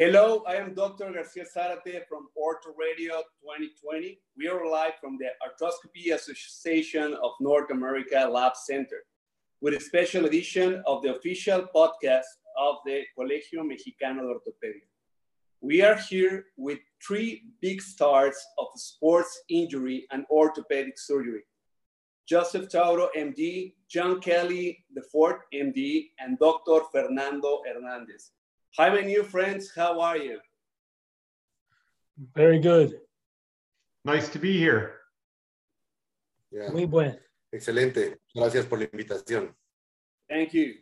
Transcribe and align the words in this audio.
Hello, 0.00 0.42
I 0.48 0.54
am 0.54 0.72
Dr. 0.72 1.12
Garcia 1.12 1.44
Zarate 1.44 2.06
from 2.08 2.28
Ortho 2.34 2.72
Radio 2.74 3.16
2020. 3.42 4.18
We 4.34 4.48
are 4.48 4.66
live 4.66 4.94
from 4.98 5.18
the 5.18 5.26
Arthroscopy 5.44 6.14
Association 6.14 7.12
of 7.22 7.32
North 7.38 7.70
America 7.70 8.26
Lab 8.26 8.56
Center 8.56 9.04
with 9.60 9.74
a 9.74 9.80
special 9.80 10.24
edition 10.24 10.82
of 10.86 11.02
the 11.02 11.14
official 11.14 11.66
podcast 11.76 12.32
of 12.58 12.76
the 12.86 13.02
Colegio 13.14 13.62
Mexicano 13.62 14.22
de 14.22 14.32
Ortopedia. 14.32 14.88
We 15.60 15.82
are 15.82 15.96
here 15.96 16.46
with 16.56 16.78
three 17.06 17.42
big 17.60 17.82
stars 17.82 18.36
of 18.58 18.68
sports 18.76 19.42
injury 19.50 20.06
and 20.12 20.24
orthopedic 20.30 20.98
surgery. 20.98 21.42
Joseph 22.26 22.70
Tauro, 22.70 23.08
MD, 23.14 23.74
John 23.90 24.18
Kelly, 24.22 24.82
the 24.94 25.02
fourth 25.12 25.42
MD, 25.52 26.06
and 26.18 26.38
Dr. 26.38 26.84
Fernando 26.90 27.60
Hernandez. 27.66 28.30
Hi, 28.78 28.88
my 28.88 29.00
new 29.00 29.24
friends. 29.24 29.72
How 29.74 30.00
are 30.00 30.16
you? 30.16 30.38
Very 32.36 32.60
good. 32.60 33.00
Nice 34.04 34.28
to 34.28 34.38
be 34.38 34.56
here. 34.56 34.92
Yeah. 36.52 36.70
Muy 36.70 36.86
buen. 36.86 37.18
Excelente. 37.52 38.18
Gracias 38.32 38.66
por 38.66 38.78
la 38.78 38.86
invitación. 38.86 39.52
Thank 40.28 40.54
you. 40.54 40.74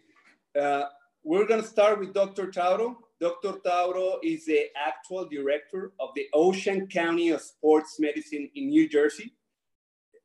Uh, 0.55 0.84
we're 1.24 1.47
going 1.47 1.62
to 1.62 1.66
start 1.66 1.98
with 1.98 2.12
Dr. 2.12 2.48
Tauro. 2.48 2.97
Dr. 3.23 3.55
Tauro 3.64 4.19
is 4.23 4.45
the 4.45 4.66
actual 4.77 5.27
director 5.27 5.92
of 5.98 6.11
the 6.14 6.27
Ocean 6.34 6.89
County 6.89 7.30
of 7.30 7.41
Sports 7.41 7.98
Medicine 7.98 8.50
in 8.55 8.69
New 8.69 8.86
Jersey, 8.86 9.33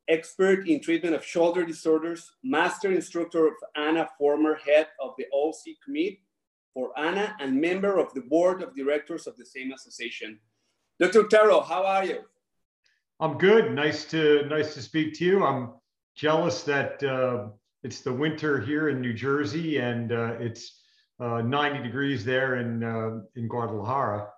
expert 0.09 0.67
in 0.67 0.81
treatment 0.81 1.15
of 1.15 1.23
shoulder 1.23 1.65
disorders, 1.65 2.29
master 2.43 2.91
instructor 2.91 3.47
of 3.47 3.53
ANA, 3.77 4.09
former 4.19 4.55
head 4.55 4.87
of 5.01 5.13
the 5.17 5.25
OC 5.33 5.77
Committee, 5.83 6.23
for 6.73 6.91
ANA 6.97 7.35
and 7.39 7.59
member 7.59 7.97
of 7.99 8.13
the 8.13 8.21
board 8.21 8.61
of 8.61 8.75
directors 8.75 9.27
of 9.27 9.37
the 9.37 9.45
same 9.45 9.71
association. 9.71 10.39
Dr. 10.99 11.23
Tauro, 11.23 11.65
how 11.65 11.85
are 11.85 12.05
you? 12.05 12.21
I'm 13.19 13.37
good. 13.37 13.73
Nice 13.73 14.05
to 14.05 14.45
nice 14.47 14.73
to 14.73 14.81
speak 14.81 15.13
to 15.15 15.25
you. 15.25 15.43
I'm 15.45 15.73
jealous 16.15 16.63
that 16.63 17.03
uh, 17.03 17.49
it's 17.83 18.01
the 18.01 18.13
winter 18.13 18.59
here 18.59 18.89
in 18.89 19.01
New 19.01 19.13
Jersey 19.13 19.77
and 19.77 20.11
uh, 20.11 20.35
it's 20.39 20.81
uh, 21.19 21.41
90 21.41 21.83
degrees 21.83 22.25
there 22.25 22.55
in 22.57 22.83
uh, 22.83 23.21
in 23.35 23.47
Guadalajara. 23.47 24.29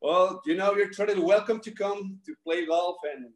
Well, 0.00 0.42
you 0.46 0.56
know, 0.56 0.74
you're 0.74 0.90
totally 0.90 1.22
welcome 1.22 1.60
to 1.60 1.70
come 1.70 2.18
to 2.26 2.34
play 2.44 2.66
golf 2.66 2.96
and 3.14 3.26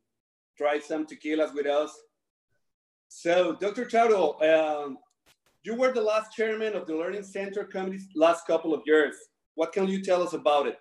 try 0.58 0.80
some 0.80 1.06
tequilas 1.06 1.54
with 1.54 1.66
us. 1.66 1.96
So, 3.08 3.54
Dr. 3.54 3.84
Tauro, 3.84 4.34
um, 4.42 4.98
you 5.66 5.74
were 5.74 5.92
the 5.92 6.00
last 6.00 6.32
chairman 6.32 6.76
of 6.76 6.86
the 6.86 6.94
Learning 6.94 7.24
Center 7.24 7.64
committee 7.64 8.04
last 8.14 8.46
couple 8.46 8.72
of 8.72 8.82
years. 8.86 9.16
What 9.56 9.72
can 9.72 9.88
you 9.88 10.00
tell 10.00 10.22
us 10.22 10.32
about 10.32 10.68
it? 10.68 10.78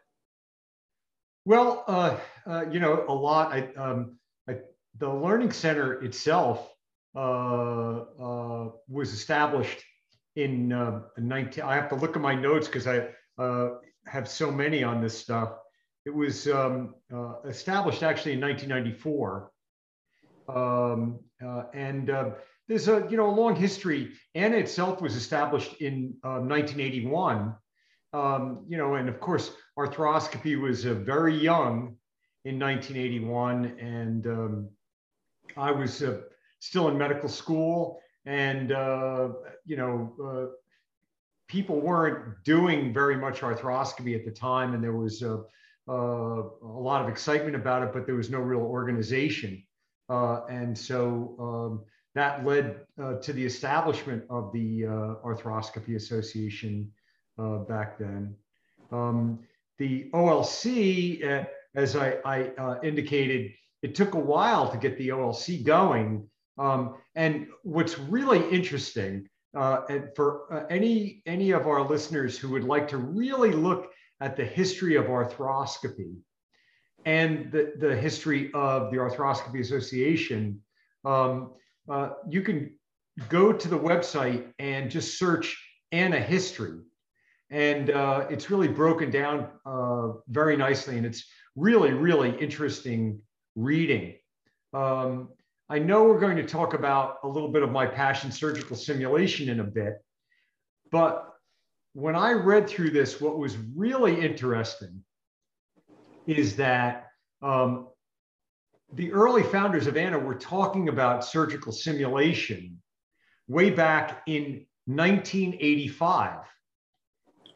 Well, 1.43 1.83
uh, 1.87 2.17
uh, 2.45 2.65
you 2.71 2.79
know, 2.79 3.03
a 3.07 3.13
lot. 3.13 3.51
I, 3.51 3.73
um, 3.77 4.17
I, 4.47 4.57
the 4.99 5.11
Learning 5.11 5.51
Center 5.51 6.03
itself 6.03 6.71
uh, 7.15 7.19
uh 7.19 8.69
was 8.87 9.13
established 9.13 9.83
in, 10.35 10.69
19. 11.17 11.63
Uh, 11.63 11.67
I 11.67 11.75
have 11.75 11.89
to 11.89 11.95
look 11.95 12.15
at 12.15 12.21
my 12.21 12.35
notes 12.35 12.67
because 12.67 12.87
I 12.87 13.07
uh, 13.39 13.69
have 14.05 14.27
so 14.27 14.51
many 14.51 14.83
on 14.83 15.01
this 15.01 15.17
stuff. 15.17 15.53
It 16.05 16.13
was 16.13 16.47
um, 16.47 16.93
established 17.47 18.03
actually 18.03 18.33
in 18.33 18.41
1994. 18.41 19.51
Um, 20.47 21.19
and 21.73 22.11
there's 22.67 22.87
a 22.87 23.05
you 23.09 23.17
know 23.17 23.29
a 23.29 23.35
long 23.35 23.55
history. 23.55 24.13
ANA 24.33 24.57
itself 24.57 25.01
was 25.01 25.15
established 25.15 25.81
in 25.81 26.15
uh, 26.23 26.39
1981. 26.39 27.55
Um, 28.13 28.65
you 28.67 28.77
know, 28.77 28.95
and 28.95 29.09
of 29.09 29.19
course, 29.19 29.51
arthroscopy 29.77 30.59
was 30.59 30.85
uh, 30.85 30.93
very 30.93 31.35
young 31.35 31.97
in 32.45 32.57
1981, 32.59 33.77
and 33.79 34.27
um, 34.27 34.69
I 35.57 35.71
was 35.71 36.01
uh, 36.01 36.21
still 36.59 36.87
in 36.87 36.97
medical 36.97 37.27
school, 37.27 37.99
and 38.25 38.71
uh, 38.71 39.29
you 39.65 39.75
know, 39.75 40.13
uh, 40.23 40.55
people 41.47 41.81
weren't 41.81 42.43
doing 42.43 42.93
very 42.93 43.17
much 43.17 43.41
arthroscopy 43.41 44.15
at 44.15 44.25
the 44.25 44.31
time, 44.31 44.73
and 44.73 44.83
there 44.83 44.95
was 44.95 45.21
a, 45.21 45.43
uh, 45.89 45.91
a 45.91 46.79
lot 46.81 47.01
of 47.01 47.09
excitement 47.09 47.55
about 47.55 47.83
it, 47.83 47.91
but 47.93 48.05
there 48.05 48.15
was 48.15 48.29
no 48.29 48.39
real 48.39 48.61
organization, 48.61 49.61
and 50.09 50.75
so. 50.75 51.35
Um, 51.39 51.85
that 52.15 52.45
led 52.45 52.79
uh, 53.01 53.15
to 53.15 53.33
the 53.33 53.45
establishment 53.45 54.23
of 54.29 54.51
the 54.53 54.85
uh, 54.85 54.89
Arthroscopy 55.23 55.95
Association 55.95 56.91
uh, 57.37 57.57
back 57.59 57.99
then. 57.99 58.33
Um, 58.91 59.39
the 59.77 60.09
OLC, 60.13 61.23
uh, 61.23 61.45
as 61.75 61.95
I, 61.97 62.17
I 62.25 62.43
uh, 62.57 62.79
indicated, 62.81 63.51
it 63.81 63.93
took 63.93 64.13
a 64.13 64.19
while 64.19 64.71
to 64.71 64.77
get 64.77 64.97
the 64.97 65.09
OLC 65.09 65.63
going. 65.63 66.27
Um, 66.57 66.95
and 67.15 67.47
what's 67.63 67.99
really 67.99 68.49
interesting, 68.49 69.27
uh, 69.55 69.81
and 69.89 70.09
for 70.15 70.65
any, 70.71 71.21
any 71.25 71.51
of 71.51 71.67
our 71.67 71.81
listeners 71.81 72.37
who 72.37 72.49
would 72.51 72.63
like 72.63 72.87
to 72.87 72.97
really 72.97 73.51
look 73.51 73.91
at 74.21 74.37
the 74.37 74.45
history 74.45 74.95
of 74.95 75.05
arthroscopy 75.05 76.15
and 77.05 77.51
the, 77.51 77.73
the 77.77 77.95
history 77.95 78.51
of 78.53 78.89
the 78.89 78.97
Arthroscopy 78.97 79.59
Association, 79.59 80.61
um, 81.03 81.51
uh, 81.89 82.09
you 82.29 82.41
can 82.41 82.71
go 83.29 83.53
to 83.53 83.67
the 83.67 83.77
website 83.77 84.51
and 84.59 84.91
just 84.91 85.17
search 85.17 85.57
Anna 85.91 86.19
history. 86.19 86.79
And 87.49 87.91
uh, 87.91 88.25
it's 88.29 88.49
really 88.49 88.67
broken 88.67 89.11
down 89.11 89.49
uh, 89.65 90.13
very 90.27 90.57
nicely. 90.57 90.97
And 90.97 91.05
it's 91.05 91.25
really, 91.55 91.93
really 91.93 92.35
interesting 92.37 93.21
reading. 93.55 94.15
Um, 94.73 95.29
I 95.69 95.79
know 95.79 96.03
we're 96.03 96.19
going 96.19 96.37
to 96.37 96.45
talk 96.45 96.73
about 96.73 97.17
a 97.23 97.27
little 97.27 97.49
bit 97.49 97.63
of 97.63 97.71
my 97.71 97.85
passion 97.85 98.31
surgical 98.31 98.75
simulation 98.75 99.49
in 99.49 99.59
a 99.59 99.63
bit. 99.63 100.03
But 100.91 101.31
when 101.93 102.15
I 102.15 102.33
read 102.33 102.67
through 102.67 102.91
this, 102.91 103.21
what 103.21 103.37
was 103.37 103.57
really 103.75 104.19
interesting 104.19 105.03
is 106.27 106.55
that 106.57 107.07
um, 107.41 107.87
the 108.93 109.11
early 109.11 109.43
founders 109.43 109.87
of 109.87 109.97
ANA 109.97 110.19
were 110.19 110.35
talking 110.35 110.89
about 110.89 111.25
surgical 111.25 111.71
simulation 111.71 112.81
way 113.47 113.69
back 113.69 114.21
in 114.27 114.65
1985. 114.85 116.37
Wow. 116.37 116.45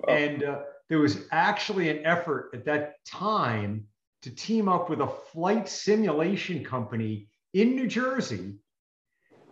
And 0.08 0.44
uh, 0.44 0.60
there 0.90 1.00
was 1.00 1.26
actually 1.32 1.90
an 1.90 2.06
effort 2.06 2.52
at 2.54 2.66
that 2.66 3.06
time 3.06 3.86
to 4.22 4.32
team 4.32 4.68
up 4.68 4.90
with 4.90 5.02
a 5.02 5.08
flight 5.08 5.70
simulation 5.70 6.64
company 6.64 7.28
in 7.54 7.76
New 7.76 7.88
Jersey 7.88 8.56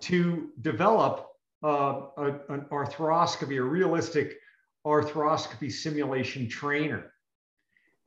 to 0.01 0.49
develop 0.61 1.27
uh, 1.63 2.01
a, 2.17 2.25
an 2.49 2.65
arthroscopy, 2.71 3.57
a 3.57 3.63
realistic 3.63 4.37
arthroscopy 4.85 5.71
simulation 5.71 6.47
trainer. 6.49 7.11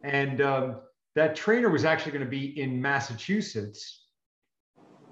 And 0.03 0.41
um, 0.41 0.81
that 1.15 1.35
trainer 1.35 1.69
was 1.69 1.85
actually 1.85 2.13
going 2.13 2.25
to 2.25 2.31
be 2.31 2.61
in 2.61 2.81
Massachusetts 2.81 4.07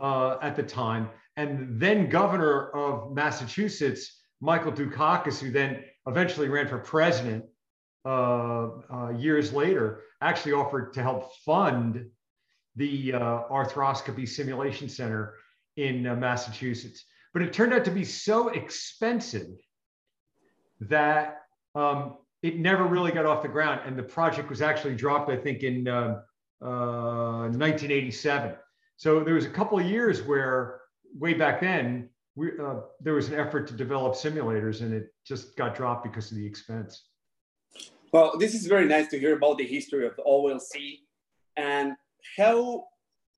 uh, 0.01 0.37
at 0.43 0.57
the 0.57 0.63
time. 0.63 1.11
And 1.37 1.81
then 1.81 2.09
governor 2.09 2.71
of 2.71 3.13
Massachusetts, 3.13 4.21
Michael 4.41 4.73
Dukakis, 4.73 5.39
who 5.41 5.51
then 5.51 5.85
eventually 6.07 6.49
ran 6.49 6.69
for 6.69 6.79
president 6.79 7.45
uh, 8.05 8.69
uh, 8.93 9.11
years 9.11 9.53
later, 9.53 10.03
actually 10.21 10.53
offered 10.53 10.93
to 10.95 11.03
help 11.03 11.35
fund 11.45 12.07
the 12.77 13.13
uh, 13.13 13.43
arthroscopy 13.51 14.29
simulation 14.29 14.89
center 14.89 15.35
in 15.77 16.07
uh, 16.07 16.15
Massachusetts. 16.15 17.05
But 17.33 17.43
it 17.43 17.53
turned 17.53 17.73
out 17.73 17.85
to 17.85 17.91
be 17.91 18.05
so 18.05 18.49
expensive 18.49 19.49
that 20.81 21.43
um, 21.75 22.19
it 22.43 22.59
never 22.59 22.85
really 22.85 23.11
got 23.11 23.27
off 23.27 23.43
the 23.43 23.49
ground. 23.49 23.81
And 23.85 23.97
the 23.99 24.03
project 24.03 24.49
was 24.49 24.63
actually 24.63 24.95
dropped, 24.95 25.31
I 25.31 25.37
think, 25.37 25.63
in 25.63 25.89
uh, 25.89 26.21
uh, 26.63 27.49
1987. 27.51 28.55
So 28.97 29.23
there 29.23 29.35
was 29.35 29.47
a 29.47 29.51
couple 29.51 29.79
of 29.79 29.87
years 29.87 30.23
where, 30.23 30.81
way 31.15 31.35
back 31.35 31.61
then, 31.61 32.09
we, 32.37 32.51
uh, 32.59 32.81
there 33.01 33.15
was 33.15 33.29
an 33.29 33.35
effort 33.35 33.67
to 33.69 33.75
develop 33.75 34.15
simulators, 34.15 34.81
and 34.83 34.95
it 34.95 35.13
just 35.25 35.57
got 35.57 35.75
dropped 35.75 36.05
because 36.05 36.31
of 36.31 36.37
the 36.37 36.47
expense. 36.47 37.05
Well, 38.13 38.39
this 38.39 38.55
is 38.55 38.67
very 38.67 38.87
nice 38.87 39.09
to 39.09 39.19
hear 39.19 39.37
about 39.37 39.59
the 39.59 39.67
history 39.67 40.07
of 40.07 40.17
the 40.17 40.23
OLC. 40.23 41.01
And 41.57 41.95
how 42.37 42.85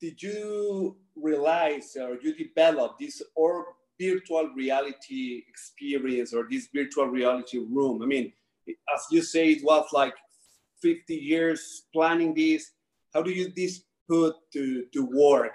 did 0.00 0.22
you 0.22 0.96
realize 1.16 1.96
or 2.00 2.18
you 2.22 2.34
develop 2.34 2.98
this 2.98 3.22
or 3.34 3.66
virtual 4.00 4.50
reality 4.54 5.42
experience 5.48 6.32
or 6.32 6.46
this 6.50 6.68
virtual 6.72 7.06
reality 7.06 7.58
room? 7.58 8.02
I 8.02 8.06
mean, 8.06 8.32
as 8.68 9.06
you 9.10 9.22
say, 9.22 9.50
it 9.50 9.64
was 9.64 9.86
like 9.92 10.14
50 10.82 11.14
years 11.14 11.82
planning 11.92 12.34
this. 12.34 12.70
How 13.14 13.22
do 13.22 13.30
you 13.30 13.52
this 13.54 13.82
put 14.08 14.34
to, 14.52 14.84
to 14.92 15.08
work? 15.12 15.54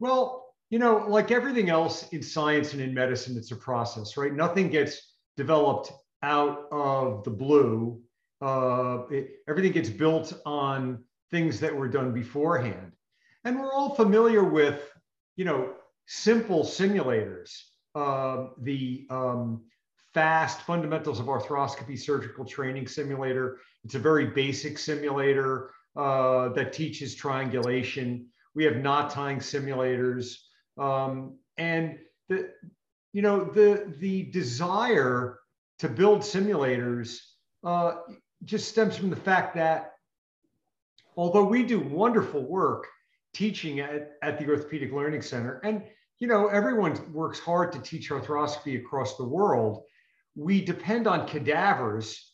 Well, 0.00 0.54
you 0.70 0.78
know, 0.78 1.06
like 1.08 1.30
everything 1.30 1.70
else 1.70 2.08
in 2.10 2.22
science 2.22 2.72
and 2.72 2.82
in 2.82 2.92
medicine, 2.92 3.36
it's 3.36 3.52
a 3.52 3.56
process, 3.56 4.16
right? 4.16 4.32
Nothing 4.32 4.68
gets 4.68 5.14
developed 5.36 5.92
out 6.22 6.66
of 6.70 7.24
the 7.24 7.30
blue. 7.30 8.00
Uh, 8.40 9.02
it, 9.10 9.30
everything 9.48 9.72
gets 9.72 9.88
built 9.88 10.32
on 10.44 11.02
things 11.30 11.58
that 11.60 11.74
were 11.74 11.88
done 11.88 12.12
beforehand. 12.12 12.92
And 13.44 13.58
we're 13.58 13.72
all 13.72 13.94
familiar 13.94 14.44
with, 14.44 14.82
you 15.36 15.44
know, 15.44 15.74
simple 16.06 16.64
simulators. 16.64 17.62
Uh, 17.94 18.48
the 18.62 19.06
um, 19.10 19.62
FAST 20.14 20.62
Fundamentals 20.62 21.20
of 21.20 21.26
Arthroscopy 21.26 21.98
Surgical 21.98 22.44
Training 22.44 22.86
Simulator. 22.86 23.58
It's 23.84 23.94
a 23.94 23.98
very 23.98 24.26
basic 24.26 24.78
simulator 24.78 25.70
uh, 25.96 26.48
that 26.50 26.72
teaches 26.72 27.14
triangulation. 27.14 28.26
We 28.54 28.64
have 28.64 28.76
knot 28.76 29.10
tying 29.10 29.38
simulators. 29.38 30.36
Um, 30.78 31.38
and 31.56 31.98
the, 32.28 32.50
you 33.12 33.22
know, 33.22 33.44
the, 33.44 33.92
the 33.98 34.24
desire 34.24 35.38
to 35.80 35.88
build 35.88 36.20
simulators 36.20 37.18
uh, 37.64 37.96
just 38.44 38.68
stems 38.68 38.96
from 38.96 39.10
the 39.10 39.16
fact 39.16 39.54
that 39.56 39.94
although 41.16 41.44
we 41.44 41.64
do 41.64 41.80
wonderful 41.80 42.42
work 42.42 42.86
teaching 43.34 43.80
at, 43.80 44.12
at 44.22 44.38
the 44.38 44.48
Orthopedic 44.48 44.92
Learning 44.92 45.22
Center, 45.22 45.60
and 45.64 45.82
you 46.18 46.26
know, 46.26 46.48
everyone 46.48 47.12
works 47.12 47.38
hard 47.38 47.72
to 47.72 47.78
teach 47.78 48.10
arthroscopy 48.10 48.78
across 48.78 49.16
the 49.16 49.24
world. 49.24 49.84
We 50.38 50.64
depend 50.64 51.08
on 51.08 51.26
cadavers 51.26 52.32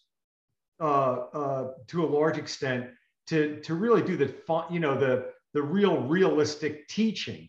uh, 0.78 1.12
uh, 1.32 1.68
to 1.86 2.04
a 2.04 2.06
large 2.06 2.36
extent 2.36 2.90
to, 3.28 3.60
to 3.62 3.74
really 3.74 4.02
do 4.02 4.14
the, 4.18 4.34
you 4.70 4.78
know, 4.78 4.94
the, 4.94 5.30
the 5.54 5.62
real 5.62 6.02
realistic 6.02 6.86
teaching. 6.88 7.48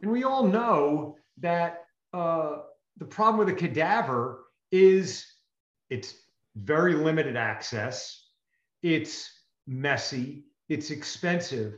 And 0.00 0.10
we 0.10 0.24
all 0.24 0.46
know 0.46 1.18
that 1.40 1.84
uh, 2.14 2.60
the 2.96 3.04
problem 3.04 3.44
with 3.44 3.54
a 3.54 3.58
cadaver 3.58 4.46
is 4.72 5.26
it's 5.90 6.14
very 6.56 6.94
limited 6.94 7.36
access, 7.36 8.26
it's 8.82 9.30
messy, 9.66 10.46
it's 10.70 10.90
expensive, 10.90 11.74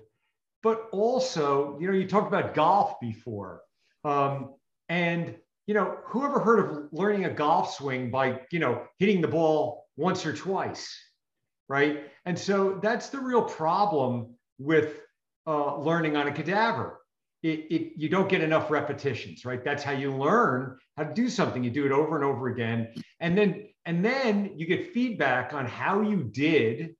but 0.63 0.89
also, 0.93 1.77
you 1.81 1.89
know, 1.89 1.93
you 1.93 2.07
talked 2.07 2.29
about 2.29 2.55
golf 2.55 3.01
before. 3.01 3.63
Um, 4.05 4.55
and, 4.89 5.35
you 5.67 5.75
know, 5.75 5.99
who 6.05 6.25
ever 6.25 6.41
heard 6.41 6.61
of 6.61 6.89
learning 6.93 7.25
a 7.25 7.31
golf 7.31 7.75
swing 7.75 8.11
by, 8.11 8.41
you 8.51 8.61
know, 8.61 8.85
hitting 8.99 9.21
the 9.21 9.29
ball 9.29 9.87
once 9.97 10.25
or 10.25 10.33
twice, 10.33 10.97
right? 11.69 12.05
And 12.25 12.39
so 12.39 12.79
that's 12.83 13.09
the 13.09 13.19
real 13.19 13.43
problem 13.43 14.35
with 14.59 15.01
uh, 15.47 15.79
learning 15.79 16.17
on 16.17 16.29
a 16.29 16.33
cadaver. 16.33 17.01
It, 17.43 17.67
it, 17.71 17.93
you 17.97 18.09
don't 18.09 18.29
get 18.29 18.41
enough 18.43 18.71
repetitions, 18.71 19.45
right? 19.45 19.63
That's 19.63 19.83
how 19.83 19.93
you 19.93 20.15
learn 20.15 20.79
how 20.97 21.05
to 21.05 21.15
do 21.15 21.29
something. 21.29 21.63
You 21.63 21.71
do 21.71 21.85
it 21.85 21.93
over 21.93 22.17
and 22.17 22.25
over 22.25 22.49
again, 22.49 22.89
and 23.21 23.37
then 23.37 23.69
and 23.85 24.05
then 24.05 24.53
you 24.57 24.67
get 24.67 24.93
feedback 24.93 25.53
on 25.53 25.67
how 25.67 26.01
you 26.01 26.25
did 26.25 26.97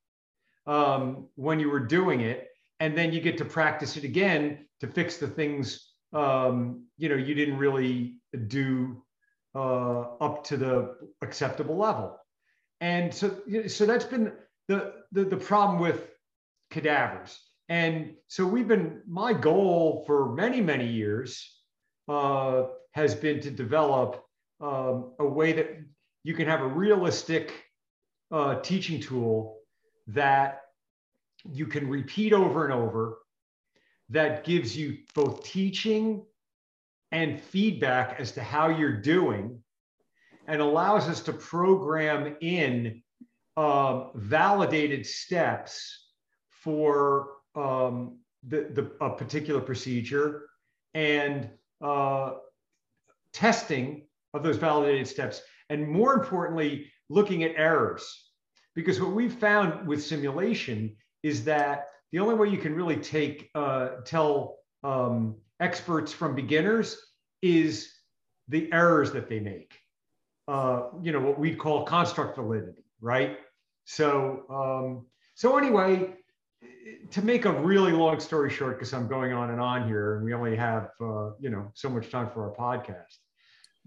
um, 0.67 1.29
when 1.35 1.59
you 1.59 1.71
were 1.71 1.81
doing 1.81 2.21
it, 2.21 2.47
and 2.79 2.97
then 2.97 3.13
you 3.13 3.21
get 3.21 3.39
to 3.39 3.45
practice 3.45 3.97
it 3.97 4.05
again 4.05 4.67
to 4.81 4.87
fix 4.87 5.17
the 5.17 5.27
things 5.27 5.95
um, 6.13 6.85
you 6.99 7.09
know 7.09 7.17
you 7.17 7.35
didn't 7.35 7.57
really 7.57 8.17
do 8.37 9.03
uh, 9.55 10.01
up 10.21 10.45
to 10.45 10.57
the 10.57 10.97
acceptable 11.23 11.77
level. 11.77 12.19
And 12.81 13.13
so 13.13 13.41
so 13.69 13.87
that's 13.87 14.05
been 14.05 14.33
the 14.69 14.95
the, 15.13 15.25
the 15.25 15.37
problem 15.37 15.81
with 15.81 16.11
cadavers. 16.71 17.41
And 17.69 18.15
so 18.29 18.47
we've 18.47 18.69
been 18.69 19.03
my 19.07 19.33
goal 19.33 20.05
for 20.07 20.35
many 20.35 20.61
many 20.61 20.87
years 20.87 21.63
uh, 22.09 22.65
has 22.93 23.15
been 23.15 23.41
to 23.41 23.51
develop 23.51 24.25
um, 24.61 25.13
a 25.19 25.27
way 25.27 25.53
that 25.53 25.69
you 26.25 26.35
can 26.35 26.47
have 26.47 26.61
a 26.61 26.67
realistic 26.67 27.53
uh, 28.31 28.57
teaching 28.61 29.01
tool 29.01 29.59
that 30.09 30.63
you 31.53 31.67
can 31.67 31.89
repeat 31.89 32.33
over 32.33 32.65
and 32.65 32.73
over 32.73 33.19
that 34.09 34.45
gives 34.45 34.77
you 34.77 34.99
both 35.15 35.45
teaching 35.45 36.25
and 37.13 37.41
feedback 37.41 38.21
as 38.21 38.33
to 38.33 38.43
how 38.43 38.69
you're 38.69 39.01
doing 39.01 39.63
and 40.47 40.61
allows 40.61 41.09
us 41.09 41.21
to 41.23 41.33
program 41.33 42.37
in 42.41 43.03
uh, 43.57 44.11
validated 44.15 45.07
steps 45.07 46.09
for 46.51 47.29
um, 47.55 48.19
the, 48.47 48.69
the, 48.73 49.05
a 49.05 49.11
particular 49.11 49.61
procedure 49.61 50.49
and 50.95 51.49
uh, 51.83 52.33
testing 53.33 54.07
of 54.35 54.43
those 54.43 54.57
validated 54.57 55.07
steps. 55.07 55.43
And 55.71 55.89
more 55.89 56.15
importantly, 56.15 56.91
looking 57.09 57.45
at 57.45 57.53
errors. 57.57 58.31
Because 58.75 59.01
what 59.01 59.13
we've 59.13 59.33
found 59.33 59.87
with 59.87 60.05
simulation 60.05 60.97
is 61.23 61.45
that 61.45 61.89
the 62.13 62.19
only 62.19 62.35
way 62.35 62.49
you 62.49 62.59
can 62.59 62.75
really 62.75 62.97
take 62.97 63.51
uh, 63.55 63.89
tell 64.05 64.59
um, 64.85 65.37
experts 65.61 66.13
from 66.13 66.35
beginners 66.35 66.97
is 67.43 67.93
the 68.49 68.73
errors 68.73 69.13
that 69.13 69.29
they 69.29 69.41
make. 69.41 69.79
Uh, 70.49 70.89
you 71.03 71.13
know 71.13 71.21
what 71.21 71.39
we'd 71.39 71.59
call 71.59 71.85
construct 71.85 72.37
validity, 72.37 72.85
right? 73.01 73.39
So 73.85 74.45
um, 74.49 75.07
so 75.35 75.59
anyway, 75.59 76.15
to 77.11 77.23
make 77.23 77.45
a 77.45 77.53
really 77.53 77.93
long 77.93 78.21
story 78.21 78.51
short, 78.51 78.79
because 78.79 78.93
I'm 78.93 79.09
going 79.09 79.33
on 79.33 79.51
and 79.51 79.61
on 79.61 79.89
here, 79.89 80.17
and 80.17 80.25
we 80.25 80.35
only 80.35 80.57
have 80.57 80.91
uh, 81.01 81.31
you 81.41 81.51
know 81.51 81.71
so 81.75 81.89
much 81.89 82.11
time 82.11 82.31
for 82.31 82.49
our 82.49 82.55
podcast. 82.57 83.17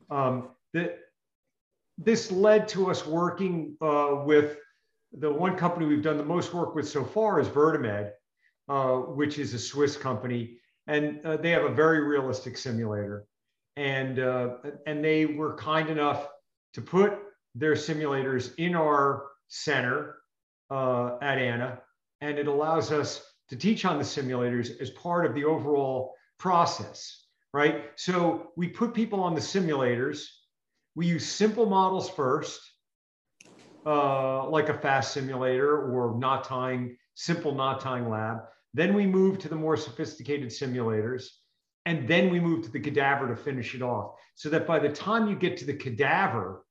Um, 0.10 0.50
that 0.74 1.00
this 1.98 2.32
led 2.32 2.68
to 2.70 2.90
us 2.90 3.06
working 3.06 3.76
uh, 3.82 4.22
with 4.26 4.58
the 5.14 5.32
one 5.32 5.58
company 5.58 5.86
we've 5.86 6.04
done 6.04 6.18
the 6.18 6.24
most 6.24 6.54
work 6.54 6.76
with 6.76 6.88
so 6.88 7.04
far 7.04 7.40
is 7.40 7.48
VirtaMed, 7.48 8.12
uh, 8.70 8.96
which 8.98 9.40
is 9.40 9.54
a 9.54 9.60
Swiss 9.60 9.98
company, 9.98 10.60
and 10.90 11.26
uh, 11.26 11.38
they 11.38 11.52
have 11.52 11.64
a 11.64 11.74
very 11.74 12.02
realistic 12.02 12.58
simulator. 12.58 13.26
And 13.78 14.20
uh, 14.20 14.56
and 14.88 15.04
they 15.04 15.26
were 15.26 15.56
kind 15.56 15.90
enough 15.90 16.28
to 16.74 16.82
put 16.82 17.14
their 17.56 17.76
simulators 17.76 18.54
in 18.58 18.76
our 18.76 19.28
center 19.48 20.18
uh, 20.70 21.18
at 21.22 21.38
Anna, 21.38 21.80
and 22.20 22.38
it 22.38 22.48
allows 22.48 22.92
us 22.92 23.24
to 23.50 23.56
teach 23.56 23.86
on 23.86 23.98
the 23.98 24.04
simulators 24.04 24.80
as 24.82 24.90
part 24.92 25.26
of 25.26 25.34
the 25.34 25.46
overall 25.46 26.14
process, 26.38 27.26
right? 27.54 27.86
So 27.96 28.52
we 28.58 28.68
put 28.68 28.94
people 28.94 29.22
on 29.22 29.34
the 29.34 29.42
simulators. 29.42 30.26
We 30.96 31.08
use 31.08 31.26
simple 31.26 31.66
models 31.66 32.10
first 32.10 32.60
uh, 33.86 34.48
like 34.50 34.70
a 34.70 34.74
fast 34.74 35.14
simulator 35.14 35.92
or 35.92 36.18
knot 36.20 36.44
tying, 36.44 36.98
simple 37.16 37.56
knot 37.56 37.80
tying 37.80 38.10
lab. 38.10 38.40
Then 38.74 38.94
we 38.94 39.08
move 39.08 39.40
to 39.40 39.50
the 39.50 39.56
more 39.56 39.78
sophisticated 39.78 40.50
simulators. 40.50 41.26
And 41.86 42.08
then 42.08 42.30
we 42.30 42.40
move 42.40 42.64
to 42.64 42.72
the 42.72 42.80
cadaver 42.80 43.28
to 43.28 43.36
finish 43.36 43.74
it 43.74 43.82
off. 43.82 44.16
So 44.36 44.50
that 44.50 44.68
by 44.68 44.80
the 44.80 44.90
time 44.90 45.28
you 45.28 45.36
get 45.36 45.58
to 45.58 45.66
the 45.66 45.74
cadaver, 45.74 46.66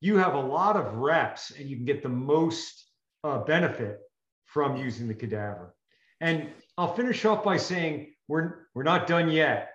you 0.00 0.16
have 0.16 0.34
a 0.34 0.40
lot 0.40 0.76
of 0.76 0.94
reps 0.94 1.50
and 1.50 1.68
you 1.68 1.76
can 1.76 1.84
get 1.84 2.02
the 2.02 2.08
most 2.08 2.86
uh, 3.24 3.38
benefit 3.38 3.98
from 4.46 4.76
using 4.76 5.08
the 5.08 5.14
cadaver. 5.14 5.74
And 6.20 6.50
I'll 6.76 6.94
finish 6.94 7.24
off 7.24 7.42
by 7.42 7.56
saying 7.56 8.14
we're, 8.28 8.66
we're 8.74 8.82
not 8.82 9.06
done 9.06 9.30
yet. 9.30 9.72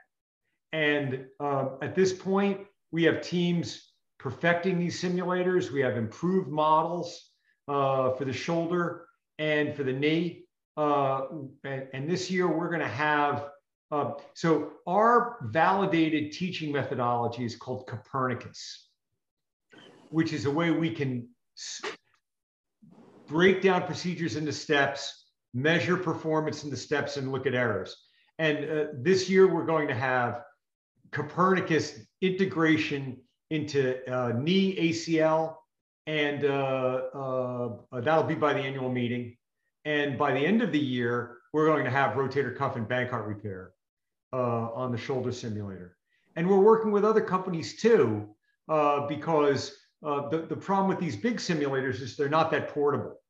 And 0.72 1.26
uh, 1.40 1.70
at 1.82 1.96
this 1.96 2.14
point, 2.14 2.62
we 2.92 3.04
have 3.04 3.22
teams 3.22 3.92
perfecting 4.20 4.80
these 4.80 5.02
simulators. 5.02 5.72
We 5.72 5.82
have 5.82 5.98
improved 5.98 6.50
models 6.50 7.30
uh, 7.68 8.12
for 8.12 8.26
the 8.26 8.34
shoulder 8.34 9.06
and 9.40 9.76
for 9.76 9.84
the 9.84 9.94
knee. 9.94 10.47
Uh, 10.78 11.26
and, 11.64 12.08
this 12.08 12.30
year 12.30 12.48
we're 12.48 12.70
going 12.70 12.82
to 12.82 12.88
have, 12.88 13.50
uh, 13.92 14.12
so 14.36 14.74
our 14.86 15.38
validated 15.42 16.32
teaching 16.32 16.72
methodology 16.72 17.44
is 17.44 17.56
called 17.56 17.88
Copernicus, 17.88 18.88
which 20.10 20.34
is 20.34 20.46
a 20.46 20.52
way 20.52 20.70
we 20.70 20.92
can 20.92 21.28
break 23.26 23.64
down 23.64 23.84
procedures 23.84 24.36
into 24.36 24.54
steps, 24.54 25.26
measure 25.56 25.98
performance 25.98 26.64
in 26.64 26.70
the 26.70 26.78
steps, 26.78 27.18
and 27.18 27.32
look 27.32 27.48
at 27.48 27.56
errors. 27.56 27.96
And 28.38 28.70
uh, 28.70 28.86
this 28.94 29.28
year 29.28 29.52
we're 29.52 29.66
going 29.66 29.88
to 29.88 29.96
have 29.96 30.44
Copernicus 31.12 32.00
integration 32.22 33.18
into 33.50 33.98
uh, 34.14 34.34
knee 34.34 34.76
ACL, 34.92 35.56
and 36.06 36.46
uh, 36.46 37.70
that'll 37.92 38.24
be 38.24 38.36
by 38.36 38.54
the 38.54 38.60
annual 38.60 38.92
meeting. 38.92 39.38
And 39.88 40.18
by 40.18 40.34
the 40.34 40.46
end 40.46 40.62
of 40.62 40.74
the 40.74 40.80
year, 40.80 41.38
we're 41.54 41.66
going 41.66 41.86
to 41.86 41.90
have 41.90 42.18
rotator 42.18 42.54
cuff 42.54 42.76
and 42.76 42.86
Bankart 42.86 43.26
repair 43.26 43.72
uh, 44.34 44.74
on 44.74 44.92
the 44.92 44.98
shoulder 44.98 45.32
simulator. 45.32 45.96
And 46.36 46.46
we're 46.46 46.60
working 46.60 46.92
with 46.92 47.06
other 47.06 47.22
companies 47.22 47.80
too, 47.80 48.28
uh, 48.68 49.08
because 49.08 49.78
uh, 50.06 50.28
the, 50.28 50.40
the 50.40 50.58
problem 50.58 50.90
with 50.90 51.00
these 51.00 51.16
big 51.16 51.38
simulators 51.38 52.02
is 52.02 52.18
they're 52.18 52.28
not 52.28 52.52
that 52.52 52.68
portable. 52.68 53.22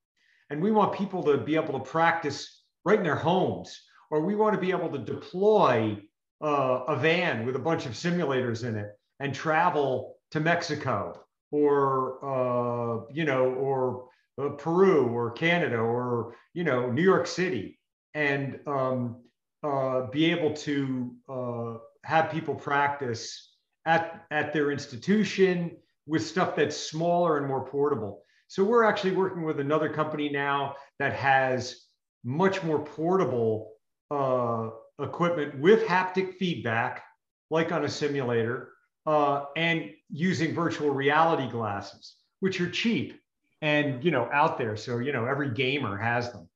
And 0.49 0.59
we 0.59 0.71
want 0.71 0.97
people 0.97 1.21
to 1.25 1.37
be 1.37 1.55
able 1.55 1.77
to 1.77 1.85
practice 1.85 2.63
right 2.83 2.97
in 2.97 3.03
their 3.03 3.15
homes, 3.15 3.79
or 4.09 4.25
we 4.25 4.33
want 4.33 4.55
to 4.55 4.59
be 4.59 4.71
able 4.71 4.89
to 4.89 4.97
deploy 4.97 6.01
a 6.41 6.95
van 6.99 7.45
with 7.45 7.55
a 7.55 7.59
bunch 7.59 7.85
of 7.85 7.91
simulators 7.91 8.67
in 8.67 8.75
it 8.77 8.97
and 9.19 9.31
travel 9.31 10.15
to 10.31 10.39
Mexico 10.39 11.23
or 11.51 12.17
uh, 12.25 13.05
you 13.11 13.25
know 13.25 13.45
or 13.45 14.07
uh, 14.41 14.49
Peru 14.49 15.07
or 15.07 15.31
Canada 15.31 15.77
or 15.77 16.35
you 16.53 16.63
know 16.63 16.91
New 16.91 17.03
York 17.03 17.27
City 17.27 17.79
and 18.13 18.59
um, 18.67 19.17
uh, 19.63 20.07
be 20.07 20.31
able 20.31 20.53
to 20.53 21.15
uh, 21.29 21.73
have 22.03 22.31
people 22.31 22.55
practice 22.55 23.55
at, 23.85 24.25
at 24.31 24.53
their 24.53 24.71
institution 24.71 25.71
with 26.05 26.25
stuff 26.25 26.55
that's 26.55 26.75
smaller 26.75 27.37
and 27.37 27.47
more 27.47 27.65
portable. 27.65 28.23
So 28.47 28.63
we're 28.63 28.85
actually 28.85 29.11
working 29.11 29.43
with 29.43 29.59
another 29.59 29.89
company 29.89 30.29
now 30.29 30.75
that 30.99 31.13
has 31.13 31.87
much 32.23 32.63
more 32.63 32.83
portable 32.83 33.73
uh, 34.09 34.69
equipment 35.01 35.59
with 35.59 35.83
haptic 35.83 36.35
feedback, 36.35 37.03
like 37.49 37.71
on 37.71 37.85
a 37.85 37.89
simulator, 37.89 38.69
uh, 39.05 39.45
and 39.55 39.91
using 40.09 40.53
virtual 40.53 40.89
reality 40.89 41.49
glasses, 41.49 42.15
which 42.39 42.59
are 42.61 42.69
cheap 42.69 43.19
and 43.61 44.03
you 44.03 44.11
know 44.11 44.29
out 44.31 44.57
there. 44.57 44.75
So 44.75 44.99
you 44.99 45.11
know 45.11 45.25
every 45.25 45.51
gamer 45.51 45.97
has 45.97 46.31
them. 46.31 46.47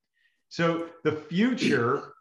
So 0.49 0.89
the 1.03 1.11
future 1.11 2.13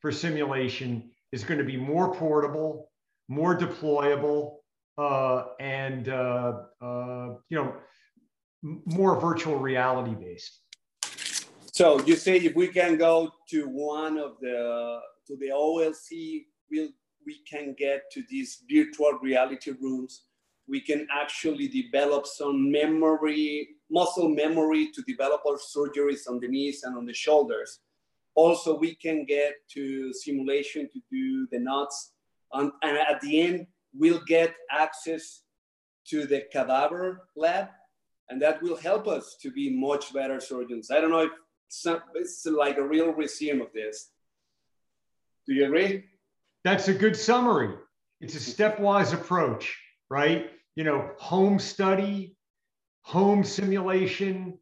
for 0.00 0.12
simulation 0.12 1.10
is 1.32 1.44
going 1.44 1.58
to 1.58 1.64
be 1.64 1.76
more 1.76 2.14
portable, 2.14 2.90
more 3.28 3.56
deployable, 3.56 4.56
uh, 4.96 5.46
and 5.60 6.08
uh, 6.08 6.60
uh, 6.80 7.34
you 7.48 7.58
know 7.58 7.74
more 8.62 9.20
virtual 9.20 9.56
reality 9.56 10.14
based. 10.14 10.60
So 11.72 12.00
you 12.00 12.16
say 12.16 12.38
if 12.38 12.56
we 12.56 12.68
can 12.68 12.96
go 12.96 13.30
to 13.50 13.68
one 13.68 14.18
of 14.18 14.32
the 14.40 15.00
to 15.28 15.36
the 15.36 15.50
OLC, 15.50 16.46
we'll, 16.70 16.88
we 17.24 17.40
can 17.48 17.74
get 17.78 18.10
to 18.12 18.24
these 18.28 18.64
virtual 18.68 19.18
reality 19.22 19.72
rooms. 19.80 20.24
We 20.68 20.80
can 20.80 21.06
actually 21.10 21.68
develop 21.68 22.26
some 22.26 22.70
memory, 22.70 23.68
muscle 23.90 24.28
memory 24.28 24.90
to 24.92 25.02
develop 25.02 25.42
our 25.48 25.56
surgeries 25.56 26.28
on 26.28 26.40
the 26.40 26.48
knees 26.48 26.82
and 26.84 26.96
on 26.96 27.06
the 27.06 27.14
shoulders. 27.14 27.80
Also, 28.34 28.78
we 28.78 28.94
can 28.94 29.24
get 29.24 29.54
to 29.74 30.12
simulation 30.12 30.88
to 30.92 31.00
do 31.10 31.48
the 31.50 31.58
knots. 31.58 32.12
And 32.52 32.72
at 32.82 33.20
the 33.20 33.40
end, 33.40 33.66
we'll 33.94 34.22
get 34.26 34.54
access 34.70 35.42
to 36.08 36.26
the 36.26 36.44
cadaver 36.52 37.28
lab, 37.36 37.68
and 38.28 38.40
that 38.40 38.62
will 38.62 38.76
help 38.76 39.08
us 39.08 39.36
to 39.42 39.50
be 39.50 39.74
much 39.74 40.12
better 40.12 40.40
surgeons. 40.40 40.90
I 40.90 41.00
don't 41.00 41.10
know 41.10 41.20
if 41.20 41.32
some, 41.68 42.00
it's 42.14 42.46
like 42.46 42.78
a 42.78 42.86
real 42.86 43.12
resume 43.12 43.60
of 43.60 43.72
this. 43.74 44.10
Do 45.46 45.54
you 45.54 45.66
agree? 45.66 46.04
That's 46.64 46.88
a 46.88 46.94
good 46.94 47.16
summary. 47.16 47.74
It's 48.20 48.34
a 48.34 48.38
stepwise 48.38 49.12
approach, 49.14 49.78
right? 50.10 50.50
You 50.78 50.84
know, 50.84 51.10
home 51.18 51.58
study, 51.58 52.36
home 53.02 53.42
simulation, 53.42 54.56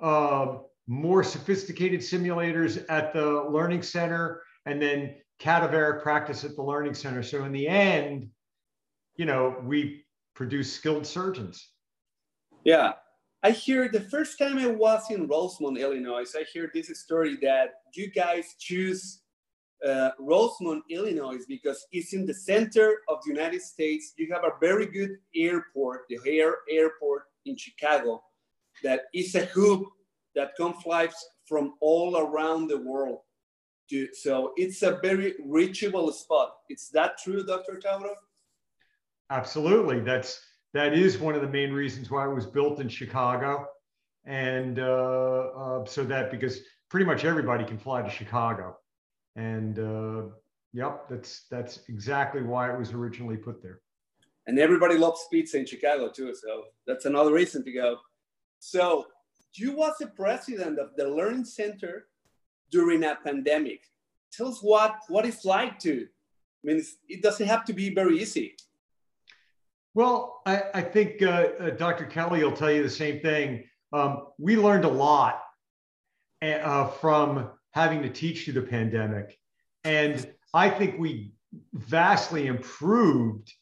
uh, 0.00 0.58
more 0.86 1.24
sophisticated 1.24 2.02
simulators 2.02 2.84
at 2.88 3.12
the 3.12 3.48
learning 3.50 3.82
center, 3.82 4.44
and 4.66 4.80
then 4.80 5.16
cadaveric 5.40 6.04
practice 6.04 6.44
at 6.44 6.54
the 6.54 6.62
learning 6.62 6.94
center. 6.94 7.20
So 7.24 7.42
in 7.42 7.50
the 7.50 7.66
end, 7.66 8.30
you 9.16 9.24
know, 9.24 9.56
we 9.64 10.04
produce 10.36 10.72
skilled 10.72 11.04
surgeons. 11.04 11.70
Yeah. 12.62 12.92
I 13.42 13.50
hear 13.50 13.88
the 13.88 14.02
first 14.02 14.38
time 14.38 14.56
I 14.56 14.68
was 14.68 15.10
in 15.10 15.26
Rosemont, 15.26 15.78
Illinois, 15.78 16.32
I 16.36 16.44
hear 16.52 16.70
this 16.72 16.96
story 17.00 17.36
that 17.42 17.70
you 17.92 18.12
guys 18.12 18.54
choose 18.60 19.19
uh, 19.86 20.10
Rosemont, 20.18 20.82
Illinois, 20.90 21.38
because 21.48 21.86
it's 21.92 22.12
in 22.12 22.26
the 22.26 22.34
center 22.34 22.98
of 23.08 23.18
the 23.24 23.30
United 23.30 23.62
States. 23.62 24.12
You 24.16 24.32
have 24.32 24.44
a 24.44 24.52
very 24.60 24.86
good 24.86 25.16
airport, 25.34 26.02
the 26.08 26.18
O'Hare 26.18 26.58
Airport 26.70 27.24
in 27.46 27.56
Chicago, 27.56 28.22
that 28.82 29.02
is 29.14 29.34
a 29.34 29.46
hub 29.46 29.82
that 30.34 30.52
come 30.56 30.74
flights 30.74 31.26
from 31.46 31.74
all 31.80 32.16
around 32.18 32.68
the 32.68 32.78
world. 32.78 33.20
To, 33.90 34.08
so 34.14 34.52
it's 34.56 34.82
a 34.82 35.00
very 35.02 35.34
reachable 35.44 36.12
spot. 36.12 36.52
Is 36.68 36.90
that 36.92 37.18
true, 37.18 37.44
Dr. 37.44 37.80
Tauro? 37.84 38.14
Absolutely. 39.30 40.00
That's 40.00 40.40
that 40.74 40.92
is 40.92 41.18
one 41.18 41.34
of 41.34 41.40
the 41.42 41.48
main 41.48 41.72
reasons 41.72 42.10
why 42.10 42.26
it 42.26 42.32
was 42.32 42.46
built 42.46 42.80
in 42.80 42.88
Chicago, 42.88 43.66
and 44.24 44.78
uh, 44.78 45.48
uh, 45.56 45.84
so 45.84 46.04
that 46.04 46.30
because 46.30 46.60
pretty 46.88 47.06
much 47.06 47.24
everybody 47.24 47.64
can 47.64 47.78
fly 47.78 48.02
to 48.02 48.10
Chicago, 48.10 48.76
and 49.36 49.78
uh, 49.78 50.22
yep, 50.72 51.08
that's 51.08 51.46
that's 51.50 51.80
exactly 51.88 52.42
why 52.42 52.72
it 52.72 52.78
was 52.78 52.92
originally 52.92 53.36
put 53.36 53.62
there. 53.62 53.80
And 54.46 54.58
everybody 54.58 54.96
loves 54.96 55.26
pizza 55.30 55.58
in 55.58 55.66
Chicago 55.66 56.10
too, 56.10 56.34
so 56.34 56.64
that's 56.86 57.04
another 57.04 57.32
reason 57.32 57.64
to 57.64 57.72
go. 57.72 57.98
So 58.58 59.06
you 59.54 59.76
was 59.76 59.94
the 59.98 60.08
president 60.08 60.78
of 60.78 60.90
the 60.96 61.08
Learning 61.08 61.44
Center 61.44 62.06
during 62.70 63.04
a 63.04 63.16
pandemic. 63.24 63.82
Tell 64.32 64.48
us 64.48 64.60
what 64.62 64.96
what 65.08 65.26
it's 65.26 65.44
like 65.44 65.78
to. 65.80 66.06
I 66.62 66.66
mean, 66.66 66.82
it 67.08 67.22
doesn't 67.22 67.46
have 67.46 67.64
to 67.66 67.72
be 67.72 67.94
very 67.94 68.20
easy. 68.20 68.54
Well, 69.94 70.42
I, 70.46 70.62
I 70.74 70.82
think 70.82 71.22
uh, 71.22 71.48
uh, 71.58 71.70
Dr. 71.70 72.04
Kelly 72.04 72.44
will 72.44 72.52
tell 72.52 72.70
you 72.70 72.82
the 72.82 72.90
same 72.90 73.20
thing. 73.20 73.64
Um, 73.92 74.28
we 74.38 74.56
learned 74.56 74.84
a 74.84 74.88
lot 74.88 75.42
uh, 76.42 76.86
from 76.88 77.50
having 77.72 78.02
to 78.02 78.10
teach 78.10 78.44
through 78.44 78.54
the 78.54 78.62
pandemic. 78.62 79.38
And 79.84 80.26
I 80.52 80.68
think 80.70 80.98
we 80.98 81.32
vastly 81.74 82.46
improved 82.46 83.52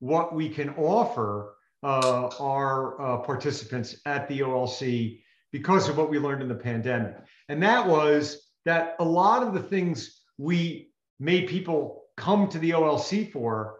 what 0.00 0.34
we 0.34 0.48
can 0.48 0.70
offer 0.70 1.54
uh, 1.82 2.28
our 2.40 3.00
uh, 3.00 3.16
participants 3.18 4.00
at 4.06 4.28
the 4.28 4.40
OLC 4.40 5.20
because 5.52 5.88
of 5.88 5.96
what 5.96 6.10
we 6.10 6.18
learned 6.18 6.42
in 6.42 6.48
the 6.48 6.54
pandemic. 6.54 7.16
And 7.48 7.62
that 7.62 7.86
was 7.86 8.50
that 8.64 8.96
a 9.00 9.04
lot 9.04 9.42
of 9.42 9.54
the 9.54 9.62
things 9.62 10.22
we 10.38 10.90
made 11.20 11.48
people 11.48 12.04
come 12.16 12.48
to 12.48 12.58
the 12.58 12.70
OLC 12.70 13.30
for 13.32 13.76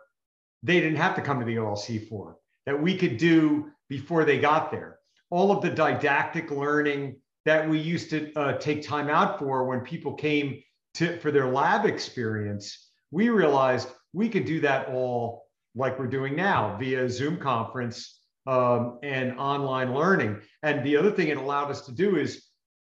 they 0.63 0.81
didn't 0.81 0.97
have 0.97 1.17
to 1.17 1.23
come 1.23 1.41
to 1.41 1.45
the 1.45 1.57
OLC 1.57 2.09
for, 2.09 2.37
that 2.67 2.81
we 2.81 2.97
could 2.97 3.17
do 3.17 3.71
before 3.89 4.25
they 4.25 4.39
got 4.39 4.71
there. 4.71 4.99
All 5.31 5.51
of 5.51 5.63
the 5.63 5.71
didactic 5.71 6.51
learning 6.51 7.17
that 7.45 7.69
we 7.69 7.79
used 7.79 8.11
to 8.11 8.33
uh, 8.35 8.53
take 8.59 8.83
time 8.83 9.09
out 9.09 9.39
for 9.39 9.65
when 9.65 9.81
people 9.81 10.15
came 10.15 10.63
to 10.95 11.19
for 11.19 11.31
their 11.31 11.47
lab 11.47 11.87
experience, 11.87 12.91
we 13.11 13.29
realized 13.29 13.89
we 14.13 14.29
could 14.29 14.45
do 14.45 14.61
that 14.61 14.89
all 14.89 15.47
like 15.75 15.99
we're 15.99 16.07
doing 16.07 16.37
now 16.37 16.77
via 16.79 17.09
Zoom 17.09 17.39
conference 17.39 18.21
um, 18.47 18.99
and 19.03 19.39
online 19.39 19.95
learning. 19.95 20.41
And 20.63 20.85
the 20.85 20.97
other 20.97 21.11
thing 21.11 21.29
it 21.29 21.39
allowed 21.39 21.71
us 21.71 21.83
to 21.87 21.93
do 21.93 22.17
is, 22.17 22.45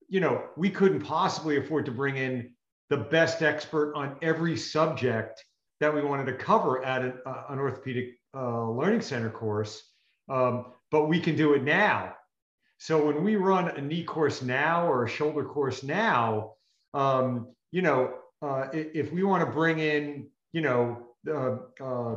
you 0.08 0.20
know, 0.20 0.44
we 0.56 0.70
couldn't 0.70 1.00
possibly 1.00 1.56
afford 1.58 1.84
to 1.86 1.92
bring 1.92 2.16
in 2.16 2.52
the 2.88 2.96
best 2.96 3.42
expert 3.42 3.94
on 3.94 4.16
every 4.22 4.56
subject 4.56 5.44
that 5.80 5.94
we 5.94 6.02
wanted 6.02 6.26
to 6.26 6.34
cover 6.34 6.84
at 6.84 7.02
an, 7.02 7.14
uh, 7.26 7.44
an 7.50 7.58
orthopedic 7.58 8.16
uh, 8.34 8.68
learning 8.70 9.00
center 9.00 9.30
course, 9.30 9.82
um, 10.28 10.66
but 10.90 11.06
we 11.06 11.20
can 11.20 11.36
do 11.36 11.54
it 11.54 11.62
now. 11.62 12.14
So 12.82 13.04
when 13.04 13.22
we 13.22 13.36
run 13.36 13.68
a 13.68 13.80
knee 13.82 14.04
course 14.04 14.40
now 14.40 14.86
or 14.86 15.04
a 15.04 15.08
shoulder 15.08 15.44
course 15.44 15.82
now, 15.82 16.54
um, 16.94 17.48
you 17.72 17.82
know, 17.82 18.14
uh, 18.40 18.68
if 18.72 19.12
we 19.12 19.22
want 19.22 19.44
to 19.44 19.52
bring 19.52 19.80
in, 19.80 20.28
you 20.52 20.62
know, 20.62 21.08
uh, 21.28 21.56
uh, 21.78 22.16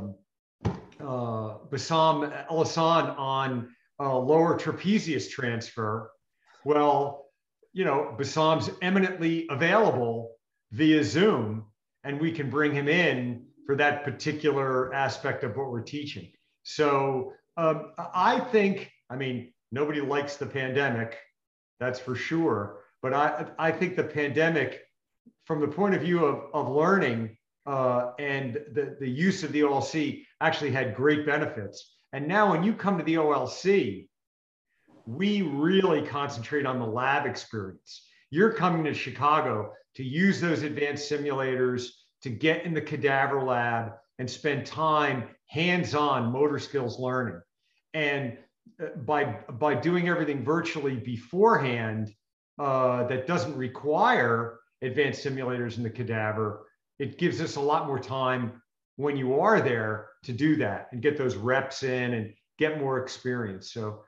Bassem 1.70 2.48
Elhassan 2.50 3.20
on 3.20 3.76
lower 4.00 4.58
trapezius 4.58 5.30
transfer, 5.30 6.10
well, 6.64 7.26
you 7.74 7.84
know, 7.84 8.16
Bassem's 8.18 8.70
eminently 8.82 9.46
available 9.50 10.32
via 10.72 11.04
Zoom, 11.04 11.66
and 12.06 12.22
we 12.22 12.32
can 12.32 12.50
bring 12.50 12.74
him 12.74 12.88
in 12.88 13.46
for 13.66 13.76
that 13.76 14.06
particular 14.06 14.94
aspect 14.94 15.44
of 15.44 15.58
what 15.58 15.72
we're 15.72 15.82
teaching. 15.82 16.32
So 16.64 17.34
um, 17.58 17.92
I 17.98 18.40
think, 18.40 18.92
I 19.10 19.18
mean, 19.18 19.53
nobody 19.74 20.00
likes 20.00 20.38
the 20.38 20.46
pandemic, 20.46 21.18
that's 21.80 22.00
for 22.00 22.16
sure. 22.16 22.78
But 23.02 23.14
I, 23.14 23.48
I 23.58 23.72
think 23.72 23.96
the 23.96 24.04
pandemic, 24.04 24.82
from 25.46 25.60
the 25.60 25.68
point 25.68 25.96
of 25.96 26.02
view 26.02 26.24
of, 26.24 26.46
of 26.54 26.74
learning 26.74 27.36
uh, 27.66 28.12
and 28.20 28.54
the, 28.72 28.96
the 29.00 29.10
use 29.10 29.44
of 29.44 29.52
the 29.52 29.62
OLC, 29.62 30.26
actually 30.40 30.72
had 30.72 30.96
great 30.96 31.26
benefits. 31.26 31.96
And 32.14 32.28
now, 32.28 32.52
when 32.52 32.64
you 32.64 32.74
come 32.74 33.00
to 33.00 33.04
the 33.04 33.16
OLC, 33.16 34.08
we 35.08 35.42
really 35.42 36.04
concentrate 36.04 36.66
on 36.66 36.80
the 36.80 36.86
lab 36.86 37.26
experience. 37.26 38.08
You're 38.30 38.54
coming 38.54 38.84
to 38.84 38.94
Chicago 38.94 39.74
to 39.96 40.04
use 40.04 40.40
those 40.40 40.62
advanced 40.62 41.12
simulators 41.12 41.88
to 42.22 42.30
get 42.30 42.64
in 42.64 42.74
the 42.74 42.82
cadaver 42.82 43.44
lab 43.44 43.94
and 44.20 44.30
spend 44.30 44.68
time 44.68 45.30
hands-on 45.48 46.32
motor 46.32 46.60
skills 46.60 47.00
learning. 47.00 47.42
And 47.94 48.38
by, 49.06 49.24
by 49.60 49.76
doing 49.76 50.10
everything 50.10 50.44
virtually 50.44 50.96
beforehand 50.96 52.14
uh, 52.60 53.06
that 53.08 53.28
doesn't 53.28 53.56
require 53.56 54.60
advanced 54.82 55.24
simulators 55.26 55.78
in 55.78 55.84
the 55.84 55.90
cadaver, 55.90 56.68
it 57.00 57.18
gives 57.18 57.42
us 57.42 57.56
a 57.56 57.62
lot 57.62 57.88
more 57.88 58.00
time 58.00 58.62
when 58.98 59.18
you 59.18 59.40
are 59.40 59.62
there 59.62 60.10
to 60.24 60.32
do 60.32 60.56
that 60.58 60.88
and 60.92 61.02
get 61.02 61.18
those 61.18 61.36
reps 61.36 61.84
in 61.84 62.14
and 62.14 62.34
get 62.60 62.80
more 62.80 63.00
experience. 63.00 63.74
So 63.74 64.04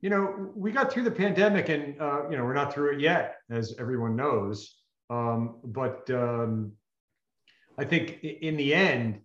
you 0.00 0.10
know, 0.10 0.52
we 0.54 0.72
got 0.72 0.92
through 0.92 1.04
the 1.04 1.10
pandemic 1.10 1.68
and, 1.68 2.00
uh, 2.00 2.28
you 2.30 2.36
know, 2.36 2.44
we're 2.44 2.54
not 2.54 2.72
through 2.72 2.94
it 2.94 3.00
yet, 3.00 3.36
as 3.50 3.74
everyone 3.78 4.14
knows. 4.14 4.76
Um, 5.08 5.56
but 5.64 6.08
um, 6.10 6.72
I 7.78 7.84
think 7.84 8.22
in 8.22 8.56
the 8.56 8.74
end, 8.74 9.20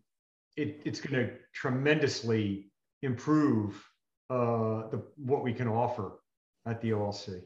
it, 0.55 0.81
it's 0.85 1.01
going 1.01 1.27
to 1.27 1.33
tremendously 1.53 2.71
improve 3.01 3.83
uh, 4.31 4.87
the, 4.91 5.03
what 5.17 5.43
we 5.43 5.53
can 5.53 5.67
offer 5.67 6.13
at 6.65 6.81
the 6.81 6.91
OLC. 6.91 7.41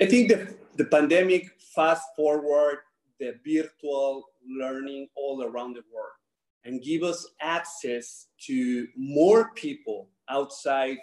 I 0.00 0.06
think 0.06 0.28
the, 0.28 0.54
the 0.76 0.84
pandemic 0.84 1.50
fast 1.74 2.04
forward 2.14 2.78
the 3.18 3.34
virtual 3.44 4.24
learning 4.60 5.08
all 5.16 5.42
around 5.42 5.74
the 5.74 5.82
world 5.92 6.16
and 6.64 6.82
give 6.82 7.02
us 7.02 7.26
access 7.40 8.28
to 8.46 8.86
more 8.96 9.50
people 9.56 10.08
outside 10.28 10.98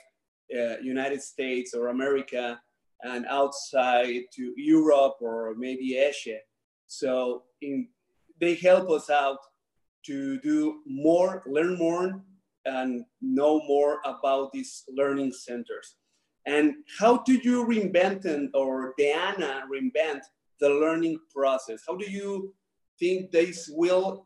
uh, 0.54 0.78
United 0.82 1.22
States 1.22 1.74
or 1.74 1.90
America 1.90 2.60
and 3.02 3.26
outside 3.26 4.22
to 4.36 4.54
Europe 4.56 5.18
or 5.20 5.56
maybe 5.58 5.98
Asia. 5.98 6.40
So 6.88 7.44
in, 7.62 7.90
they 8.40 8.56
help 8.56 8.90
us 8.90 9.10
out 9.10 9.40
to 10.06 10.40
do 10.40 10.82
more, 10.86 11.44
learn 11.46 11.78
more, 11.78 12.24
and 12.66 13.06
know 13.22 13.62
more 13.68 14.00
about 14.06 14.52
these 14.52 14.84
learning 14.90 15.32
centers. 15.32 15.96
And 16.46 16.76
how 17.00 17.18
do 17.20 17.34
you 17.34 17.66
reinvent 17.66 18.26
and, 18.26 18.50
or 18.54 18.94
Diana 18.98 19.64
reinvent 19.72 20.22
the 20.60 20.70
learning 20.70 21.20
process? 21.34 21.84
How 21.88 21.96
do 21.96 22.10
you 22.10 22.54
think 23.00 23.32
this 23.32 23.70
will 23.72 24.26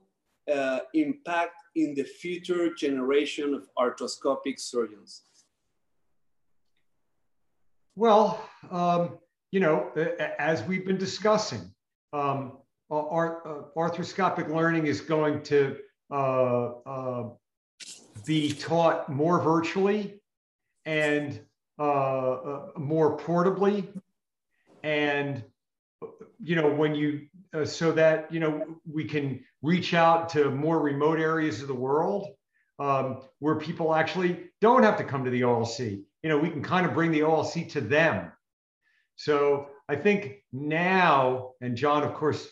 uh, 0.54 0.80
impact 0.94 1.56
in 1.76 1.94
the 1.96 2.04
future 2.04 2.74
generation 2.74 3.54
of 3.54 3.68
arthroscopic 3.78 4.60
surgeons? 4.60 5.24
Well, 7.96 8.44
um, 8.72 9.18
you 9.52 9.60
know, 9.62 9.90
as 10.38 10.64
we've 10.64 10.86
been 10.86 10.98
discussing, 10.98 11.72
um, 12.12 12.58
uh, 12.92 12.96
arthroscopic 13.76 14.54
learning 14.54 14.88
is 14.88 15.02
going 15.02 15.42
to 15.44 15.78
uh, 16.12 16.66
uh, 16.86 17.30
be 18.26 18.52
taught 18.54 19.10
more 19.10 19.40
virtually 19.40 20.20
and 20.86 21.40
uh, 21.80 22.32
uh, 22.32 22.66
more 22.78 23.18
portably. 23.18 23.88
And, 24.84 25.44
you 26.40 26.56
know, 26.56 26.72
when 26.72 26.96
you, 26.96 27.28
uh, 27.54 27.66
so 27.66 27.92
that, 27.94 28.32
you 28.32 28.40
know, 28.40 28.80
we 28.92 29.06
can 29.06 29.44
reach 29.62 29.94
out 29.94 30.30
to 30.30 30.52
more 30.52 30.80
remote 30.80 31.20
areas 31.20 31.62
of 31.62 31.68
the 31.68 31.74
world 31.74 32.36
um, 32.80 33.22
where 33.40 33.56
people 33.56 33.96
actually 33.96 34.50
don't 34.62 34.84
have 34.84 34.98
to 34.98 35.04
come 35.04 35.24
to 35.26 35.32
the 35.32 35.42
OLC. 35.42 36.04
You 36.24 36.30
know, 36.30 36.38
we 36.38 36.50
can 36.50 36.62
kind 36.64 36.86
of 36.86 36.94
bring 36.94 37.12
the 37.12 37.22
OLC 37.22 37.70
to 37.72 37.82
them. 37.82 38.32
So 39.16 39.70
I 39.88 39.96
think 39.96 40.44
now, 40.52 41.52
and 41.62 41.76
John, 41.76 42.04
of 42.04 42.14
course, 42.14 42.50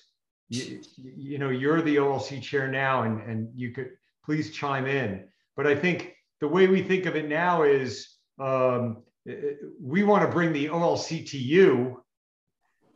you, 0.49 0.81
you 0.97 1.37
know, 1.39 1.49
you're 1.49 1.81
the 1.81 1.97
OLC 1.97 2.41
chair 2.41 2.67
now, 2.67 3.03
and, 3.03 3.21
and 3.21 3.49
you 3.55 3.71
could 3.71 3.91
please 4.25 4.51
chime 4.51 4.85
in. 4.85 5.27
But 5.55 5.67
I 5.67 5.75
think 5.75 6.13
the 6.41 6.47
way 6.47 6.67
we 6.67 6.81
think 6.81 7.05
of 7.05 7.15
it 7.15 7.27
now 7.27 7.63
is 7.63 8.07
um, 8.39 9.03
we 9.81 10.03
want 10.03 10.23
to 10.23 10.31
bring 10.31 10.51
the 10.53 10.67
OLC 10.67 11.29
to 11.29 11.37
you 11.37 12.03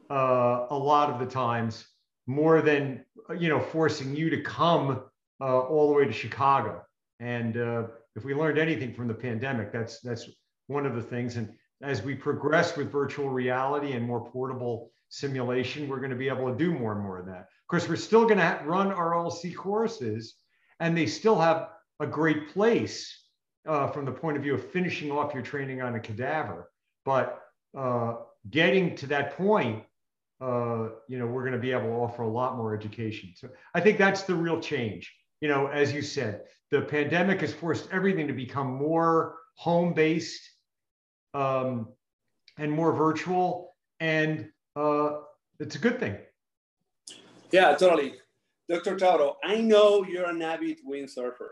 uh, 0.09 0.67
a 0.69 0.77
lot 0.77 1.09
of 1.09 1.19
the 1.19 1.25
times 1.25 1.85
more 2.25 2.61
than 2.61 3.05
you 3.37 3.49
know 3.49 3.59
forcing 3.59 4.15
you 4.15 4.29
to 4.29 4.41
come 4.41 5.03
uh, 5.41 5.59
all 5.59 5.87
the 5.87 5.93
way 5.93 6.05
to 6.05 6.11
Chicago. 6.11 6.81
And 7.19 7.57
uh, 7.57 7.83
if 8.15 8.25
we 8.25 8.33
learned 8.33 8.57
anything 8.57 8.93
from 8.93 9.07
the 9.07 9.13
pandemic, 9.13 9.71
that's 9.71 9.99
that's 10.01 10.29
one 10.67 10.85
of 10.85 10.95
the 10.95 11.01
things. 11.01 11.37
And 11.37 11.49
as 11.81 12.01
we 12.01 12.15
progress 12.15 12.75
with 12.75 12.91
virtual 12.91 13.29
reality 13.29 13.93
and 13.93 14.05
more 14.05 14.29
portable 14.29 14.91
simulation, 15.09 15.87
we're 15.87 15.99
going 15.99 16.11
to 16.11 16.17
be 16.17 16.27
able 16.27 16.51
to 16.51 16.57
do 16.57 16.73
more 16.73 16.93
and 16.93 17.01
more 17.01 17.19
of 17.19 17.25
that. 17.27 17.41
Of 17.41 17.67
course, 17.69 17.87
we're 17.87 17.95
still 17.95 18.25
going 18.25 18.39
to 18.39 18.61
run 18.65 18.91
our 18.91 19.13
OLC 19.13 19.55
courses, 19.55 20.35
and 20.79 20.97
they 20.97 21.05
still 21.05 21.39
have 21.39 21.69
a 21.99 22.07
great 22.07 22.49
place 22.49 23.25
uh, 23.67 23.87
from 23.87 24.05
the 24.05 24.11
point 24.11 24.37
of 24.37 24.43
view 24.43 24.53
of 24.53 24.71
finishing 24.71 25.11
off 25.11 25.33
your 25.33 25.43
training 25.43 25.81
on 25.81 25.95
a 25.95 25.99
cadaver. 25.99 26.71
But 27.05 27.41
uh, 27.77 28.15
getting 28.49 28.95
to 28.97 29.07
that 29.07 29.35
point, 29.37 29.83
uh, 30.39 30.89
you 31.07 31.17
know, 31.17 31.25
we're 31.25 31.41
going 31.41 31.53
to 31.53 31.59
be 31.59 31.71
able 31.71 31.87
to 31.87 31.93
offer 31.93 32.21
a 32.21 32.29
lot 32.29 32.55
more 32.57 32.75
education. 32.75 33.33
So 33.35 33.49
I 33.73 33.81
think 33.81 33.97
that's 33.97 34.23
the 34.23 34.35
real 34.35 34.59
change. 34.59 35.13
You 35.41 35.47
know, 35.47 35.67
as 35.67 35.93
you 35.93 36.01
said, 36.01 36.43
the 36.71 36.81
pandemic 36.81 37.41
has 37.41 37.53
forced 37.53 37.87
everything 37.91 38.27
to 38.27 38.33
become 38.33 38.67
more 38.67 39.35
home 39.55 39.93
based 39.93 40.41
um, 41.33 41.89
and 42.57 42.71
more 42.71 42.93
virtual. 42.93 43.75
And 43.99 44.49
uh, 44.75 45.21
it's 45.59 45.75
a 45.75 45.79
good 45.79 45.99
thing. 45.99 46.17
Yeah, 47.51 47.75
totally. 47.75 48.15
Dr. 48.69 48.97
Tauro, 48.97 49.35
I 49.43 49.61
know 49.61 50.03
you're 50.03 50.29
an 50.29 50.41
avid 50.41 50.79
windsurfer. 50.87 51.49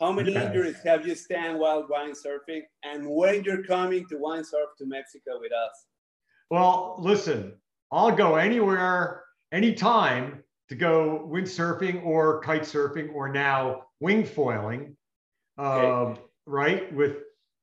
How 0.00 0.10
many 0.10 0.32
yes. 0.32 0.46
injuries 0.46 0.76
have 0.84 1.06
you 1.06 1.14
stand 1.14 1.58
while 1.58 1.86
windsurfing? 1.86 2.62
And 2.82 3.08
when 3.08 3.44
you're 3.44 3.62
coming 3.62 4.06
to 4.08 4.16
windsurf 4.16 4.76
to 4.78 4.86
Mexico 4.86 5.38
with 5.40 5.52
us? 5.52 5.86
Well, 6.50 6.96
listen, 6.98 7.54
I'll 7.92 8.14
go 8.14 8.34
anywhere, 8.36 9.22
anytime 9.52 10.42
to 10.68 10.74
go 10.74 11.28
windsurfing 11.30 12.04
or 12.04 12.40
kite 12.40 12.62
surfing 12.62 13.14
or 13.14 13.32
now 13.32 13.82
wing 14.00 14.24
foiling. 14.24 14.96
Okay. 15.58 15.86
Um, 15.86 16.18
right? 16.46 16.92
With 16.92 17.18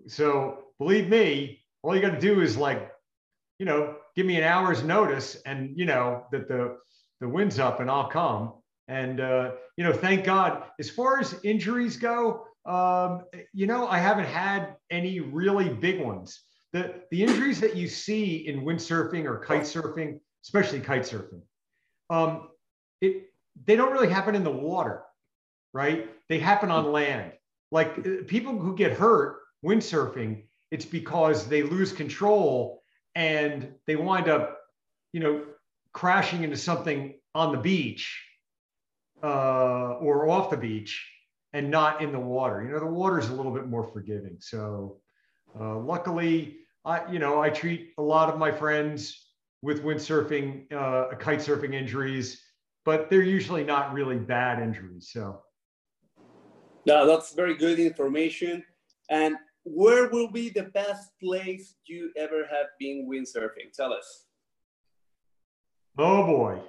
so 0.08 0.64
believe 0.80 1.10
me, 1.10 1.60
all 1.84 1.96
you 1.96 2.02
got 2.02 2.12
to 2.12 2.20
do 2.20 2.42
is 2.42 2.58
like, 2.58 2.92
you 3.60 3.66
know, 3.66 3.96
give 4.16 4.26
me 4.26 4.38
an 4.38 4.44
hour's 4.44 4.84
notice 4.84 5.36
and 5.46 5.78
you 5.78 5.86
know 5.86 6.26
that 6.32 6.48
the 6.48 6.78
the 7.20 7.28
wind's 7.28 7.60
up 7.60 7.80
and 7.80 7.90
I'll 7.90 8.10
come. 8.10 8.54
And 8.88 9.20
uh, 9.20 9.52
you 9.78 9.84
know, 9.84 9.94
thank 9.94 10.26
God. 10.26 10.64
As 10.80 10.90
far 10.90 11.20
as 11.20 11.40
injuries 11.44 11.98
go, 11.98 12.46
um, 12.66 13.26
you 13.54 13.66
know, 13.66 13.88
I 13.88 13.98
haven't 14.00 14.26
had 14.26 14.76
any 14.90 15.20
really 15.20 15.70
big 15.70 16.02
ones. 16.02 16.42
The 16.74 17.02
the 17.12 17.24
injuries 17.24 17.60
that 17.62 17.76
you 17.76 17.88
see 17.88 18.48
in 18.48 18.62
windsurfing 18.62 19.26
or 19.26 19.40
kite 19.40 19.64
surfing, 19.64 20.20
especially 20.44 20.80
kite 20.80 21.04
surfing, 21.04 21.42
um, 22.10 22.50
it 23.02 23.32
they 23.66 23.76
don't 23.76 23.92
really 23.92 24.10
happen 24.10 24.36
in 24.36 24.44
the 24.44 24.52
water, 24.52 25.04
right? 25.74 26.10
They 26.30 26.40
happen 26.40 26.72
on 26.72 26.92
land. 26.92 27.34
Like 27.72 28.00
uh, 28.00 28.24
people 28.28 28.58
who 28.58 28.76
get 28.76 28.94
hurt 28.94 29.40
windsurfing, 29.66 30.44
it's 30.72 30.86
because 30.86 31.48
they 31.48 31.64
lose 31.64 31.92
control 31.92 32.82
and 33.16 33.74
they 33.88 33.96
wind 33.96 34.30
up, 34.30 34.60
you 35.14 35.20
know, 35.20 35.44
crashing 35.94 36.44
into 36.44 36.58
something 36.58 37.16
on 37.36 37.52
the 37.52 37.58
beach 37.58 38.26
uh, 39.24 39.96
or 40.00 40.30
off 40.30 40.50
the 40.50 40.58
beach 40.58 41.08
and 41.54 41.70
not 41.70 42.02
in 42.02 42.12
the 42.12 42.20
water. 42.20 42.64
You 42.64 42.72
know, 42.72 42.80
the 42.80 42.86
water 42.86 43.20
is 43.20 43.30
a 43.30 43.34
little 43.34 43.52
bit 43.52 43.68
more 43.68 43.84
forgiving. 43.84 44.38
So 44.40 44.98
uh, 45.60 45.78
luckily, 45.78 46.58
I, 46.86 47.12
you 47.12 47.20
know, 47.20 47.42
I 47.42 47.50
treat 47.50 47.92
a 47.98 48.02
lot 48.02 48.30
of 48.30 48.40
my 48.40 48.52
friends 48.52 49.28
with 49.62 49.84
windsurfing, 49.84 50.72
uh, 50.74 51.16
kite 51.16 51.40
surfing 51.40 51.74
injuries, 51.74 52.42
but 52.86 53.10
they're 53.10 53.22
usually 53.22 53.64
not 53.64 53.94
really 53.94 54.18
bad 54.18 54.62
injuries. 54.62 55.10
So. 55.12 55.42
No, 56.86 57.06
that's 57.06 57.34
very 57.34 57.56
good 57.56 57.80
information. 57.80 58.64
And 59.10 59.36
where 59.64 60.10
will 60.10 60.32
be 60.32 60.50
the 60.50 60.64
best 60.64 61.12
place 61.22 61.76
you 61.86 62.12
ever 62.18 62.48
have 62.50 62.68
been 62.80 63.08
windsurfing? 63.08 63.72
Tell 63.76 63.94
us. 63.94 64.26
Oh 65.98 66.26
boy. 66.26 66.62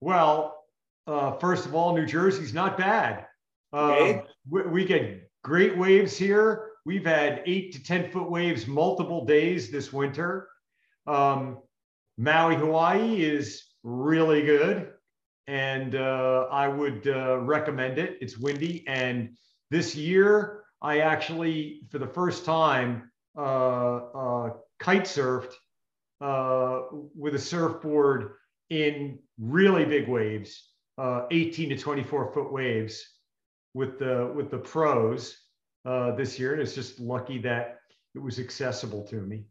Well, 0.00 0.59
uh, 1.06 1.32
first 1.38 1.66
of 1.66 1.74
all, 1.74 1.94
New 1.94 2.06
Jersey's 2.06 2.54
not 2.54 2.78
bad. 2.78 3.26
Okay. 3.72 4.14
Um, 4.14 4.22
we, 4.48 4.62
we, 4.62 4.84
get 4.84 5.30
great 5.42 5.76
waves 5.76 6.16
here. 6.16 6.70
We've 6.84 7.04
had 7.04 7.42
eight 7.46 7.72
to 7.72 7.82
10 7.82 8.10
foot 8.10 8.30
waves 8.30 8.66
multiple 8.66 9.24
days 9.24 9.70
this 9.70 9.92
winter. 9.92 10.48
Um, 11.06 11.58
Maui, 12.18 12.56
Hawaii 12.56 13.22
is 13.22 13.64
really 13.82 14.42
good. 14.42 14.92
And 15.46 15.94
uh, 15.94 16.46
I 16.50 16.68
would 16.68 17.08
uh, 17.08 17.38
recommend 17.38 17.98
it. 17.98 18.18
It's 18.20 18.38
windy. 18.38 18.84
And 18.86 19.36
this 19.70 19.94
year, 19.94 20.64
I 20.82 21.00
actually, 21.00 21.82
for 21.90 21.98
the 21.98 22.06
first 22.06 22.44
time, 22.44 23.10
uh, 23.36 23.96
uh, 23.96 24.50
kite 24.78 25.04
surfed 25.04 25.52
uh, 26.20 26.82
with 27.14 27.34
a 27.34 27.38
surfboard 27.38 28.32
in 28.70 29.18
really 29.38 29.84
big 29.84 30.08
waves, 30.08 30.69
uh, 31.00 31.26
18 31.30 31.70
to 31.70 31.76
24 31.78 32.32
foot 32.32 32.52
waves 32.52 33.02
with 33.72 33.98
the 33.98 34.30
with 34.34 34.50
the 34.50 34.58
pros 34.58 35.34
uh, 35.86 36.14
this 36.14 36.38
year. 36.38 36.52
And 36.52 36.60
it's 36.60 36.74
just 36.74 37.00
lucky 37.00 37.38
that 37.38 37.78
it 38.14 38.18
was 38.18 38.38
accessible 38.38 39.06
to 39.08 39.16
me. 39.16 39.46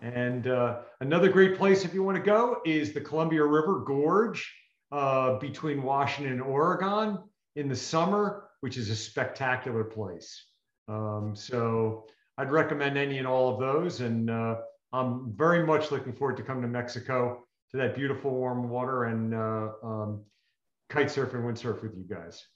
And 0.00 0.46
uh, 0.46 0.78
another 1.00 1.28
great 1.28 1.56
place 1.58 1.84
if 1.84 1.92
you 1.92 2.02
want 2.02 2.16
to 2.16 2.22
go 2.22 2.58
is 2.64 2.92
the 2.92 3.00
Columbia 3.00 3.44
River 3.44 3.80
Gorge 3.80 4.50
uh, 4.90 5.38
between 5.38 5.82
Washington 5.82 6.32
and 6.32 6.42
Oregon 6.42 7.18
in 7.56 7.68
the 7.68 7.76
summer, 7.76 8.48
which 8.60 8.78
is 8.78 8.88
a 8.88 8.96
spectacular 8.96 9.84
place. 9.84 10.44
Um, 10.88 11.34
so 11.34 12.06
I'd 12.38 12.50
recommend 12.50 12.96
any 12.96 13.18
and 13.18 13.26
all 13.26 13.52
of 13.52 13.60
those. 13.60 14.00
And 14.00 14.30
uh, 14.30 14.56
I'm 14.92 15.34
very 15.36 15.66
much 15.66 15.90
looking 15.90 16.12
forward 16.12 16.36
to 16.38 16.42
coming 16.42 16.62
to 16.62 16.68
Mexico 16.68 17.44
to 17.70 17.76
that 17.78 17.94
beautiful 17.96 18.30
warm 18.30 18.68
water 18.68 19.04
and 19.04 19.34
uh, 19.34 19.68
um, 19.82 20.24
kite 20.88 21.10
surf 21.10 21.34
and 21.34 21.44
windsurf 21.44 21.82
with 21.82 21.94
you 21.96 22.04
guys. 22.08 22.46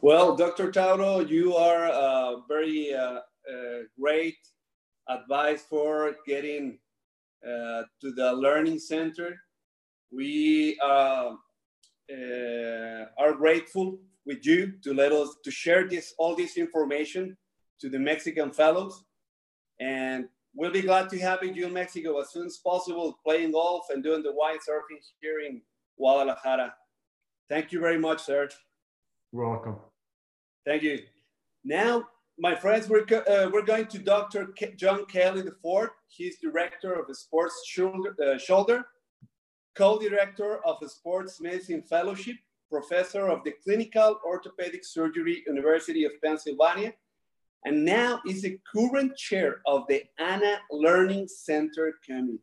Well, 0.00 0.36
Dr. 0.36 0.70
Tauro, 0.70 1.26
you 1.28 1.56
are 1.56 1.86
a 1.86 2.42
very 2.48 2.94
uh, 2.94 3.20
uh, 3.50 3.84
great 3.98 4.36
advice 5.08 5.62
for 5.62 6.14
getting 6.26 6.78
uh, 7.42 7.82
to 8.00 8.12
the 8.12 8.32
learning 8.34 8.78
center. 8.78 9.36
We 10.10 10.78
uh, 10.82 11.32
are 13.18 13.32
grateful 13.36 13.98
with 14.26 14.44
you 14.46 14.74
to 14.82 14.94
let 14.94 15.12
us 15.12 15.36
to 15.44 15.50
share 15.50 15.88
this 15.88 16.14
all 16.18 16.34
this 16.34 16.56
information 16.56 17.36
to 17.80 17.88
the 17.88 17.98
Mexican 17.98 18.50
fellows, 18.50 19.04
and 19.80 20.26
we'll 20.54 20.70
be 20.70 20.82
glad 20.82 21.08
to 21.10 21.18
have 21.18 21.42
you 21.42 21.66
in 21.66 21.72
Mexico 21.72 22.20
as 22.20 22.30
soon 22.30 22.46
as 22.46 22.58
possible, 22.58 23.18
playing 23.24 23.52
golf 23.52 23.86
and 23.90 24.02
doing 24.02 24.22
the 24.22 24.32
wind 24.32 24.60
surfing 24.68 25.00
here 25.20 25.40
in 25.40 25.60
Guadalajara. 25.98 26.74
Thank 27.48 27.72
you 27.72 27.80
very 27.80 27.98
much, 27.98 28.22
sir. 28.22 28.48
You're 29.32 29.48
welcome. 29.48 29.76
Thank 30.66 30.82
you. 30.82 31.00
Now, 31.64 32.08
my 32.38 32.54
friends, 32.54 32.88
we're, 32.88 33.04
uh, 33.04 33.50
we're 33.52 33.62
going 33.62 33.86
to 33.86 33.98
Dr. 33.98 34.46
Ke 34.46 34.76
John 34.76 35.04
Kelly 35.06 35.40
IV. 35.40 35.90
He's 36.08 36.38
director 36.40 36.94
of 36.94 37.06
the 37.06 37.14
Sports 37.14 37.62
Shoulder, 37.66 38.16
uh, 38.24 38.38
Shoulder 38.38 38.84
co-director 39.74 40.64
of 40.64 40.76
the 40.80 40.88
Sports 40.88 41.40
Medicine 41.40 41.82
Fellowship, 41.82 42.36
professor 42.70 43.28
of 43.28 43.42
the 43.44 43.54
Clinical 43.62 44.18
Orthopedic 44.24 44.84
Surgery, 44.84 45.42
University 45.46 46.04
of 46.04 46.12
Pennsylvania, 46.22 46.92
and 47.64 47.84
now 47.84 48.20
is 48.26 48.42
the 48.42 48.58
current 48.72 49.16
chair 49.16 49.60
of 49.66 49.84
the 49.88 50.02
ANA 50.18 50.58
Learning 50.70 51.26
Center 51.26 51.94
Committee. 52.04 52.38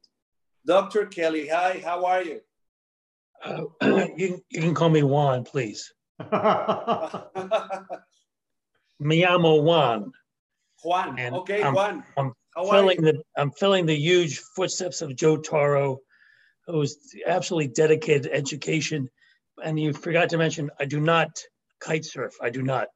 Dr. 0.66 1.06
Kelly, 1.06 1.48
hi, 1.48 1.82
how 1.84 2.06
are 2.06 2.24
you? 2.24 2.42
Uh, 3.44 3.66
you, 4.16 4.44
you 4.50 4.62
can 4.62 4.74
call 4.74 4.90
me 4.90 5.04
Juan, 5.04 5.44
please. 5.44 5.92
Me 9.00 9.24
llamo 9.24 9.64
Juan. 9.64 10.12
Juan. 10.84 11.18
And 11.18 11.36
okay, 11.38 11.64
I'm, 11.64 11.74
Juan. 11.74 12.04
I'm 12.16 12.34
filling 12.56 13.02
the 13.02 13.24
I'm 13.36 13.52
filling 13.52 13.88
the 13.88 13.96
huge 13.96 14.38
footsteps 14.56 15.02
of 15.02 15.16
Joe 15.16 15.38
Tauro, 15.38 15.98
who's 16.68 16.98
absolutely 17.26 17.70
dedicated 17.70 18.24
to 18.24 18.34
education. 18.34 19.10
And 19.64 19.80
you 19.80 19.94
forgot 19.94 20.30
to 20.30 20.38
mention, 20.38 20.70
I 20.80 20.86
do 20.86 21.00
not 21.00 21.30
kite 21.80 22.06
surf. 22.06 22.34
I 22.42 22.52
do 22.52 22.62
not. 22.62 22.90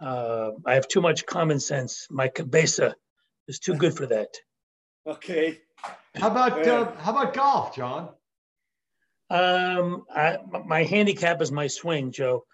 Uh, 0.00 0.52
I 0.64 0.74
have 0.74 0.88
too 0.88 1.00
much 1.02 1.26
common 1.26 1.60
sense. 1.60 2.06
My 2.10 2.28
cabeza 2.28 2.94
is 3.48 3.58
too 3.58 3.74
good 3.74 3.96
for 3.96 4.06
that. 4.06 4.28
Okay. 5.06 5.60
How 6.16 6.28
about 6.30 6.66
uh, 6.68 6.92
how 6.98 7.12
about 7.12 7.32
golf, 7.32 7.74
John? 7.74 8.10
Um, 9.30 10.04
I, 10.10 10.38
my 10.66 10.84
handicap 10.84 11.42
is 11.42 11.52
my 11.52 11.66
swing, 11.66 12.12
Joe. 12.12 12.44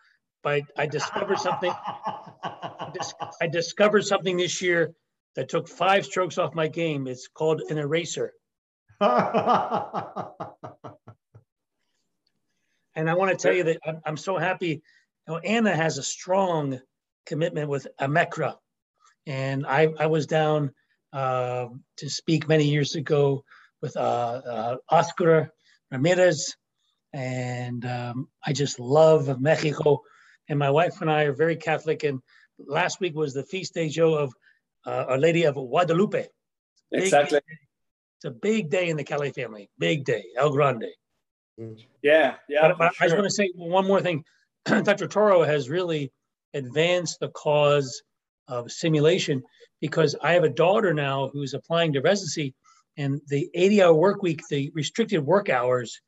But 0.42 0.62
I 0.76 0.86
discovered 0.86 1.38
something. 1.38 1.72
I 1.72 3.48
discovered 3.50 4.04
something 4.04 4.36
this 4.36 4.60
year 4.60 4.94
that 5.36 5.48
took 5.48 5.68
five 5.68 6.04
strokes 6.04 6.38
off 6.38 6.54
my 6.54 6.68
game. 6.68 7.06
It's 7.06 7.28
called 7.28 7.62
an 7.70 7.78
eraser. 7.78 8.32
and 9.00 9.10
I 13.10 13.14
want 13.14 13.30
to 13.30 13.36
tell 13.36 13.54
you 13.54 13.64
that 13.64 13.78
I'm, 13.86 14.00
I'm 14.04 14.16
so 14.16 14.36
happy. 14.36 14.68
You 14.68 14.82
know, 15.28 15.38
Anna 15.38 15.74
has 15.74 15.98
a 15.98 16.02
strong 16.02 16.80
commitment 17.26 17.68
with 17.68 17.86
AMECRA. 18.00 18.56
And 19.26 19.66
I, 19.66 19.88
I 19.98 20.06
was 20.06 20.26
down 20.26 20.72
uh, 21.12 21.68
to 21.96 22.10
speak 22.10 22.48
many 22.48 22.64
years 22.64 22.94
ago 22.94 23.44
with 23.80 23.96
uh, 23.96 24.00
uh, 24.00 24.76
Oscar 24.88 25.52
Ramirez. 25.90 26.54
And 27.14 27.86
um, 27.86 28.28
I 28.44 28.52
just 28.52 28.80
love 28.80 29.40
Mexico. 29.40 30.02
And 30.48 30.58
my 30.58 30.68
wife 30.68 31.00
and 31.00 31.10
I 31.10 31.22
are 31.22 31.32
very 31.32 31.56
Catholic. 31.56 32.02
And 32.02 32.20
last 32.58 33.00
week 33.00 33.14
was 33.14 33.32
the 33.32 33.44
feast 33.44 33.72
day, 33.72 33.88
Joe, 33.88 34.14
of 34.14 34.34
uh, 34.84 35.04
Our 35.08 35.18
Lady 35.18 35.44
of 35.44 35.54
Guadalupe. 35.54 36.26
Exactly. 36.92 37.40
It's 38.16 38.24
a 38.24 38.30
big 38.30 38.68
day 38.68 38.88
in 38.88 38.96
the 38.96 39.04
Kelly 39.04 39.30
family. 39.30 39.70
Big 39.78 40.04
day, 40.04 40.24
El 40.36 40.50
Grande. 40.50 40.86
Yeah, 42.02 42.34
yeah. 42.48 42.68
But, 42.68 42.78
but 42.78 42.94
sure. 42.94 43.04
I 43.04 43.06
just 43.06 43.16
want 43.16 43.24
to 43.26 43.30
say 43.30 43.50
one 43.54 43.86
more 43.86 44.00
thing. 44.00 44.24
Dr. 44.64 45.06
Tauro 45.06 45.46
has 45.46 45.70
really 45.70 46.12
advanced 46.52 47.20
the 47.20 47.28
cause 47.28 48.02
of 48.48 48.70
simulation 48.70 49.42
because 49.80 50.16
I 50.20 50.32
have 50.32 50.44
a 50.44 50.48
daughter 50.48 50.92
now 50.92 51.30
who's 51.32 51.54
applying 51.54 51.92
to 51.92 52.00
residency, 52.00 52.54
and 52.96 53.20
the 53.28 53.48
80 53.54 53.82
hour 53.82 53.94
work 53.94 54.22
week, 54.22 54.42
the 54.50 54.70
restricted 54.74 55.24
work 55.24 55.48
hours, 55.48 56.00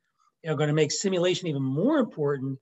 are 0.47 0.55
going 0.55 0.69
to 0.69 0.75
make 0.75 0.93
simulation 0.93 1.49
even 1.49 1.63
more 1.63 1.99
important. 1.99 2.59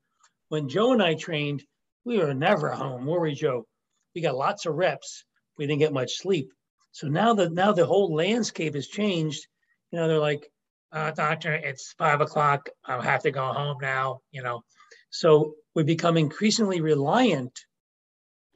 When 0.48 0.68
Joe 0.68 0.92
and 0.92 1.02
I 1.02 1.14
trained, 1.14 1.62
we 2.04 2.18
were 2.18 2.34
never 2.34 2.70
home, 2.70 3.06
were 3.06 3.20
we, 3.20 3.34
Joe? 3.34 3.66
We 4.14 4.20
got 4.20 4.36
lots 4.36 4.66
of 4.66 4.74
reps. 4.74 5.24
We 5.58 5.66
didn't 5.66 5.80
get 5.80 5.92
much 5.92 6.16
sleep. 6.16 6.50
So 6.92 7.08
now 7.08 7.34
that 7.34 7.52
now 7.52 7.72
the 7.72 7.86
whole 7.86 8.14
landscape 8.14 8.74
has 8.74 8.86
changed. 8.86 9.46
You 9.90 9.98
know, 9.98 10.08
they're 10.08 10.18
like, 10.18 10.48
uh, 10.92 11.10
doctor, 11.10 11.52
it's 11.52 11.92
five 11.98 12.20
o'clock. 12.20 12.68
I 12.84 13.02
have 13.02 13.22
to 13.22 13.30
go 13.30 13.44
home 13.52 13.78
now. 13.80 14.20
You 14.30 14.42
know, 14.42 14.62
so 15.10 15.54
we 15.74 15.82
become 15.82 16.16
increasingly 16.16 16.80
reliant 16.80 17.58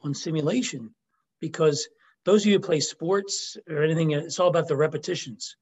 on 0.03 0.13
simulation 0.13 0.95
because 1.41 1.87
those 2.25 2.43
of 2.43 2.47
you 2.47 2.53
who 2.53 2.59
play 2.59 2.79
sports 2.79 3.57
or 3.69 3.83
anything, 3.83 4.11
it's 4.11 4.39
all 4.39 4.47
about 4.47 4.67
the 4.67 4.77
repetitions. 4.77 5.55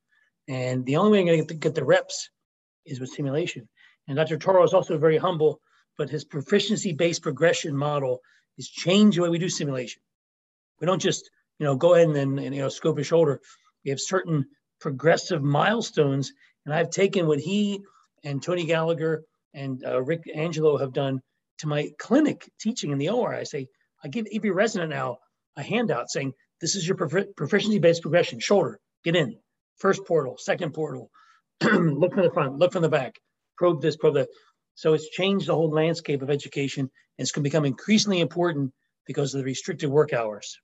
And 0.48 0.86
the 0.86 0.98
only 0.98 1.12
way 1.12 1.26
you're 1.26 1.36
going 1.36 1.48
to 1.48 1.54
get 1.56 1.76
the 1.76 1.84
reps 1.84 2.30
is 2.88 3.00
with 3.00 3.10
simulation. 3.10 3.68
And 4.08 4.18
Dr. 4.18 4.38
Tauro 4.38 4.64
is 4.64 4.74
also 4.74 4.98
very 4.98 5.18
humble 5.18 5.62
but 5.98 6.10
his 6.10 6.24
proficiency-based 6.24 7.22
progression 7.22 7.76
model 7.76 8.22
is 8.58 8.70
change 8.70 9.16
the 9.16 9.24
way 9.24 9.30
we 9.30 9.40
do 9.40 9.50
simulation. 9.50 10.02
We 10.80 10.86
don't 10.86 11.02
just, 11.02 11.30
you 11.60 11.66
know, 11.66 11.76
go 11.76 11.96
ahead 11.96 12.08
and, 12.08 12.40
and 12.40 12.56
you 12.56 12.62
know, 12.62 12.70
scope 12.70 13.00
a 13.00 13.04
shoulder. 13.04 13.42
We 13.84 13.90
have 13.90 14.00
certain 14.00 14.46
progressive 14.80 15.42
milestones, 15.42 16.32
and 16.66 16.74
I've 16.74 16.92
taken 16.92 17.28
what 17.28 17.40
he 17.40 17.82
and 18.24 18.42
Tony 18.42 18.66
Gallagher 18.66 19.24
and 19.54 19.84
uh, 19.84 20.02
Rick 20.02 20.24
Angelo 20.34 20.78
have 20.78 20.94
done 20.94 21.22
to 21.60 21.68
my 21.68 21.90
clinic 21.98 22.50
teaching 22.60 22.92
in 22.92 23.00
the 23.00 23.10
OR. 23.10 23.34
I 23.34 23.44
say, 23.44 23.68
I 24.04 24.08
give 24.08 24.28
every 24.32 24.52
resident 24.52 24.92
now 24.92 25.18
a 25.56 25.64
handout 25.64 26.12
saying, 26.12 26.34
this 26.62 26.76
is 26.76 26.88
your 26.88 26.98
prof- 26.98 27.36
proficiency-based 27.36 28.04
progression, 28.04 28.40
shoulder, 28.40 28.80
get 29.04 29.16
in, 29.16 29.38
first 29.78 30.06
portal, 30.06 30.38
second 30.38 30.74
portal, 30.74 31.10
look 31.64 32.14
from 32.14 32.24
the 32.24 32.32
front, 32.32 32.58
look 32.58 32.72
from 32.72 32.84
the 32.84 32.90
back, 32.90 33.16
probe 33.58 33.82
this, 33.82 33.98
probe 33.98 34.16
that. 34.16 34.30
So 34.76 34.94
it's 34.94 35.10
changed 35.10 35.48
the 35.48 35.56
whole 35.56 35.72
landscape 35.72 36.22
of 36.22 36.30
education, 36.30 36.82
and 36.82 36.90
it's 37.24 37.32
going 37.32 37.44
to 37.44 37.50
become 37.50 37.66
increasingly 37.66 38.20
important 38.20 38.72
because 39.06 39.34
of 39.34 39.40
the 39.40 39.46
restricted 39.46 39.90
work 39.90 40.14
hours. 40.14 40.58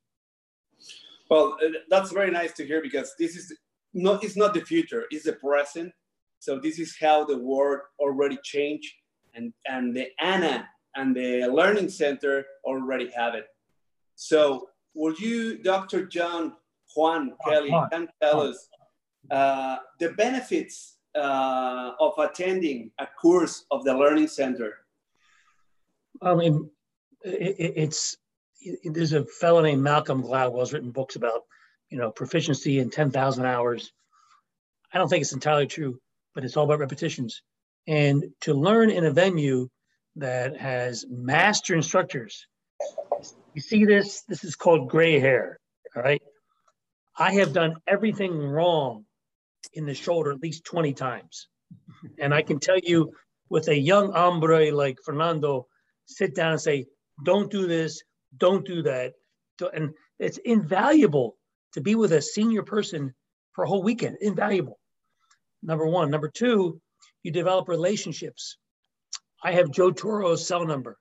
Well, 1.30 1.58
uh, 1.66 1.70
that's 1.90 2.12
very 2.12 2.30
nice 2.30 2.54
to 2.54 2.66
hear 2.66 2.82
because 2.82 3.14
this 3.18 3.36
is 3.36 3.58
not 3.94 4.24
it's 4.24 4.36
not 4.36 4.54
the 4.54 4.62
future, 4.62 5.06
it's 5.10 5.26
the 5.26 5.34
present. 5.34 5.92
So 6.40 6.60
this 6.60 6.78
is 6.78 6.96
how 7.00 7.26
the 7.26 7.38
world 7.38 7.82
already 8.00 8.38
changed, 8.44 8.94
and 9.34 9.54
and 9.66 9.96
the 9.96 10.08
ANA 10.20 10.68
and 10.96 11.16
the 11.16 11.48
Learning 11.48 11.90
Center 11.90 12.46
already 12.66 13.10
have 13.16 13.34
it. 13.34 13.48
So, 14.16 14.70
would 14.94 15.20
you, 15.20 15.58
Dr. 15.58 16.06
John 16.06 16.54
Juan 16.96 17.34
Kelly, 17.46 17.74
can 17.92 18.08
tell 18.22 18.42
us 18.42 18.68
uh, 19.32 19.78
the 20.00 20.10
benefits 20.10 20.98
uh, 21.16 21.92
of 22.00 22.14
attending 22.18 22.92
a 23.00 23.08
course 23.22 23.66
of 23.72 23.84
the 23.84 23.94
Learning 23.94 24.28
Center? 24.28 24.74
I 26.22 26.36
mean, 26.36 26.70
it, 27.24 27.74
it's 27.76 28.18
it, 28.62 28.94
there's 28.94 29.14
a 29.14 29.26
fellow 29.26 29.62
named 29.62 29.82
Malcolm 29.82 30.24
Gladwell 30.24 30.60
who's 30.60 30.74
written 30.74 30.92
books 30.92 31.16
about 31.16 31.42
you 31.90 31.98
know 31.98 32.12
proficiency 32.12 32.80
in 32.80 32.90
10,000 32.90 33.46
hours. 33.46 33.92
I 34.92 34.98
don't 34.98 35.08
think 35.08 35.22
it's 35.22 35.34
entirely 35.34 35.68
true, 35.68 36.00
but 36.36 36.44
it's 36.44 36.56
all 36.56 36.66
about 36.66 36.80
repetitions. 36.80 37.42
And 37.88 38.24
to 38.42 38.54
learn 38.54 38.90
in 38.90 39.06
a 39.06 39.12
venue 39.12 39.70
that 40.16 40.56
has 40.58 41.06
master 41.10 41.76
instructors, 41.76 42.48
you 43.54 43.62
see 43.62 43.86
this. 43.86 44.22
This 44.28 44.44
is 44.44 44.56
called 44.56 44.90
gray 44.90 45.20
hair. 45.20 45.60
All 45.96 46.04
right. 46.04 46.22
I 47.18 47.34
have 47.34 47.54
done 47.54 47.76
everything 47.86 48.36
wrong 48.38 49.06
in 49.74 49.86
the 49.86 49.94
shoulder 49.94 50.32
at 50.32 50.42
least 50.42 50.66
20 50.66 50.94
times. 50.94 51.48
And 52.20 52.34
I 52.34 52.42
can 52.42 52.60
tell 52.60 52.78
you 52.78 53.14
with 53.50 53.68
a 53.68 53.78
young 53.78 54.12
hombre 54.12 54.72
like 54.72 54.98
Fernando, 55.04 55.68
sit 56.06 56.36
down 56.36 56.52
and 56.52 56.62
say, 56.62 56.88
don't 57.24 57.52
do 57.52 57.68
this, 57.68 58.04
don't 58.38 58.66
do 58.66 58.84
that. 58.84 59.14
And 59.74 59.94
it's 60.20 60.40
invaluable 60.40 61.38
to 61.74 61.82
be 61.82 61.96
with 61.96 62.12
a 62.12 62.22
senior 62.22 62.64
person 62.64 63.14
for 63.54 63.64
a 63.64 63.68
whole 63.68 63.84
weekend, 63.84 64.18
invaluable. 64.22 64.80
Number 65.62 65.88
one. 65.88 66.10
Number 66.12 66.30
two, 66.30 66.82
you 67.24 67.32
develop 67.32 67.70
relationships. 67.70 68.58
I 69.44 69.54
have 69.54 69.72
Joe 69.72 69.92
Tauro's 69.92 70.46
cell 70.46 70.66
number. 70.66 70.98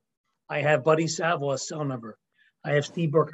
I 0.48 0.60
have 0.60 0.84
Buddy 0.84 1.06
Savoie's 1.06 1.66
cell 1.66 1.84
number. 1.84 2.16
I 2.64 2.72
have 2.72 2.84
Steve 2.84 3.10
Burkhart. 3.10 3.32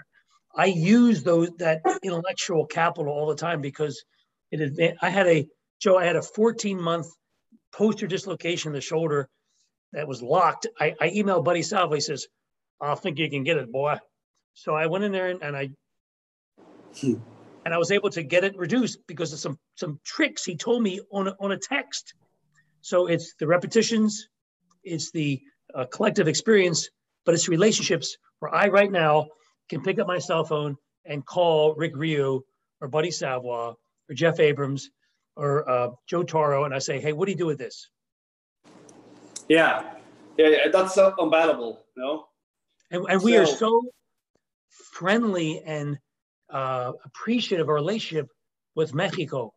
I 0.54 0.66
use 0.66 1.22
those 1.22 1.50
that 1.58 1.82
intellectual 2.02 2.66
capital 2.66 3.12
all 3.12 3.26
the 3.26 3.34
time 3.34 3.60
because 3.60 4.04
it. 4.50 4.96
I 5.00 5.10
had 5.10 5.26
a 5.26 5.46
Joe. 5.80 5.98
I 5.98 6.04
had 6.04 6.16
a 6.16 6.22
14 6.22 6.80
month 6.80 7.06
posterior 7.72 8.08
dislocation 8.08 8.70
in 8.70 8.74
the 8.74 8.80
shoulder 8.80 9.28
that 9.92 10.08
was 10.08 10.22
locked. 10.22 10.66
I, 10.78 10.94
I 11.00 11.10
emailed 11.10 11.44
Buddy 11.44 11.62
Savoie. 11.62 11.96
He 11.96 12.00
says, 12.00 12.26
"I 12.80 12.94
think 12.94 13.18
you 13.18 13.30
can 13.30 13.44
get 13.44 13.56
it, 13.56 13.70
boy." 13.70 13.96
So 14.54 14.74
I 14.74 14.86
went 14.86 15.04
in 15.04 15.12
there 15.12 15.28
and, 15.28 15.42
and 15.42 15.56
I 15.56 15.70
hmm. 17.00 17.14
and 17.64 17.74
I 17.74 17.78
was 17.78 17.90
able 17.90 18.10
to 18.10 18.22
get 18.22 18.44
it 18.44 18.56
reduced 18.56 18.98
because 19.06 19.32
of 19.32 19.38
some 19.38 19.58
some 19.76 20.00
tricks 20.04 20.44
he 20.44 20.56
told 20.56 20.82
me 20.82 21.00
on 21.12 21.28
a, 21.28 21.36
on 21.40 21.52
a 21.52 21.58
text. 21.58 22.14
So 22.80 23.06
it's 23.06 23.34
the 23.38 23.46
repetitions, 23.46 24.28
it's 24.82 25.10
the 25.10 25.40
uh, 25.74 25.84
collective 25.92 26.28
experience, 26.28 26.88
but 27.24 27.34
it's 27.34 27.48
relationships 27.48 28.16
where 28.38 28.54
I 28.54 28.68
right 28.68 28.90
now 28.90 29.28
can 29.68 29.82
pick 29.82 29.98
up 29.98 30.06
my 30.06 30.18
cell 30.18 30.44
phone 30.44 30.76
and 31.04 31.24
call 31.24 31.74
Rick 31.74 31.92
Ryu 31.96 32.42
or 32.80 32.88
Buddy 32.88 33.10
Savoie 33.10 33.74
or 34.08 34.14
Jeff 34.14 34.40
Abrams 34.40 34.90
or 35.36 35.68
uh, 35.68 35.90
Joe 36.06 36.24
Tauro, 36.24 36.64
and 36.64 36.74
I 36.74 36.78
say, 36.78 37.00
hey, 37.00 37.12
what 37.12 37.26
do 37.26 37.32
you 37.32 37.38
do 37.38 37.46
with 37.46 37.58
this? 37.58 37.88
Yeah, 39.48 39.94
yeah, 40.36 40.68
that's 40.72 40.98
uh, 40.98 41.12
unvaluable, 41.12 41.78
you 41.96 42.02
know? 42.02 42.26
And, 42.90 43.06
and 43.08 43.22
we 43.22 43.32
so, 43.32 43.42
are 43.42 43.46
so 43.46 43.82
friendly 44.92 45.62
and 45.64 45.98
uh, 46.50 46.92
appreciative 47.04 47.66
of 47.66 47.68
our 47.68 47.74
relationship 47.76 48.28
with 48.74 48.94
Mexico. 48.94 49.52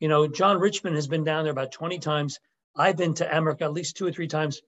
You 0.00 0.08
know, 0.08 0.26
John 0.28 0.58
Richmond 0.58 0.96
has 0.96 1.06
been 1.06 1.24
down 1.24 1.44
there 1.44 1.52
about 1.52 1.72
20 1.72 1.98
times. 1.98 2.38
I've 2.76 2.96
been 2.96 3.14
to 3.14 3.36
America 3.36 3.64
at 3.64 3.72
least 3.72 3.96
two 3.96 4.06
or 4.06 4.12
three 4.12 4.28
times. 4.28 4.60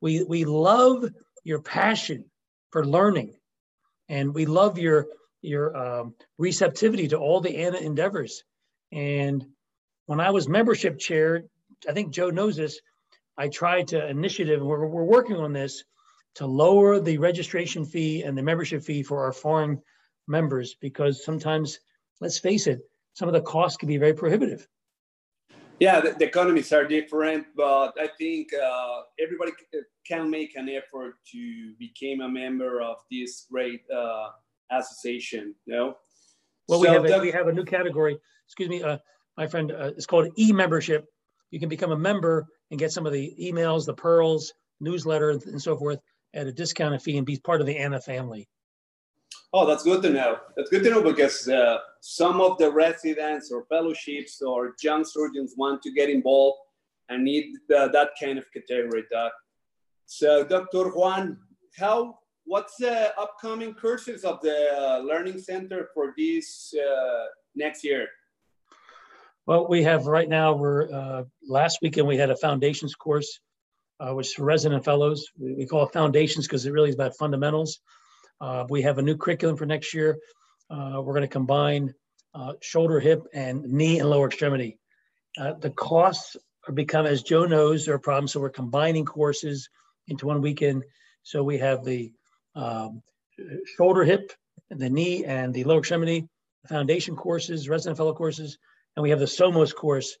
We, 0.00 0.22
we 0.22 0.44
love 0.44 1.04
your 1.44 1.60
passion 1.60 2.24
for 2.70 2.86
learning 2.86 3.34
and 4.08 4.34
we 4.34 4.46
love 4.46 4.78
your 4.78 5.06
your 5.40 5.76
um, 5.76 6.14
receptivity 6.36 7.08
to 7.08 7.16
all 7.16 7.40
the 7.40 7.56
ANA 7.56 7.78
endeavors. 7.78 8.42
And 8.92 9.44
when 10.06 10.20
I 10.20 10.30
was 10.30 10.48
membership 10.48 10.98
chair, 10.98 11.44
I 11.88 11.92
think 11.92 12.12
Joe 12.12 12.30
knows 12.30 12.56
this. 12.56 12.80
I 13.36 13.48
tried 13.48 13.88
to 13.88 14.08
initiative, 14.08 14.60
and 14.60 14.68
we're, 14.68 14.86
we're 14.86 15.04
working 15.04 15.36
on 15.36 15.52
this 15.52 15.84
to 16.36 16.46
lower 16.46 17.00
the 17.00 17.18
registration 17.18 17.84
fee 17.84 18.22
and 18.22 18.36
the 18.36 18.42
membership 18.42 18.82
fee 18.82 19.02
for 19.02 19.24
our 19.24 19.32
foreign 19.32 19.80
members 20.26 20.74
because 20.80 21.24
sometimes, 21.24 21.78
let's 22.20 22.38
face 22.38 22.66
it, 22.66 22.80
some 23.14 23.28
of 23.28 23.34
the 23.34 23.40
costs 23.40 23.76
can 23.76 23.88
be 23.88 23.96
very 23.96 24.14
prohibitive. 24.14 24.66
Yeah, 25.80 26.00
the, 26.00 26.10
the 26.10 26.24
economies 26.24 26.72
are 26.72 26.84
different, 26.84 27.46
but 27.56 27.92
I 28.00 28.08
think 28.18 28.48
uh, 28.52 29.02
everybody 29.20 29.52
can 30.06 30.28
make 30.28 30.56
an 30.56 30.68
effort 30.68 31.14
to 31.32 31.74
become 31.78 32.20
a 32.20 32.28
member 32.28 32.80
of 32.80 32.96
this 33.10 33.46
great 33.50 33.82
uh, 33.94 34.30
association. 34.72 35.54
You 35.66 35.74
know. 35.74 35.96
Well, 36.68 36.82
so 36.82 36.82
we 36.82 36.88
have 36.88 37.04
a, 37.04 37.20
we 37.20 37.30
have 37.30 37.46
a 37.46 37.52
new 37.52 37.64
category. 37.64 38.18
Excuse 38.48 38.68
me, 38.68 38.82
uh, 38.82 38.98
my 39.36 39.46
friend. 39.46 39.70
Uh, 39.70 39.92
it's 39.96 40.06
called 40.06 40.28
e-membership. 40.38 41.04
You 41.50 41.60
can 41.60 41.68
become 41.68 41.92
a 41.92 41.98
member 41.98 42.46
and 42.70 42.80
get 42.80 42.92
some 42.92 43.06
of 43.06 43.12
the 43.12 43.34
emails, 43.40 43.86
the 43.86 43.94
pearls, 43.94 44.52
newsletter, 44.80 45.30
and 45.30 45.60
so 45.60 45.76
forth 45.76 46.00
at 46.34 46.46
a 46.46 46.52
discounted 46.52 47.02
fee 47.02 47.16
and 47.16 47.26
be 47.26 47.38
part 47.38 47.60
of 47.60 47.66
the 47.66 47.76
Anna 47.76 48.00
family. 48.00 48.48
Oh, 49.52 49.66
that's 49.66 49.82
good 49.82 50.02
to 50.02 50.10
know. 50.10 50.38
That's 50.56 50.68
good 50.70 50.82
to 50.84 50.90
know 50.90 51.02
because 51.02 51.48
uh, 51.48 51.78
some 52.00 52.40
of 52.40 52.58
the 52.58 52.70
residents 52.70 53.50
or 53.50 53.64
fellowships 53.70 54.42
or 54.42 54.74
young 54.82 55.04
surgeons 55.04 55.54
want 55.56 55.82
to 55.82 55.92
get 55.92 56.10
involved 56.10 56.58
and 57.08 57.24
need 57.24 57.54
the, 57.68 57.88
that 57.92 58.10
kind 58.20 58.38
of 58.38 58.44
category, 58.52 59.04
doc. 59.10 59.32
So, 60.04 60.44
Dr. 60.44 60.90
Juan, 60.90 61.38
how 61.78 62.18
what's 62.44 62.76
the 62.76 63.18
upcoming 63.18 63.74
courses 63.74 64.24
of 64.24 64.40
the 64.42 64.74
uh, 64.76 64.98
Learning 65.00 65.38
Center 65.38 65.88
for 65.94 66.14
this 66.16 66.74
uh, 66.74 67.24
next 67.54 67.84
year? 67.84 68.08
Well, 69.48 69.66
we 69.66 69.84
have 69.84 70.06
right 70.06 70.28
now, 70.28 70.52
we're 70.52 70.92
uh, 70.92 71.24
last 71.48 71.78
weekend 71.80 72.06
we 72.06 72.18
had 72.18 72.28
a 72.28 72.36
foundations 72.36 72.94
course, 72.94 73.40
uh, 73.98 74.12
which 74.12 74.34
for 74.34 74.44
resident 74.44 74.84
fellows. 74.84 75.26
We, 75.38 75.54
we 75.54 75.66
call 75.66 75.86
it 75.86 75.92
foundations 75.94 76.46
because 76.46 76.66
it 76.66 76.70
really 76.70 76.90
is 76.90 76.94
about 76.94 77.16
fundamentals. 77.16 77.80
Uh, 78.42 78.66
we 78.68 78.82
have 78.82 78.98
a 78.98 79.02
new 79.02 79.16
curriculum 79.16 79.56
for 79.56 79.64
next 79.64 79.94
year. 79.94 80.18
Uh, 80.68 81.00
we're 81.02 81.14
going 81.14 81.22
to 81.22 81.28
combine 81.28 81.94
uh, 82.34 82.52
shoulder, 82.60 83.00
hip, 83.00 83.22
and 83.32 83.62
knee 83.62 84.00
and 84.00 84.10
lower 84.10 84.26
extremity. 84.26 84.76
Uh, 85.38 85.54
the 85.54 85.70
costs 85.70 86.36
are 86.68 86.74
become, 86.74 87.06
as 87.06 87.22
Joe 87.22 87.46
knows, 87.46 87.88
are 87.88 87.94
a 87.94 87.98
problem. 87.98 88.28
So 88.28 88.40
we're 88.40 88.50
combining 88.50 89.06
courses 89.06 89.70
into 90.08 90.26
one 90.26 90.42
weekend. 90.42 90.84
So 91.22 91.42
we 91.42 91.56
have 91.56 91.86
the 91.86 92.12
um, 92.54 93.00
shoulder, 93.78 94.04
hip, 94.04 94.30
and 94.68 94.78
the 94.78 94.90
knee, 94.90 95.24
and 95.24 95.54
the 95.54 95.64
lower 95.64 95.78
extremity 95.78 96.28
foundation 96.68 97.16
courses, 97.16 97.66
resident 97.66 97.96
fellow 97.96 98.12
courses, 98.12 98.58
and 98.98 99.04
we 99.04 99.10
have 99.10 99.20
the 99.20 99.26
SOMOS 99.26 99.72
course. 99.72 100.18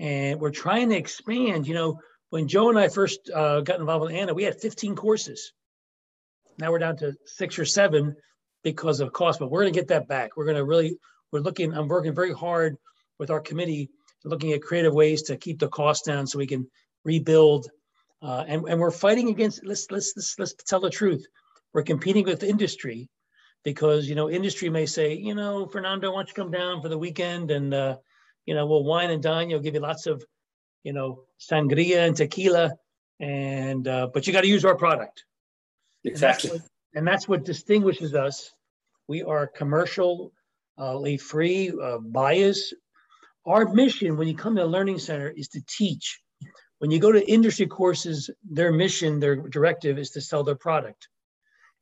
And 0.00 0.38
we're 0.38 0.50
trying 0.50 0.90
to 0.90 0.96
expand. 0.96 1.66
You 1.66 1.72
know, 1.72 2.00
when 2.28 2.46
Joe 2.46 2.68
and 2.68 2.78
I 2.78 2.88
first 2.88 3.30
uh, 3.34 3.62
got 3.62 3.80
involved 3.80 4.04
with 4.04 4.14
ANA, 4.14 4.34
we 4.34 4.42
had 4.42 4.60
15 4.60 4.96
courses. 4.96 5.54
Now 6.58 6.70
we're 6.70 6.78
down 6.78 6.98
to 6.98 7.14
six 7.24 7.58
or 7.58 7.64
seven 7.64 8.16
because 8.62 9.00
of 9.00 9.14
cost, 9.14 9.38
but 9.38 9.50
we're 9.50 9.62
going 9.62 9.72
to 9.72 9.80
get 9.80 9.88
that 9.88 10.08
back. 10.08 10.36
We're 10.36 10.44
going 10.44 10.58
to 10.58 10.64
really, 10.64 10.98
we're 11.32 11.40
looking, 11.40 11.72
I'm 11.72 11.88
working 11.88 12.14
very 12.14 12.34
hard 12.34 12.76
with 13.18 13.30
our 13.30 13.40
committee, 13.40 13.88
looking 14.26 14.52
at 14.52 14.60
creative 14.60 14.92
ways 14.92 15.22
to 15.22 15.38
keep 15.38 15.58
the 15.58 15.68
cost 15.68 16.04
down 16.04 16.26
so 16.26 16.38
we 16.38 16.46
can 16.46 16.70
rebuild. 17.06 17.70
Uh, 18.20 18.44
and, 18.46 18.68
and 18.68 18.78
we're 18.78 18.90
fighting 18.90 19.30
against, 19.30 19.64
let's, 19.64 19.90
let's, 19.90 20.12
let's, 20.16 20.38
let's 20.38 20.54
tell 20.66 20.80
the 20.80 20.90
truth. 20.90 21.24
We're 21.72 21.82
competing 21.82 22.26
with 22.26 22.42
industry 22.42 23.08
because, 23.64 24.06
you 24.06 24.16
know, 24.16 24.28
industry 24.28 24.68
may 24.68 24.84
say, 24.84 25.14
you 25.14 25.34
know, 25.34 25.66
Fernando, 25.66 26.10
why 26.10 26.18
don't 26.18 26.28
you 26.28 26.34
come 26.34 26.50
down 26.50 26.82
for 26.82 26.90
the 26.90 26.98
weekend 26.98 27.50
and, 27.50 27.72
uh, 27.72 27.96
you 28.48 28.54
know, 28.54 28.64
we'll 28.64 28.82
wine 28.82 29.10
and 29.10 29.22
dine. 29.22 29.50
You'll 29.50 29.60
give 29.60 29.74
you 29.74 29.80
lots 29.80 30.06
of, 30.06 30.24
you 30.82 30.94
know, 30.94 31.24
sangria 31.38 32.06
and 32.06 32.16
tequila. 32.16 32.72
And, 33.20 33.86
uh, 33.86 34.08
but 34.14 34.26
you 34.26 34.32
got 34.32 34.40
to 34.40 34.48
use 34.48 34.64
our 34.64 34.74
product. 34.74 35.26
Exactly. 36.02 36.52
And 36.52 36.56
that's, 36.56 36.62
what, 36.62 36.70
and 36.94 37.06
that's 37.06 37.28
what 37.28 37.44
distinguishes 37.44 38.14
us. 38.14 38.50
We 39.06 39.22
are 39.22 39.46
commercially 39.46 40.30
uh, 40.78 40.98
free, 41.18 41.70
uh, 41.78 41.98
bias. 41.98 42.72
Our 43.44 43.68
mission 43.74 44.16
when 44.16 44.28
you 44.28 44.34
come 44.34 44.56
to 44.56 44.64
a 44.64 44.74
learning 44.76 45.00
center 45.00 45.28
is 45.28 45.48
to 45.48 45.60
teach. 45.68 46.18
When 46.78 46.90
you 46.90 47.00
go 47.00 47.12
to 47.12 47.30
industry 47.30 47.66
courses, 47.66 48.30
their 48.50 48.72
mission, 48.72 49.20
their 49.20 49.36
directive 49.36 49.98
is 49.98 50.08
to 50.12 50.22
sell 50.22 50.42
their 50.42 50.54
product. 50.54 51.08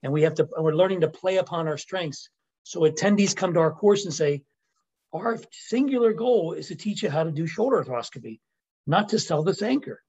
And 0.03 0.13
we 0.13 0.23
have 0.23 0.35
to, 0.35 0.49
we're 0.59 0.75
learning 0.75 1.03
to 1.03 1.09
play 1.09 1.37
upon 1.37 1.69
our 1.69 1.79
strengths. 1.79 2.29
So 2.65 2.81
attendees 2.81 3.37
come 3.37 3.55
to 3.55 3.61
our 3.61 3.71
course 3.71 4.05
and 4.05 4.13
say, 4.13 4.43
our 5.17 5.39
singular 5.53 6.13
goal 6.13 6.53
is 6.53 6.69
to 6.69 6.75
teach 6.75 7.03
you 7.03 7.11
how 7.11 7.25
to 7.25 7.31
do 7.31 7.47
shoulder 7.47 7.83
arthroscopy, 7.83 8.41
not 8.87 9.09
to 9.11 9.19
sell 9.19 9.43
this 9.43 9.63
anchor 9.63 10.03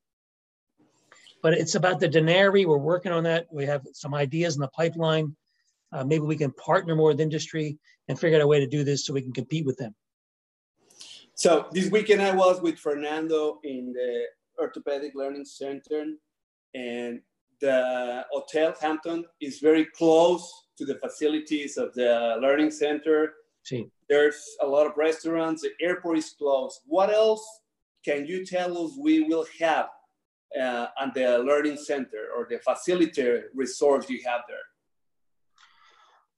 but 1.42 1.54
it's 1.54 1.76
about 1.76 2.00
the 2.00 2.08
denarii. 2.08 2.66
We're 2.66 2.78
working 2.78 3.12
on 3.12 3.24
that. 3.24 3.48
We 3.52 3.66
have 3.66 3.86
some 3.94 4.14
ideas 4.14 4.56
in 4.56 4.62
the 4.62 4.68
pipeline. 4.70 5.36
Uh, 5.92 6.04
maybe 6.04 6.24
we 6.24 6.36
can 6.36 6.52
partner 6.52 6.96
more 6.96 7.10
with 7.10 7.22
industry 7.22 7.78
and 8.08 8.20
figure 8.20 8.38
out 8.38 8.44
a 8.44 8.48
way 8.48 8.60
to 8.60 8.68
do 8.68 8.84
this 8.84 9.06
so 9.06 9.14
we 9.14 9.22
can 9.22 9.34
compete 9.34 9.66
with 9.66 9.78
them. 9.78 9.96
So 11.36 11.68
this 11.72 11.90
weekend 11.92 12.22
I 12.22 12.36
was 12.36 12.62
with 12.62 12.80
Fernando 12.80 13.60
in 13.64 13.94
the 13.94 14.26
Orthopedic 14.60 15.14
Learning 15.16 15.46
Center 15.46 16.06
and 16.74 17.22
the 17.62 18.26
Hotel 18.32 18.74
Hampton 18.82 19.26
is 19.40 19.60
very 19.60 19.86
close 19.86 20.52
to 20.78 20.86
the 20.86 20.96
facilities 20.96 21.78
of 21.78 21.94
the 21.94 22.38
Learning 22.42 22.72
Center. 22.72 23.34
See. 23.64 23.88
There's 24.10 24.42
a 24.62 24.68
lot 24.68 24.88
of 24.88 24.94
restaurants, 24.96 25.62
the 25.62 25.72
airport 25.82 26.18
is 26.18 26.34
close. 26.38 26.80
What 26.86 27.10
else 27.10 27.46
can 28.06 28.26
you 28.26 28.46
tell 28.46 28.78
us 28.78 28.92
we 29.00 29.24
will 29.24 29.46
have 29.60 29.88
uh, 30.60 30.88
and 31.00 31.14
the 31.14 31.40
learning 31.40 31.78
center 31.78 32.30
or 32.36 32.48
the 32.50 32.60
facility 32.60 33.42
resource 33.54 34.10
you 34.10 34.22
have 34.26 34.42
there? 34.48 34.58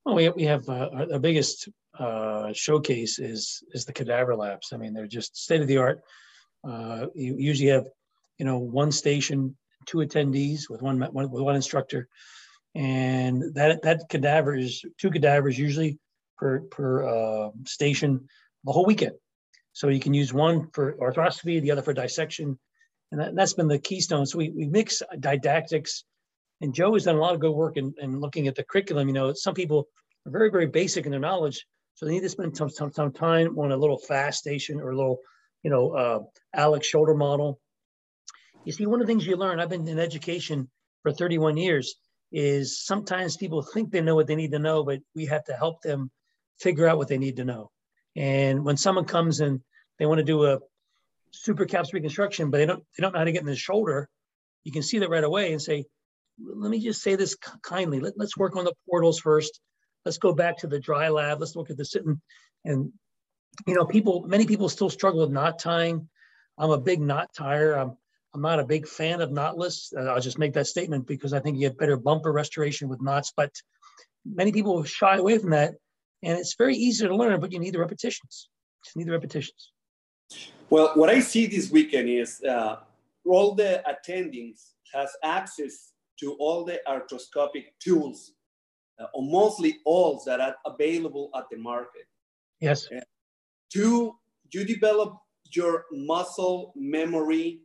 Well, 0.06 0.16
we 0.16 0.24
have, 0.24 0.36
we 0.36 0.44
have 0.46 0.68
uh, 0.68 0.90
our 1.14 1.20
biggest 1.20 1.70
uh, 1.98 2.54
showcase 2.54 3.20
is 3.20 3.64
is 3.74 3.86
the 3.86 3.94
cadaver 3.94 4.36
labs. 4.36 4.70
I 4.74 4.78
mean, 4.78 4.94
they're 4.94 5.08
just 5.08 5.38
state 5.38 5.62
of 5.62 5.68
the 5.68 5.78
art. 5.78 6.02
Uh, 6.68 7.08
you 7.14 7.36
usually 7.38 7.70
have, 7.70 7.86
you 8.38 8.46
know, 8.46 8.58
one 8.58 8.92
station, 8.92 9.56
two 9.86 10.00
attendees 10.00 10.70
with 10.70 10.82
one, 10.82 11.00
one 11.00 11.30
with 11.30 11.44
one 11.44 11.56
instructor, 11.56 12.08
and 12.76 13.54
that 13.54 13.82
that 13.84 14.10
cadaver 14.10 14.56
is 14.56 14.84
two 14.98 15.12
cadavers 15.12 15.58
usually 15.58 16.00
per 16.40 16.62
per 16.62 17.08
uh, 17.08 17.50
station 17.66 18.28
the 18.64 18.72
whole 18.72 18.86
weekend. 18.86 19.16
So 19.74 19.90
you 19.90 20.00
can 20.00 20.14
use 20.14 20.34
one 20.34 20.70
for 20.74 20.94
arthroscopy, 20.98 21.62
the 21.62 21.72
other 21.72 21.82
for 21.82 21.94
dissection, 21.94 22.58
and 23.12 23.22
that, 23.22 23.38
has 23.38 23.54
been 23.54 23.68
the 23.68 23.80
keystone. 23.80 24.26
So 24.26 24.38
we, 24.38 24.50
we 24.50 24.66
mix 24.66 25.02
didactics, 25.20 26.04
and 26.62 26.74
Joe 26.74 26.94
has 26.94 27.06
done 27.06 27.16
a 27.16 27.20
lot 27.20 27.34
of 27.34 27.40
good 27.40 27.52
work 27.52 27.78
in, 27.78 27.94
in 28.00 28.20
looking 28.20 28.48
at 28.48 28.56
the 28.56 28.64
curriculum. 28.64 29.08
You 29.08 29.14
know, 29.14 29.34
some 29.34 29.54
people 29.54 29.88
are 30.26 30.32
very, 30.32 30.50
very 30.50 30.68
basic 30.68 31.06
in 31.06 31.12
their 31.12 31.20
knowledge, 31.20 31.66
so 31.96 32.06
they 32.06 32.14
need 32.14 32.22
to 32.22 32.30
spend 32.30 32.58
some, 32.58 32.70
some, 32.70 32.92
some 32.92 33.12
time 33.12 33.58
on 33.58 33.72
a 33.72 33.78
little 33.78 34.00
fast 34.00 34.40
station 34.40 34.80
or 34.80 34.92
a 34.92 34.96
little, 34.96 35.20
you 35.64 35.70
know, 35.70 35.92
uh, 35.92 36.20
Alex 36.54 36.88
shoulder 36.88 37.14
model. 37.14 37.60
You 38.66 38.74
see, 38.74 38.86
one 38.86 39.02
of 39.02 39.08
the 39.08 39.12
things 39.12 39.26
you 39.26 39.36
learn, 39.36 39.60
I've 39.60 39.70
been 39.70 39.88
in 39.88 40.00
education 40.00 40.70
for 41.04 41.12
31 41.12 41.58
years, 41.58 41.96
is 42.32 42.86
sometimes 42.86 43.38
people 43.38 43.62
think 43.62 43.92
they 43.92 44.02
know 44.02 44.16
what 44.16 44.28
they 44.28 44.36
need 44.36 44.52
to 44.52 44.60
know, 44.60 44.84
but 44.84 45.00
we 45.16 45.26
have 45.26 45.44
to 45.46 45.54
help 45.54 45.82
them 45.82 46.12
figure 46.60 46.88
out 46.88 46.98
what 46.98 47.08
they 47.08 47.18
need 47.18 47.38
to 47.38 47.46
know. 47.46 47.72
And 48.16 48.66
when 48.66 48.78
someone 48.78 49.06
comes 49.06 49.40
and 49.40 49.62
they 49.98 50.06
want 50.06 50.20
to 50.20 50.24
do 50.26 50.46
a 50.46 50.60
supracaps 51.34 51.94
reconstruction, 51.94 52.50
but 52.50 52.58
they 52.58 52.66
don't 52.66 52.84
they 52.98 53.02
don't 53.02 53.14
know 53.14 53.20
how 53.20 53.26
to 53.26 53.32
get 53.32 53.42
in 53.42 53.48
the 53.48 53.56
shoulder, 53.56 54.10
you 54.64 54.72
can 54.72 54.84
see 54.84 55.00
that 55.00 55.10
right 55.10 55.24
away 55.24 55.52
and 55.52 55.62
say, 55.62 55.86
let 56.40 56.70
me 56.72 56.80
just 56.80 57.02
say 57.02 57.16
this 57.16 57.36
kindly. 57.64 58.00
Let, 58.00 58.14
let's 58.18 58.38
work 58.38 58.56
on 58.56 58.66
the 58.66 58.74
portals 58.90 59.20
first. 59.20 59.60
Let's 60.06 60.18
go 60.18 60.34
back 60.34 60.58
to 60.60 60.68
the 60.68 60.80
dry 60.80 61.10
lab. 61.10 61.40
Let's 61.40 61.56
look 61.56 61.70
at 61.70 61.78
the 61.78 61.86
sitting. 61.86 62.22
And 62.66 62.92
you 63.68 63.76
know, 63.76 63.86
people, 63.86 64.26
many 64.28 64.46
people 64.46 64.70
still 64.70 64.90
struggle 64.90 65.22
with 65.22 65.32
knot 65.32 65.60
tying. 65.60 66.08
I'm 66.58 66.72
a 66.72 66.80
big 66.80 67.02
knot 67.02 67.30
tire. 67.34 67.74
I'm 67.74 67.98
I'm 68.34 68.42
not 68.42 68.60
a 68.60 68.66
big 68.66 68.88
fan 68.88 69.22
of 69.22 69.32
knotless. 69.32 69.92
Uh, 69.96 70.12
I'll 70.12 70.22
just 70.22 70.38
make 70.38 70.54
that 70.54 70.68
statement 70.68 71.08
because 71.08 71.34
I 71.34 71.40
think 71.40 71.58
you 71.58 71.68
get 71.68 71.80
better 71.80 71.98
bumper 71.98 72.32
restoration 72.32 72.88
with 72.88 73.02
knots. 73.02 73.34
But 73.36 73.52
many 74.26 74.52
people 74.52 74.84
shy 74.84 75.18
away 75.18 75.40
from 75.40 75.52
that, 75.52 75.76
and 76.24 76.38
it's 76.38 76.56
very 76.56 76.76
easy 76.76 77.08
to 77.08 77.16
learn, 77.16 77.40
but 77.40 77.52
you 77.52 77.60
need 77.60 77.74
the 77.74 77.80
repetitions. 77.80 78.50
Just 78.84 78.98
need 78.98 79.08
the 79.08 79.12
repetitions. 79.12 79.72
Well, 80.70 80.92
what 80.96 81.10
I 81.10 81.20
see 81.20 81.48
this 81.48 81.72
weekend 81.72 82.10
is 82.10 82.42
uh, 82.44 82.78
all 83.26 83.56
the 83.56 83.84
attendings 83.88 84.72
has 84.94 85.12
access 85.24 85.94
to 86.20 86.34
all 86.40 86.64
the 86.64 86.80
arthroscopic 86.88 87.66
tools, 87.80 88.34
uh, 89.00 89.06
or 89.14 89.24
mostly 89.24 89.78
all 89.86 90.22
that 90.26 90.40
are 90.40 90.56
available 90.66 91.30
at 91.36 91.46
the 91.50 91.58
market. 91.58 92.06
Yes. 92.60 92.88
Uh, 92.92 93.00
to 93.74 94.16
you 94.52 94.66
develop 94.66 95.18
your 95.54 95.86
muscle 95.92 96.74
memory 96.76 97.62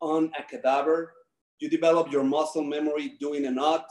on 0.00 0.30
a 0.38 0.42
cadaver. 0.42 1.12
You 1.58 1.68
develop 1.70 2.12
your 2.12 2.24
muscle 2.24 2.62
memory 2.62 3.16
doing 3.18 3.46
a 3.46 3.50
knot 3.50 3.86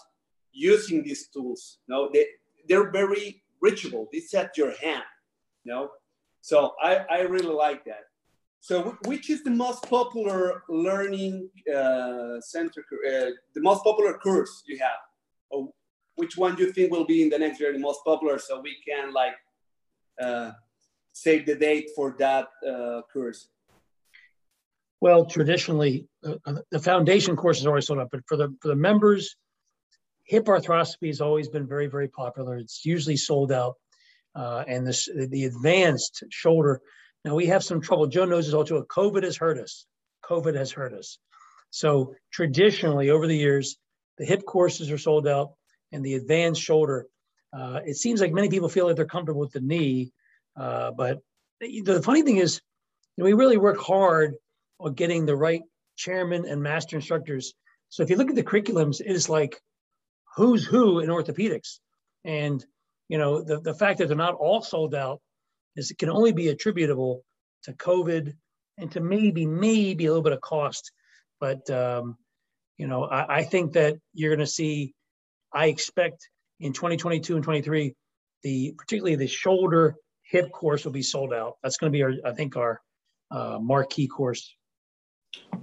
using 0.51 1.03
these 1.03 1.27
tools. 1.27 1.79
No, 1.87 2.09
they, 2.13 2.25
they're 2.67 2.91
very 2.91 3.43
reachable. 3.61 4.07
It's 4.11 4.33
at 4.33 4.57
your 4.57 4.71
hand. 4.77 5.03
You 5.63 5.73
know? 5.73 5.89
So 6.41 6.73
I, 6.81 7.05
I 7.09 7.19
really 7.21 7.53
like 7.53 7.85
that. 7.85 8.03
So 8.59 8.97
which 9.05 9.29
is 9.29 9.43
the 9.43 9.51
most 9.51 9.87
popular 9.89 10.63
learning 10.69 11.49
uh, 11.71 12.41
center, 12.41 12.83
uh, 13.07 13.29
the 13.53 13.61
most 13.61 13.83
popular 13.83 14.17
course 14.17 14.63
you 14.65 14.79
have? 14.79 15.01
Or 15.51 15.69
which 16.15 16.35
one 16.37 16.55
do 16.55 16.63
you 16.63 16.71
think 16.71 16.91
will 16.91 17.05
be 17.05 17.21
in 17.21 17.29
the 17.29 17.37
next 17.37 17.59
year 17.59 17.71
the 17.73 17.79
most 17.79 18.01
popular 18.03 18.39
so 18.39 18.61
we 18.61 18.75
can 18.87 19.13
like 19.13 19.35
uh, 20.19 20.51
save 21.13 21.45
the 21.45 21.55
date 21.55 21.91
for 21.95 22.15
that 22.17 22.47
uh, 22.67 23.01
course? 23.13 23.49
Well, 25.01 25.25
traditionally, 25.25 26.07
uh, 26.25 26.35
uh, 26.45 26.55
the 26.71 26.79
foundation 26.79 27.35
course 27.35 27.59
is 27.59 27.67
always 27.67 27.85
sold 27.85 27.99
out, 27.99 28.09
but 28.11 28.21
for 28.27 28.37
the 28.37 28.55
for 28.61 28.69
the 28.69 28.75
members, 28.75 29.35
hip 30.25 30.45
arthroscopy 30.45 31.07
has 31.07 31.21
always 31.21 31.49
been 31.49 31.67
very 31.67 31.87
very 31.87 32.07
popular. 32.07 32.57
It's 32.57 32.85
usually 32.85 33.17
sold 33.17 33.51
out, 33.51 33.75
uh, 34.35 34.63
and 34.67 34.85
this 34.85 35.07
the 35.13 35.45
advanced 35.45 36.23
shoulder. 36.29 36.81
Now 37.23 37.35
we 37.35 37.47
have 37.47 37.63
some 37.63 37.81
trouble. 37.81 38.07
Joe 38.07 38.25
knows 38.25 38.45
this 38.45 38.53
also. 38.53 38.83
COVID 38.83 39.23
has 39.23 39.37
hurt 39.37 39.57
us. 39.57 39.85
COVID 40.23 40.55
has 40.55 40.71
hurt 40.71 40.93
us. 40.93 41.17
So 41.69 42.13
traditionally, 42.31 43.09
over 43.09 43.27
the 43.27 43.37
years, 43.37 43.77
the 44.17 44.25
hip 44.25 44.45
courses 44.45 44.91
are 44.91 44.97
sold 44.97 45.27
out, 45.27 45.53
and 45.91 46.03
the 46.03 46.15
advanced 46.15 46.61
shoulder. 46.61 47.07
Uh, 47.53 47.79
it 47.85 47.95
seems 47.95 48.19
like 48.19 48.33
many 48.33 48.49
people 48.49 48.67
feel 48.67 48.85
like 48.85 48.97
they're 48.97 49.05
comfortable 49.05 49.39
with 49.39 49.53
the 49.53 49.61
knee, 49.61 50.11
uh, 50.57 50.91
but 50.91 51.19
the, 51.61 51.81
the 51.81 52.01
funny 52.01 52.21
thing 52.21 52.37
is, 52.37 52.61
you 53.15 53.23
know, 53.23 53.25
we 53.25 53.33
really 53.33 53.57
work 53.57 53.79
hard 53.79 54.35
on 54.79 54.93
getting 54.93 55.25
the 55.25 55.35
right 55.35 55.61
chairman 55.95 56.45
and 56.45 56.61
master 56.61 56.97
instructors. 56.97 57.53
So 57.89 58.03
if 58.03 58.09
you 58.09 58.17
look 58.17 58.29
at 58.29 58.35
the 58.35 58.43
curriculums, 58.43 58.99
it 58.99 59.07
is 59.07 59.29
like 59.29 59.61
who's 60.35 60.65
who 60.65 60.99
in 60.99 61.09
orthopedics. 61.09 61.79
And 62.23 62.63
you 63.07 63.17
know, 63.17 63.43
the, 63.43 63.59
the 63.61 63.73
fact 63.73 63.99
that 63.99 64.07
they're 64.07 64.17
not 64.17 64.35
all 64.35 64.61
sold 64.61 64.95
out 64.95 65.21
is 65.75 65.91
it 65.91 65.97
can 65.97 66.09
only 66.09 66.31
be 66.31 66.47
attributable 66.47 67.23
to 67.63 67.73
COVID 67.73 68.33
and 68.77 68.91
to 68.91 68.99
maybe, 68.99 69.45
maybe 69.45 70.05
a 70.05 70.09
little 70.09 70.23
bit 70.23 70.33
of 70.33 70.41
cost. 70.41 70.91
But 71.39 71.69
um, 71.69 72.17
you 72.77 72.87
know, 72.87 73.05
I, 73.05 73.37
I 73.37 73.43
think 73.43 73.73
that 73.73 73.95
you're 74.13 74.35
gonna 74.35 74.47
see, 74.47 74.93
I 75.53 75.67
expect 75.67 76.29
in 76.59 76.73
2022 76.73 77.35
and 77.35 77.43
23, 77.43 77.93
the 78.43 78.73
particularly 78.77 79.15
the 79.15 79.27
shoulder 79.27 79.95
hip 80.29 80.51
course 80.51 80.85
will 80.85 80.91
be 80.91 81.01
sold 81.01 81.33
out. 81.33 81.57
That's 81.63 81.77
going 81.77 81.91
to 81.91 81.95
be 81.97 82.03
our, 82.03 82.13
I 82.25 82.33
think, 82.33 82.55
our 82.55 82.81
uh, 83.31 83.59
marquee 83.61 84.07
course. 84.07 84.55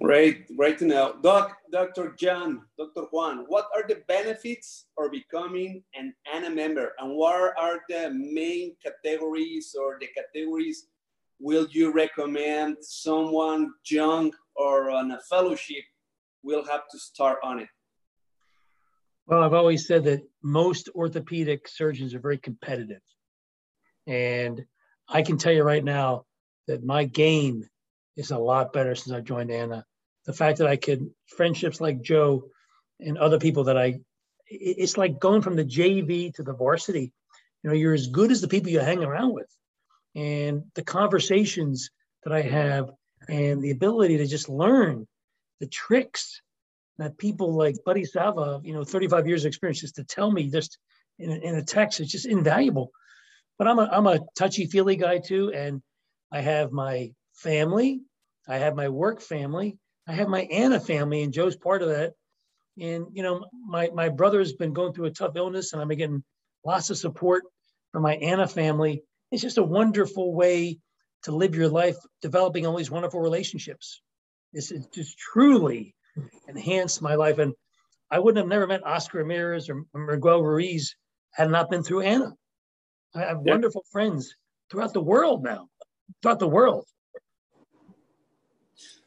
Great, 0.01 0.57
great 0.57 0.79
to 0.79 0.87
know. 0.87 1.17
Doc, 1.23 1.57
Dr. 1.71 2.15
John, 2.19 2.63
Dr. 2.77 3.07
Juan, 3.11 3.45
what 3.49 3.69
are 3.75 3.85
the 3.87 4.03
benefits 4.09 4.87
of 4.99 5.13
becoming 5.13 5.83
an 5.95 6.15
ANA 6.33 6.51
member 6.51 6.93
and 6.99 7.15
what 7.15 7.55
are 7.59 7.81
the 7.89 8.11
main 8.11 8.75
categories 8.83 9.75
or 9.79 9.99
the 10.01 10.09
categories 10.09 10.89
will 11.43 11.67
you 11.71 11.93
recommend 11.93 12.77
someone 12.81 13.73
young 13.91 14.33
or 14.57 14.91
on 14.91 15.11
a 15.11 15.21
fellowship 15.29 15.85
will 16.43 16.65
have 16.65 16.89
to 16.91 16.99
start 16.99 17.39
on 17.43 17.59
it? 17.59 17.69
Well, 19.27 19.43
I've 19.43 19.55
always 19.55 19.87
said 19.87 20.05
that 20.05 20.23
most 20.43 20.89
orthopedic 20.95 21.69
surgeons 21.69 22.15
are 22.15 22.21
very 22.21 22.39
competitive. 22.39 23.03
And 24.07 24.65
I 25.09 25.23
can 25.23 25.37
tell 25.37 25.53
you 25.53 25.63
right 25.63 25.85
now 25.85 26.25
that 26.67 26.85
my 26.85 27.05
game 27.05 27.69
is 28.17 28.31
a 28.31 28.39
lot 28.39 28.73
better 28.73 28.95
since 28.95 29.15
I 29.15 29.21
joined 29.21 29.51
ANA. 29.51 29.85
The 30.27 30.33
fact 30.33 30.59
that 30.59 30.69
I 30.69 30.77
could 30.77 31.11
friendships 31.27 31.81
like 31.81 32.03
Joe 32.03 32.45
and 33.01 33.19
other 33.19 33.39
people 33.39 33.65
that 33.65 33.77
I, 33.77 34.01
it's 34.47 34.97
like 34.97 35.19
going 35.19 35.43
from 35.43 35.57
the 35.57 35.65
JV 35.65 36.35
to 36.35 36.43
the 36.43 36.53
varsity. 36.53 37.13
You 37.63 37.71
know, 37.71 37.77
you're 37.77 37.95
as 37.95 38.09
good 38.09 38.31
as 38.31 38.41
the 38.41 38.49
people 38.49 38.71
you 38.71 38.81
hang 38.81 39.03
around 39.03 39.33
with, 39.33 39.49
and 40.15 40.65
the 40.75 40.83
conversations 40.83 41.91
that 42.25 42.33
I 42.33 42.43
have, 42.43 42.91
and 43.29 43.63
the 43.63 43.71
ability 43.71 44.19
to 44.19 44.27
just 44.27 44.49
learn 44.49 45.07
the 45.61 45.67
tricks 45.69 46.43
that 46.99 47.19
people 47.19 47.55
like 47.55 47.77
Buddy 47.85 48.05
Savoie, 48.05 48.61
you 48.65 48.75
know, 48.75 48.85
35 48.85 49.27
years 49.27 49.45
of 49.45 49.49
experience, 49.49 49.81
just 49.81 49.97
to 49.97 50.05
tell 50.05 50.31
me 50.31 50.51
just 50.51 50.79
in 51.19 51.31
a, 51.31 51.35
in 51.35 51.55
a 51.55 51.63
text, 51.63 52.01
it's 52.01 52.11
just 52.11 52.27
invaluable. 52.27 52.91
But 53.59 53.69
I'm 53.69 53.79
a 53.79 53.89
I'm 53.93 54.07
a 54.07 54.21
touchy 54.37 54.67
feely 54.67 54.97
guy 54.97 55.19
too, 55.19 55.53
and 55.55 55.83
I 56.33 56.41
have 56.41 56.73
my 56.73 57.13
family. 57.43 58.01
I 58.49 58.59
have 58.59 58.75
my 58.75 58.89
work 58.89 59.21
family. 59.21 59.79
I 60.07 60.13
have 60.13 60.29
my 60.29 60.43
ANA 60.43 60.81
family, 60.81 61.23
and 61.23 61.33
Joe's 61.33 61.57
part 61.57 61.83
of 61.83 61.89
that. 61.89 62.15
And 62.81 63.07
you 63.13 63.23
know, 63.23 63.45
my 63.67 63.91
my 63.95 64.09
brother's 64.09 64.53
been 64.55 64.73
going 64.73 64.93
through 64.93 65.07
a 65.07 65.11
tough 65.11 65.37
illness, 65.37 65.73
and 65.73 65.83
I'm 65.83 65.89
getting 65.89 66.25
lots 66.65 66.91
of 66.91 66.99
support 66.99 67.45
from 67.93 68.03
my 68.03 68.15
ANA 68.15 68.49
family. 68.49 69.03
It's 69.31 69.43
just 69.43 69.59
a 69.59 69.63
wonderful 69.63 70.35
way 70.35 70.79
to 71.25 71.33
live 71.33 71.55
your 71.55 71.69
life, 71.69 71.97
developing 72.21 72.67
all 72.67 72.77
these 72.77 72.91
wonderful 72.91 73.21
relationships. 73.21 74.01
This 74.53 74.71
has 74.71 74.87
just 74.89 75.17
truly 75.19 75.95
enhanced 76.49 77.01
my 77.01 77.15
life, 77.15 77.39
and 77.39 77.55
I 78.11 78.19
wouldn't 78.19 78.43
have 78.43 78.49
never 78.49 78.67
met 78.67 78.87
Oscar 78.87 79.19
Ramirez 79.19 79.71
or 79.71 79.85
Miguel 79.95 80.43
Ruiz 80.43 80.97
had 81.33 81.51
not 81.51 81.71
been 81.71 81.83
through 81.83 82.03
ANA. 82.03 82.35
I 83.15 83.21
have 83.21 83.39
wonderful 83.41 83.85
friends 83.91 84.35
throughout 84.71 84.93
the 84.93 85.03
world 85.03 85.43
now, 85.43 85.69
throughout 86.23 86.39
the 86.39 86.49
world. 86.49 86.87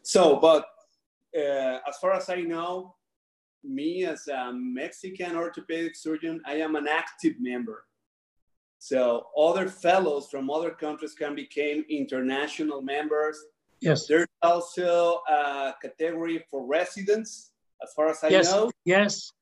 So, 0.05 0.35
but 0.39 0.67
uh, 1.35 1.79
as 1.89 1.97
far 1.99 2.13
as 2.13 2.29
I 2.29 2.41
know, 2.41 2.95
me 3.63 4.05
as 4.05 4.27
a 4.27 4.53
Mexican 4.53 5.35
orthopedic 5.35 5.95
surgeon, 5.95 6.41
I 6.45 6.57
am 6.57 6.75
an 6.75 6.87
active 6.87 7.33
member. 7.39 7.85
So 8.77 9.25
other 9.35 9.67
fellows 9.67 10.27
from 10.29 10.51
other 10.51 10.69
countries 10.69 11.15
can 11.15 11.33
become 11.33 11.83
international 11.89 12.83
members. 12.83 13.35
Yes. 13.81 14.05
There's 14.05 14.27
also 14.43 15.21
a 15.27 15.73
category 15.81 16.45
for 16.51 16.67
residents, 16.67 17.51
as 17.81 17.91
far 17.93 18.09
as 18.09 18.23
I 18.23 18.27
yes. 18.27 18.51
know. 18.51 18.69
Yes. 18.85 19.33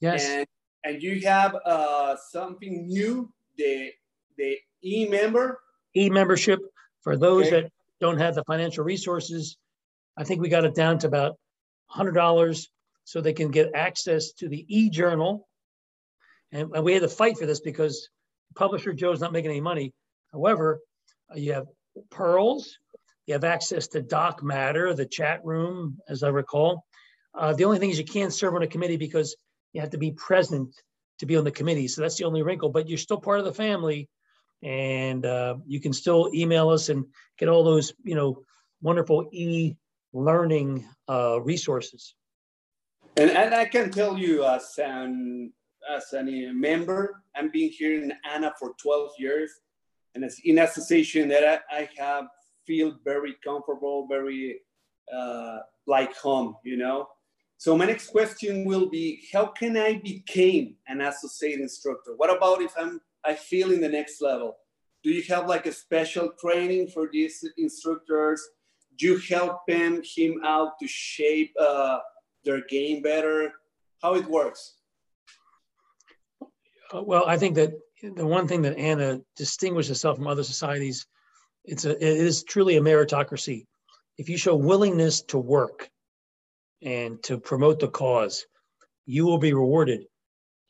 Yes. 0.00 0.28
And, 0.28 0.46
and 0.84 1.02
you 1.02 1.20
have 1.26 1.56
uh, 1.64 2.16
something 2.30 2.86
new, 2.86 3.32
the 3.56 3.90
the 4.36 4.58
e-member. 4.84 5.60
E-membership 5.96 6.60
for 7.00 7.16
those 7.16 7.46
okay. 7.46 7.62
that 7.62 7.72
don't 8.00 8.18
have 8.18 8.34
the 8.34 8.44
financial 8.44 8.84
resources 8.84 9.56
I 10.20 10.24
think 10.24 10.42
we 10.42 10.50
got 10.50 10.66
it 10.66 10.74
down 10.74 10.98
to 10.98 11.06
about 11.06 11.36
$100 11.96 12.66
so 13.04 13.20
they 13.20 13.32
can 13.32 13.50
get 13.50 13.70
access 13.74 14.32
to 14.32 14.50
the 14.50 14.66
e-journal. 14.68 15.48
And, 16.52 16.70
and 16.74 16.84
we 16.84 16.92
had 16.92 17.00
to 17.00 17.08
fight 17.08 17.38
for 17.38 17.46
this 17.46 17.60
because 17.60 18.10
publisher 18.54 18.92
Joe's 18.92 19.22
not 19.22 19.32
making 19.32 19.50
any 19.50 19.62
money. 19.62 19.94
However, 20.30 20.80
uh, 21.32 21.38
you 21.38 21.54
have 21.54 21.68
pearls, 22.10 22.76
you 23.24 23.32
have 23.32 23.44
access 23.44 23.88
to 23.88 24.02
Doc 24.02 24.42
Matter, 24.42 24.92
the 24.92 25.06
chat 25.06 25.40
room, 25.42 25.96
as 26.06 26.22
I 26.22 26.28
recall. 26.28 26.84
Uh, 27.34 27.54
the 27.54 27.64
only 27.64 27.78
thing 27.78 27.88
is 27.88 27.98
you 27.98 28.04
can't 28.04 28.32
serve 28.32 28.54
on 28.54 28.62
a 28.62 28.66
committee 28.66 28.98
because 28.98 29.34
you 29.72 29.80
have 29.80 29.90
to 29.90 29.98
be 29.98 30.10
present 30.10 30.74
to 31.20 31.24
be 31.24 31.36
on 31.36 31.44
the 31.44 31.50
committee. 31.50 31.88
So 31.88 32.02
that's 32.02 32.18
the 32.18 32.24
only 32.24 32.42
wrinkle, 32.42 32.68
but 32.68 32.90
you're 32.90 32.98
still 32.98 33.20
part 33.20 33.38
of 33.38 33.46
the 33.46 33.54
family 33.54 34.10
and 34.62 35.24
uh, 35.24 35.56
you 35.66 35.80
can 35.80 35.94
still 35.94 36.30
email 36.34 36.68
us 36.68 36.90
and 36.90 37.06
get 37.38 37.48
all 37.48 37.64
those, 37.64 37.94
you 38.04 38.14
know, 38.14 38.42
wonderful 38.82 39.26
e 39.32 39.76
learning 40.12 40.86
uh, 41.08 41.40
resources. 41.42 42.14
And, 43.16 43.30
and 43.30 43.54
I 43.54 43.64
can 43.64 43.90
tell 43.90 44.16
you 44.16 44.44
as 44.44 44.78
an, 44.78 45.52
as 45.90 46.12
a 46.12 46.22
member, 46.52 47.22
I'm 47.34 47.50
being 47.50 47.70
here 47.70 48.02
in 48.02 48.12
ANA 48.30 48.54
for 48.58 48.74
12 48.80 49.12
years. 49.18 49.50
and 50.14 50.24
it's 50.24 50.40
in 50.44 50.58
association 50.58 51.28
that 51.28 51.62
I, 51.70 51.78
I 51.78 51.88
have 51.98 52.26
feel 52.66 52.96
very 53.04 53.34
comfortable, 53.42 54.06
very 54.08 54.60
uh, 55.12 55.58
like 55.86 56.14
home, 56.16 56.56
you 56.64 56.76
know. 56.76 57.08
So 57.56 57.76
my 57.76 57.84
next 57.84 58.08
question 58.08 58.64
will 58.64 58.88
be, 58.88 59.22
how 59.32 59.46
can 59.46 59.76
I 59.76 60.00
become 60.02 60.76
an 60.88 61.00
associate 61.00 61.60
instructor? 61.60 62.12
What 62.16 62.34
about 62.34 62.62
if 62.62 62.72
I'm 62.78 63.00
I 63.24 63.34
feel 63.34 63.72
in 63.72 63.80
the 63.80 63.88
next 63.88 64.22
level? 64.22 64.56
Do 65.02 65.10
you 65.10 65.22
have 65.34 65.46
like 65.46 65.66
a 65.66 65.72
special 65.72 66.32
training 66.40 66.88
for 66.88 67.08
these 67.12 67.44
instructors? 67.58 68.40
You 69.00 69.18
help 69.28 69.60
them 69.66 70.02
him 70.04 70.40
out 70.44 70.78
to 70.80 70.86
shape 70.86 71.52
uh, 71.58 71.98
their 72.44 72.62
game 72.68 73.02
better? 73.02 73.52
How 74.02 74.14
it 74.14 74.26
works? 74.26 74.74
Uh, 76.94 77.02
well, 77.02 77.24
I 77.26 77.36
think 77.36 77.54
that 77.56 77.72
the 78.02 78.26
one 78.26 78.48
thing 78.48 78.62
that 78.62 78.78
ANA 78.78 79.20
distinguishes 79.36 79.88
herself 79.88 80.16
from 80.16 80.26
other 80.26 80.42
societies, 80.42 81.06
it's 81.64 81.84
a, 81.84 81.90
it 81.90 82.02
is 82.02 82.44
truly 82.44 82.76
a 82.76 82.80
meritocracy. 82.80 83.66
If 84.18 84.28
you 84.28 84.36
show 84.36 84.56
willingness 84.56 85.22
to 85.22 85.38
work 85.38 85.90
and 86.82 87.22
to 87.24 87.38
promote 87.38 87.80
the 87.80 87.88
cause, 87.88 88.46
you 89.06 89.26
will 89.26 89.38
be 89.38 89.52
rewarded. 89.52 90.04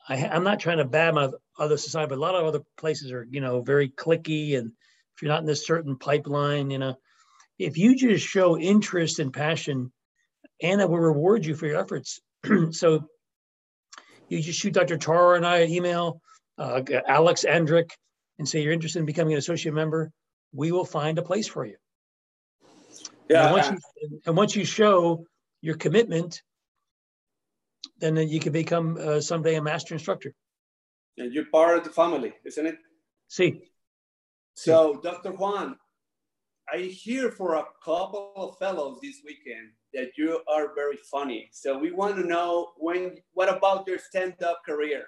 I, 0.07 0.17
am 0.17 0.43
not 0.43 0.59
trying 0.59 0.77
to 0.77 0.85
badmouth 0.85 1.33
other 1.57 1.77
society, 1.77 2.09
but 2.09 2.17
a 2.17 2.21
lot 2.21 2.35
of 2.35 2.45
other 2.45 2.61
places 2.77 3.11
are, 3.11 3.25
you 3.29 3.39
know, 3.39 3.61
very 3.61 3.89
clicky. 3.89 4.57
And 4.57 4.71
if 5.15 5.21
you're 5.21 5.29
not 5.29 5.41
in 5.41 5.45
this 5.45 5.65
certain 5.65 5.95
pipeline, 5.95 6.71
you 6.71 6.79
know, 6.79 6.95
if 7.61 7.77
you 7.77 7.95
just 7.95 8.25
show 8.25 8.57
interest 8.57 9.19
and 9.19 9.31
passion, 9.31 9.91
ANA 10.61 10.87
will 10.87 10.99
reward 10.99 11.45
you 11.45 11.55
for 11.55 11.67
your 11.67 11.79
efforts. 11.79 12.19
so 12.71 13.07
you 14.29 14.41
just 14.41 14.59
shoot 14.59 14.73
Dr. 14.73 14.97
Tauro 14.97 15.35
and 15.35 15.45
I 15.45 15.59
an 15.59 15.69
email, 15.69 16.21
uh, 16.57 16.81
Alex 17.07 17.45
Andrick, 17.47 17.91
and 18.39 18.47
say 18.47 18.61
you're 18.61 18.73
interested 18.73 18.99
in 18.99 19.05
becoming 19.05 19.33
an 19.33 19.39
associate 19.39 19.73
member. 19.73 20.11
We 20.53 20.71
will 20.71 20.85
find 20.85 21.17
a 21.17 21.21
place 21.21 21.47
for 21.47 21.65
you. 21.65 21.75
Yeah. 23.29 23.45
And 23.45 23.53
once 23.53 23.69
you, 23.69 24.21
and 24.25 24.37
once 24.37 24.55
you 24.55 24.65
show 24.65 25.25
your 25.61 25.75
commitment, 25.75 26.41
then 27.99 28.17
you 28.17 28.39
can 28.39 28.51
become 28.51 28.97
uh, 28.99 29.21
someday 29.21 29.55
a 29.55 29.61
master 29.61 29.93
instructor. 29.93 30.33
And 31.17 31.33
you're 31.33 31.45
part 31.45 31.77
of 31.77 31.83
the 31.83 31.91
family, 31.91 32.33
isn't 32.45 32.65
it? 32.65 32.77
See. 33.27 33.61
So, 34.55 34.99
Dr. 35.01 35.31
Juan, 35.31 35.77
I 36.71 36.77
hear 36.77 37.31
for 37.31 37.55
a 37.55 37.65
couple 37.83 38.33
of 38.35 38.57
fellows 38.57 38.99
this 39.01 39.21
weekend 39.25 39.71
that 39.93 40.11
you 40.17 40.41
are 40.47 40.73
very 40.75 40.97
funny. 41.11 41.49
So 41.51 41.77
we 41.77 41.91
want 41.91 42.15
to 42.15 42.25
know 42.25 42.71
when. 42.77 43.17
What 43.33 43.55
about 43.55 43.87
your 43.87 43.99
stand-up 43.99 44.61
career? 44.65 45.05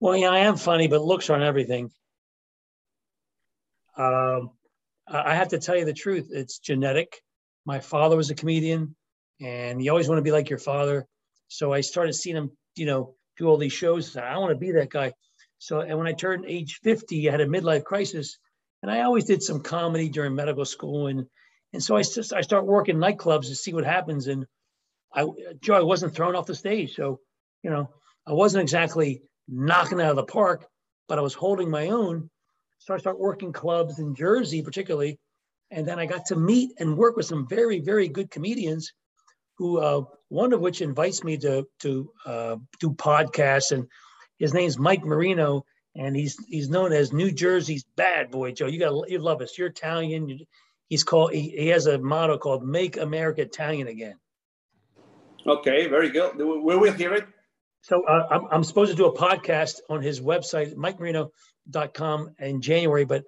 Well, 0.00 0.16
yeah, 0.16 0.30
I 0.30 0.40
am 0.40 0.56
funny, 0.56 0.88
but 0.88 1.02
looks 1.02 1.30
aren't 1.30 1.44
everything. 1.44 1.90
Um, 3.96 4.50
I 5.06 5.34
have 5.34 5.48
to 5.48 5.58
tell 5.58 5.76
you 5.76 5.84
the 5.84 5.92
truth. 5.92 6.28
It's 6.30 6.58
genetic. 6.58 7.20
My 7.64 7.80
father 7.80 8.16
was 8.16 8.30
a 8.30 8.34
comedian, 8.34 8.96
and 9.40 9.82
you 9.82 9.90
always 9.90 10.08
want 10.08 10.18
to 10.18 10.22
be 10.22 10.32
like 10.32 10.50
your 10.50 10.58
father. 10.58 11.06
So 11.48 11.72
I 11.72 11.80
started 11.80 12.14
seeing 12.14 12.36
him, 12.36 12.50
you 12.76 12.86
know, 12.86 13.14
do 13.36 13.46
all 13.46 13.56
these 13.56 13.72
shows. 13.72 14.16
I 14.16 14.36
want 14.38 14.50
to 14.50 14.58
be 14.58 14.72
that 14.72 14.90
guy. 14.90 15.12
So, 15.58 15.80
and 15.80 15.96
when 15.96 16.06
I 16.06 16.12
turned 16.12 16.44
age 16.46 16.80
50, 16.82 17.28
I 17.28 17.32
had 17.32 17.40
a 17.40 17.46
midlife 17.46 17.84
crisis, 17.84 18.38
and 18.84 18.90
I 18.90 19.00
always 19.00 19.24
did 19.24 19.42
some 19.42 19.62
comedy 19.62 20.10
during 20.10 20.34
medical 20.34 20.66
school, 20.66 21.06
and 21.06 21.24
and 21.72 21.82
so 21.82 21.96
I 21.96 22.02
just 22.02 22.34
I 22.34 22.42
start 22.42 22.66
working 22.66 22.96
nightclubs 22.96 23.46
to 23.46 23.54
see 23.54 23.72
what 23.72 23.86
happens. 23.86 24.26
And 24.26 24.44
I 25.14 25.24
Joe, 25.62 25.76
I 25.76 25.80
wasn't 25.80 26.14
thrown 26.14 26.36
off 26.36 26.44
the 26.44 26.54
stage, 26.54 26.94
so 26.94 27.18
you 27.62 27.70
know, 27.70 27.88
I 28.26 28.34
wasn't 28.34 28.60
exactly 28.60 29.22
knocking 29.48 30.02
out 30.02 30.10
of 30.10 30.16
the 30.16 30.24
park, 30.24 30.66
but 31.08 31.18
I 31.18 31.22
was 31.22 31.32
holding 31.32 31.70
my 31.70 31.88
own. 31.88 32.28
So 32.76 32.92
I 32.92 32.98
start 32.98 33.18
working 33.18 33.54
clubs 33.54 34.00
in 34.00 34.14
Jersey, 34.14 34.60
particularly, 34.60 35.18
and 35.70 35.88
then 35.88 35.98
I 35.98 36.04
got 36.04 36.26
to 36.26 36.36
meet 36.36 36.72
and 36.78 36.98
work 36.98 37.16
with 37.16 37.24
some 37.24 37.48
very, 37.48 37.80
very 37.80 38.08
good 38.08 38.30
comedians 38.30 38.92
who, 39.56 39.78
uh, 39.78 40.02
one 40.28 40.52
of 40.52 40.60
which 40.60 40.82
invites 40.82 41.24
me 41.24 41.38
to, 41.38 41.66
to 41.80 42.10
uh, 42.26 42.56
do 42.80 42.90
podcasts. 42.90 43.72
And 43.72 43.86
his 44.38 44.52
name's 44.52 44.78
Mike 44.78 45.04
Marino. 45.04 45.64
And 45.96 46.16
he's, 46.16 46.36
he's 46.46 46.68
known 46.68 46.92
as 46.92 47.12
New 47.12 47.30
Jersey's 47.30 47.84
bad 47.96 48.30
boy, 48.30 48.52
Joe. 48.52 48.66
You 48.66 48.78
got 48.80 49.08
you 49.08 49.18
love 49.18 49.40
us. 49.42 49.56
You're 49.56 49.68
Italian. 49.68 50.28
You, 50.28 50.46
he's 50.88 51.04
called, 51.04 51.32
he, 51.32 51.50
he 51.50 51.68
has 51.68 51.86
a 51.86 51.98
motto 51.98 52.38
called 52.38 52.66
make 52.66 52.96
America 52.96 53.42
Italian 53.42 53.86
again. 53.86 54.16
Okay, 55.46 55.86
very 55.88 56.10
good. 56.10 56.32
Where 56.36 56.78
will 56.78 56.92
hear 56.92 57.14
it? 57.14 57.26
So 57.82 58.02
uh, 58.04 58.26
I'm, 58.30 58.46
I'm 58.50 58.64
supposed 58.64 58.90
to 58.90 58.96
do 58.96 59.06
a 59.06 59.14
podcast 59.14 59.80
on 59.90 60.00
his 60.00 60.20
website, 60.20 60.74
mikemarino.com 60.74 62.34
in 62.38 62.62
January, 62.62 63.04
but 63.04 63.24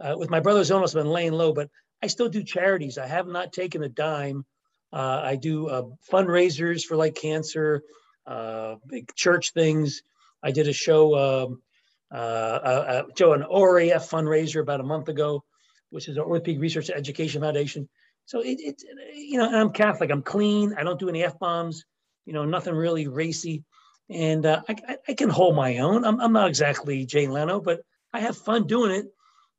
uh, 0.00 0.14
with 0.16 0.30
my 0.30 0.40
brother's 0.40 0.70
illness, 0.70 0.94
I've 0.94 1.02
been 1.02 1.12
laying 1.12 1.32
low, 1.32 1.52
but 1.52 1.68
I 2.02 2.06
still 2.06 2.28
do 2.28 2.42
charities. 2.42 2.96
I 2.96 3.06
have 3.06 3.26
not 3.26 3.52
taken 3.52 3.82
a 3.82 3.88
dime. 3.88 4.46
Uh, 4.92 5.20
I 5.22 5.36
do 5.36 5.68
uh, 5.68 5.82
fundraisers 6.10 6.84
for 6.84 6.96
like 6.96 7.16
cancer, 7.16 7.82
uh, 8.26 8.76
big 8.86 9.14
church 9.14 9.52
things. 9.52 10.02
I 10.42 10.52
did 10.52 10.68
a 10.68 10.72
show, 10.72 11.18
um, 11.18 11.62
uh, 12.10 12.14
uh, 12.14 13.02
Joe, 13.16 13.32
an 13.32 13.42
OREF 13.42 14.08
fundraiser 14.08 14.60
about 14.60 14.80
a 14.80 14.84
month 14.84 15.08
ago, 15.08 15.44
which 15.90 16.08
is 16.08 16.16
an 16.16 16.22
Orthopedic 16.22 16.60
Research 16.60 16.90
Education 16.90 17.42
Foundation. 17.42 17.88
So 18.26 18.40
it, 18.40 18.58
it, 18.60 18.82
you 19.14 19.38
know, 19.38 19.48
I'm 19.48 19.70
Catholic. 19.70 20.10
I'm 20.10 20.22
clean. 20.22 20.74
I 20.78 20.84
don't 20.84 20.98
do 20.98 21.08
any 21.08 21.24
f 21.24 21.38
bombs. 21.38 21.84
You 22.26 22.34
know, 22.34 22.44
nothing 22.44 22.74
really 22.74 23.08
racy, 23.08 23.64
and 24.10 24.44
uh, 24.44 24.60
I, 24.68 24.98
I, 25.08 25.14
can 25.14 25.30
hold 25.30 25.56
my 25.56 25.78
own. 25.78 26.04
I'm, 26.04 26.20
I'm 26.20 26.32
not 26.34 26.48
exactly 26.48 27.06
Jay 27.06 27.26
Leno, 27.26 27.58
but 27.58 27.80
I 28.12 28.20
have 28.20 28.36
fun 28.36 28.66
doing 28.66 28.90
it. 28.90 29.06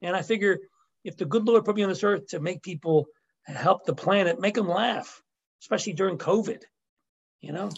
And 0.04 0.16
I 0.16 0.22
figure 0.22 0.60
if 1.04 1.18
the 1.18 1.26
good 1.26 1.46
Lord 1.46 1.66
put 1.66 1.76
me 1.76 1.84
on 1.84 1.90
this 1.90 2.04
earth 2.04 2.28
to 2.28 2.40
make 2.40 2.62
people 2.62 3.08
help 3.44 3.86
the 3.86 3.96
planet, 3.96 4.40
make 4.40 4.54
them 4.54 4.70
laugh, 4.70 5.22
especially 5.62 5.94
during 5.94 6.18
COVID. 6.18 6.62
You 7.42 7.54
know? 7.54 7.70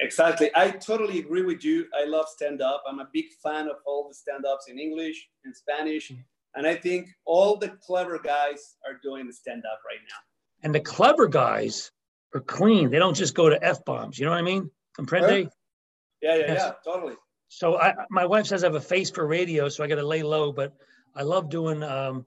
Exactly. 0.00 0.50
I 0.54 0.70
totally 0.70 1.18
agree 1.18 1.42
with 1.42 1.64
you. 1.64 1.86
I 1.98 2.04
love 2.04 2.26
stand 2.28 2.62
up. 2.62 2.84
I'm 2.88 3.00
a 3.00 3.08
big 3.12 3.26
fan 3.42 3.68
of 3.68 3.76
all 3.84 4.06
the 4.08 4.14
stand 4.14 4.44
ups 4.46 4.66
in 4.68 4.78
English 4.78 5.28
and 5.44 5.56
Spanish. 5.56 6.10
Mm-hmm. 6.10 6.20
And 6.54 6.66
I 6.66 6.76
think 6.76 7.08
all 7.24 7.56
the 7.56 7.70
clever 7.84 8.18
guys 8.18 8.76
are 8.86 9.00
doing 9.02 9.26
the 9.26 9.32
stand 9.32 9.64
up 9.64 9.80
right 9.86 9.98
now. 10.08 10.16
And 10.62 10.74
the 10.74 10.80
clever 10.80 11.26
guys 11.26 11.90
are 12.34 12.40
clean. 12.40 12.90
They 12.90 12.98
don't 12.98 13.14
just 13.14 13.34
go 13.34 13.48
to 13.48 13.62
F 13.64 13.84
bombs. 13.84 14.18
You 14.18 14.26
know 14.26 14.30
what 14.32 14.38
I 14.38 14.42
mean? 14.42 14.70
Comprende? 14.96 15.48
Yeah, 16.20 16.36
yeah, 16.36 16.40
yes. 16.46 16.62
yeah, 16.62 16.72
totally. 16.84 17.14
So 17.48 17.78
I, 17.78 17.94
my 18.10 18.24
wife 18.24 18.46
says 18.46 18.62
I 18.62 18.68
have 18.68 18.76
a 18.76 18.80
face 18.80 19.10
for 19.10 19.26
radio, 19.26 19.68
so 19.68 19.82
I 19.82 19.88
got 19.88 19.96
to 19.96 20.06
lay 20.06 20.22
low, 20.22 20.52
but 20.52 20.74
I 21.14 21.22
love 21.22 21.50
doing, 21.50 21.82
um, 21.82 22.24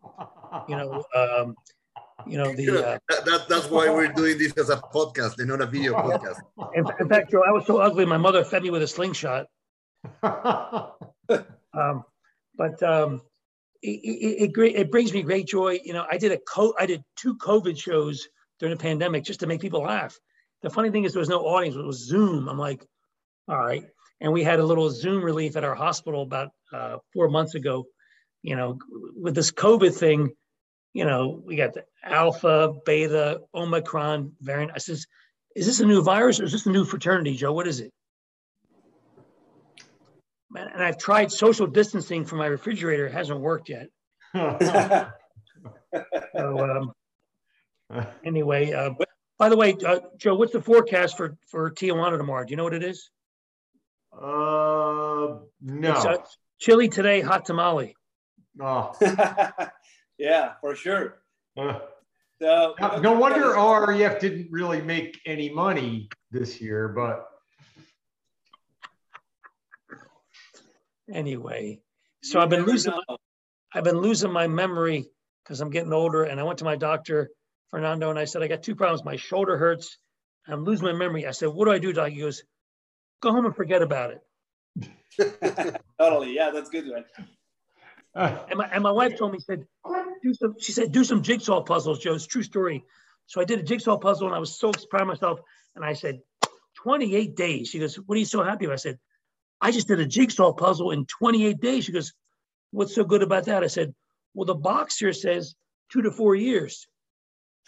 you 0.68 0.76
know, 0.76 1.04
um, 1.16 1.56
you 2.28 2.38
know 2.38 2.54
the. 2.54 2.70
Uh, 2.70 2.98
that, 3.26 3.46
that's 3.48 3.70
why 3.70 3.90
we're 3.90 4.12
doing 4.12 4.38
this 4.38 4.54
as 4.54 4.70
a 4.70 4.78
podcast 4.78 5.40
and 5.40 5.48
not 5.48 5.62
a 5.62 5.66
video 5.66 5.94
podcast. 5.96 6.40
In, 6.74 6.86
in 7.00 7.10
fact, 7.10 7.32
Joe, 7.32 7.44
I 7.48 7.52
was 7.52 7.66
so 7.66 7.78
ugly. 7.78 8.06
My 8.06 8.18
mother 8.18 8.44
fed 8.44 8.64
me 8.64 8.70
with 8.70 8.82
a 8.82 8.88
slingshot. 8.88 9.48
um, 10.24 12.04
but 12.58 12.82
um, 12.84 13.22
it, 13.82 14.00
it, 14.04 14.58
it, 14.58 14.76
it, 14.76 14.92
brings 14.92 15.14
me 15.14 15.22
great 15.24 15.48
joy. 15.48 15.80
You 15.84 15.94
know, 15.94 16.06
I 16.10 16.18
did 16.18 16.32
a 16.32 16.38
co- 16.38 16.76
I 16.80 16.86
did 16.86 17.04
two 17.16 17.36
COVID 17.38 17.78
shows 17.78 18.28
during 18.60 18.76
the 18.76 18.82
pandemic 18.82 19.24
just 19.24 19.42
to 19.42 19.48
make 19.48 19.62
people 19.62 19.82
laugh. 19.82 20.18
The 20.62 20.70
funny 20.70 20.90
thing 20.90 21.04
is 21.04 21.14
there 21.14 21.20
was 21.20 21.30
no 21.30 21.42
audience; 21.42 21.76
it 21.76 21.86
was 21.86 22.08
Zoom. 22.08 22.48
I'm 22.48 22.58
like, 22.58 22.86
all 23.48 23.58
right. 23.58 23.84
And 24.22 24.32
we 24.32 24.44
had 24.44 24.60
a 24.60 24.66
little 24.66 24.90
Zoom 24.90 25.22
relief 25.22 25.58
at 25.58 25.64
our 25.66 25.76
hospital 25.76 26.22
about 26.22 26.50
uh, 26.74 26.98
four 27.14 27.30
months 27.30 27.56
ago. 27.56 27.86
You 28.42 28.56
know, 28.56 28.80
with 29.16 29.36
this 29.36 29.52
COVID 29.52 29.94
thing, 29.94 30.32
you 30.96 31.04
know, 31.04 31.42
we 31.46 31.58
got 31.58 31.74
the 31.74 31.84
alpha, 32.02 32.74
beta, 32.86 33.42
omicron 33.54 34.32
variant. 34.40 34.72
I 34.74 34.78
says, 34.78 35.06
is 35.54 35.66
this 35.66 35.82
a 35.82 35.86
new 35.86 36.02
virus 36.02 36.40
or 36.40 36.46
is 36.46 36.54
this 36.54 36.66
a 36.68 36.72
new 36.72 36.86
fraternity, 36.86 37.36
Joe? 37.36 37.52
What 37.52 37.68
is 37.68 37.82
it? 37.82 37.92
Man, 40.50 40.70
and 40.74 40.82
I've 40.82 40.98
tried 40.98 41.34
social 41.34 41.68
distancing 41.68 42.24
from 42.24 42.38
my 42.38 42.46
refrigerator. 42.46 43.08
It 43.08 43.12
hasn't 43.12 43.42
worked 43.42 43.68
yet. 43.68 43.90
so, 44.34 45.12
um, 46.34 46.94
anyway, 48.24 48.72
uh, 48.72 48.92
by 49.38 49.50
the 49.50 49.58
way, 49.58 49.76
uh, 49.86 50.00
Joe, 50.18 50.36
what's 50.36 50.54
the 50.54 50.62
forecast 50.62 51.18
for, 51.18 51.36
for 51.52 51.72
Tijuana 51.72 52.18
tomorrow? 52.18 52.46
Do 52.46 52.52
you 52.52 52.58
know 52.58 52.64
what 52.64 52.74
it 52.74 52.84
is? 52.84 53.10
Uh, 54.14 55.40
no. 55.60 55.92
It's, 55.92 56.06
uh, 56.06 56.18
chili 56.58 56.88
today, 56.88 57.20
hot 57.20 57.44
tamale. 57.44 57.98
Oh. 58.62 58.94
Yeah, 60.18 60.54
for 60.62 60.76
sure. 60.76 61.22
Uh, 61.58 61.80
so, 62.42 62.76
no, 62.80 63.00
no 63.00 63.14
wonder 63.14 63.54
REF 63.54 64.20
didn't 64.20 64.52
really 64.52 64.82
make 64.82 65.20
any 65.26 65.50
money 65.50 66.10
this 66.32 66.60
year, 66.60 66.90
but 66.90 67.28
anyway. 71.12 71.80
So 72.24 72.40
I've 72.40 72.50
been 72.50 72.66
losing 72.66 72.92
my, 72.92 73.16
I've 73.74 73.84
been 73.84 74.00
losing 74.00 74.32
my 74.32 74.48
memory 74.48 75.06
because 75.44 75.62
I'm 75.62 75.70
getting 75.70 75.94
older 75.94 76.24
and 76.24 76.40
I 76.40 76.44
went 76.44 76.60
to 76.60 76.66
my 76.66 76.76
doctor, 76.76 77.30
Fernando, 77.70 78.10
and 78.10 78.20
I 78.20 78.26
said, 78.26 78.42
I 78.42 78.48
got 78.48 78.64
two 78.64 78.76
problems. 78.76 79.06
My 79.06 79.16
shoulder 79.16 79.58
hurts. 79.58 79.98
I'm 80.48 80.64
losing 80.64 80.86
my 80.86 80.94
memory. 80.94 81.26
I 81.26 81.32
said, 81.32 81.50
what 81.50 81.66
do 81.66 81.72
I 81.72 81.80
do, 81.80 81.94
doc? 81.94 82.10
He 82.10 82.20
goes, 82.20 82.44
go 83.22 83.32
home 83.32 83.46
and 83.46 83.56
forget 83.56 83.82
about 83.82 84.12
it. 84.12 85.82
totally. 86.00 86.36
Yeah, 86.36 86.52
that's 86.52 86.70
good, 86.70 86.86
right? 86.92 87.06
and, 88.50 88.58
my, 88.58 88.66
and 88.72 88.84
my 88.84 88.92
wife 88.92 89.18
told 89.18 89.34
me, 89.34 89.40
said, 89.40 89.66
do 90.24 90.34
some, 90.34 90.56
she 90.60 90.72
said, 90.72 90.92
do 90.92 91.04
some 91.04 91.22
jigsaw 91.22 91.62
puzzles, 91.62 92.00
Joe. 92.00 92.14
It's 92.14 92.26
true 92.26 92.44
story. 92.44 92.84
So 93.28 93.42
I 93.42 93.46
did 93.46 93.60
a 93.60 93.64
jigsaw 93.64 93.98
puzzle 93.98 94.28
and 94.28 94.36
I 94.36 94.40
was 94.40 94.58
so 94.58 94.72
proud 94.90 95.02
of 95.02 95.08
myself. 95.08 95.40
And 95.76 95.84
I 95.84 95.94
said, 95.94 96.22
28 96.76 97.36
days. 97.36 97.70
She 97.70 97.80
goes, 97.80 97.96
What 97.96 98.16
are 98.16 98.20
you 98.20 98.26
so 98.26 98.44
happy 98.44 98.66
about? 98.66 98.74
I 98.74 98.78
said, 98.78 99.00
I 99.60 99.72
just 99.72 99.88
did 99.88 100.00
a 100.00 100.06
jigsaw 100.06 100.54
puzzle 100.54 100.92
in 100.92 101.06
28 101.06 101.60
days. 101.60 101.86
She 101.86 101.92
goes, 101.92 102.14
What's 102.72 102.94
so 102.94 103.04
good 103.04 103.24
about 103.24 103.46
that? 103.46 103.64
I 103.64 103.68
said, 103.68 103.94
Well, 104.34 104.46
the 104.46 104.54
box 104.54 104.98
here 104.98 105.14
says 105.14 105.56
two 105.92 106.04
to 106.04 106.12
four 106.12 106.36
years. 106.36 106.88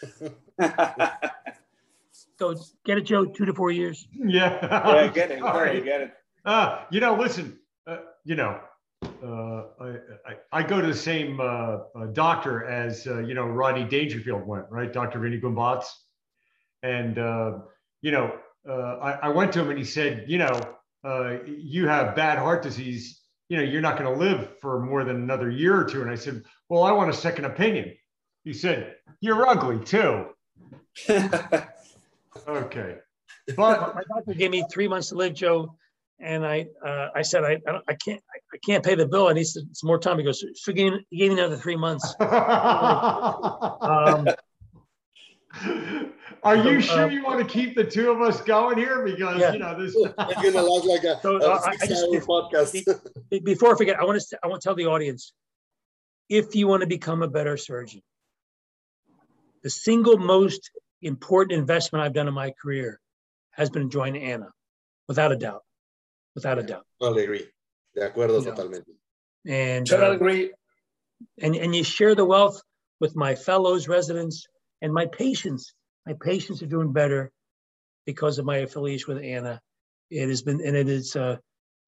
so 2.38 2.54
get 2.86 2.98
it, 2.98 3.02
Joe, 3.02 3.24
two 3.26 3.46
to 3.46 3.54
four 3.54 3.72
years. 3.72 4.06
Yeah. 4.12 4.58
yeah, 4.62 5.08
get 5.08 5.32
it. 5.32 5.42
All 5.42 5.60
right. 5.60 5.84
Get 5.84 6.00
it. 6.02 6.12
Uh, 6.44 6.84
you 6.90 7.00
know, 7.00 7.16
listen, 7.16 7.58
uh, 7.86 7.98
you 8.24 8.36
know, 8.36 8.60
uh, 9.02 9.62
I, 9.80 9.88
I, 10.26 10.36
I, 10.52 10.62
go 10.62 10.80
to 10.80 10.86
the 10.86 10.94
same 10.94 11.40
uh, 11.40 11.78
uh, 11.94 12.06
doctor 12.12 12.64
as, 12.64 13.06
uh, 13.06 13.18
you 13.18 13.34
know, 13.34 13.46
Rodney 13.46 13.84
Dangerfield 13.84 14.46
went, 14.46 14.66
right? 14.70 14.92
Dr. 14.92 15.18
Vinny 15.18 15.40
Gumbatz. 15.40 15.86
And, 16.82 17.16
you 18.02 18.12
know, 18.12 18.38
I, 18.68 19.18
I, 19.22 19.28
went 19.30 19.52
to 19.54 19.60
him 19.60 19.70
and 19.70 19.78
he 19.78 19.84
said, 19.84 20.24
you 20.28 20.38
know, 20.38 20.60
you 21.46 21.88
have 21.88 22.14
bad 22.14 22.38
heart 22.38 22.62
disease. 22.62 23.20
You 23.48 23.56
know, 23.56 23.62
you're 23.64 23.80
not 23.80 23.98
going 23.98 24.12
to 24.12 24.18
live 24.18 24.58
for 24.60 24.84
more 24.84 25.04
than 25.04 25.16
another 25.16 25.50
year 25.50 25.76
or 25.76 25.84
two. 25.84 26.02
And 26.02 26.10
I 26.10 26.14
said, 26.14 26.44
well, 26.68 26.84
I 26.84 26.92
want 26.92 27.10
a 27.10 27.14
second 27.14 27.46
opinion. 27.46 27.94
He 28.44 28.52
said, 28.52 28.94
you're 29.20 29.46
ugly 29.48 29.84
too. 29.84 30.26
okay. 32.48 32.98
But 33.56 33.94
my 33.94 34.02
doctor 34.14 34.34
gave 34.34 34.50
me 34.50 34.64
three 34.70 34.86
months 34.86 35.08
to 35.08 35.16
live, 35.16 35.34
Joe 35.34 35.76
and 36.20 36.44
I 36.44 36.66
uh, 36.84 37.08
I 37.14 37.22
said 37.22 37.44
I 37.44 37.60
I, 37.88 37.94
can't 37.94 38.20
I 38.52 38.58
can't 38.64 38.84
pay 38.84 38.94
the 38.94 39.06
bill. 39.06 39.28
I 39.28 39.34
need 39.34 39.46
some 39.46 39.68
more 39.84 39.98
time. 39.98 40.18
He 40.18 40.24
goes, 40.24 40.40
so 40.40 40.72
he 40.72 40.72
gave, 40.72 40.92
he 41.10 41.18
gave 41.18 41.32
me 41.32 41.38
another 41.38 41.56
three 41.56 41.76
months. 41.76 42.14
um, 42.20 44.28
Are 46.42 46.56
you 46.56 46.80
so, 46.80 46.94
sure 46.94 47.04
uh, 47.04 47.08
you 47.08 47.24
want 47.24 47.40
to 47.40 47.46
keep 47.46 47.76
the 47.76 47.84
two 47.84 48.10
of 48.10 48.20
us 48.20 48.40
going 48.42 48.78
here? 48.78 49.04
Because 49.04 49.40
yeah. 49.40 49.52
you 49.52 49.58
know 49.58 49.80
this 49.80 49.94
is 49.94 50.12
gonna 50.16 50.62
look 50.62 50.84
like 50.84 51.04
a, 51.04 51.20
so, 51.20 51.36
a 51.36 51.50
uh, 51.50 51.70
just, 51.86 52.04
podcast. 52.10 53.44
before 53.44 53.74
I 53.74 53.76
forget, 53.76 53.98
I 53.98 54.04
want 54.04 54.20
to 54.20 54.38
I 54.42 54.48
want 54.48 54.60
to 54.60 54.66
tell 54.66 54.74
the 54.74 54.86
audience, 54.86 55.32
if 56.28 56.54
you 56.54 56.66
want 56.66 56.82
to 56.82 56.88
become 56.88 57.22
a 57.22 57.28
better 57.28 57.56
surgeon, 57.56 58.02
the 59.62 59.70
single 59.70 60.18
most 60.18 60.70
important 61.02 61.58
investment 61.58 62.04
I've 62.04 62.12
done 62.12 62.28
in 62.28 62.34
my 62.34 62.52
career 62.60 63.00
has 63.52 63.70
been 63.70 63.90
joining 63.90 64.22
ANA, 64.22 64.48
without 65.08 65.32
a 65.32 65.36
doubt 65.36 65.62
without 66.38 66.58
a 66.58 66.62
doubt. 66.62 66.86
Totally 67.00 67.24
agree. 67.24 67.46
De 67.94 68.00
acuerdo 68.00 68.38
you 68.40 68.44
totalmente. 68.44 68.84
And 69.46 69.86
totally 69.86 70.10
uh, 70.10 70.14
agree. 70.14 70.52
And 71.42 71.54
and 71.56 71.74
you 71.74 71.84
share 71.84 72.14
the 72.14 72.24
wealth 72.24 72.60
with 73.00 73.16
my 73.16 73.34
fellows, 73.34 73.88
residents, 73.88 74.46
and 74.82 74.92
my 74.92 75.06
patients. 75.06 75.74
My 76.06 76.14
patients 76.14 76.62
are 76.62 76.66
doing 76.66 76.92
better 76.92 77.32
because 78.06 78.38
of 78.38 78.44
my 78.44 78.58
affiliation 78.58 79.14
with 79.14 79.22
ANA. 79.22 79.60
It 80.10 80.28
has 80.28 80.42
been, 80.42 80.60
and 80.64 80.74
it 80.76 80.88
is 80.88 81.16
a, 81.16 81.38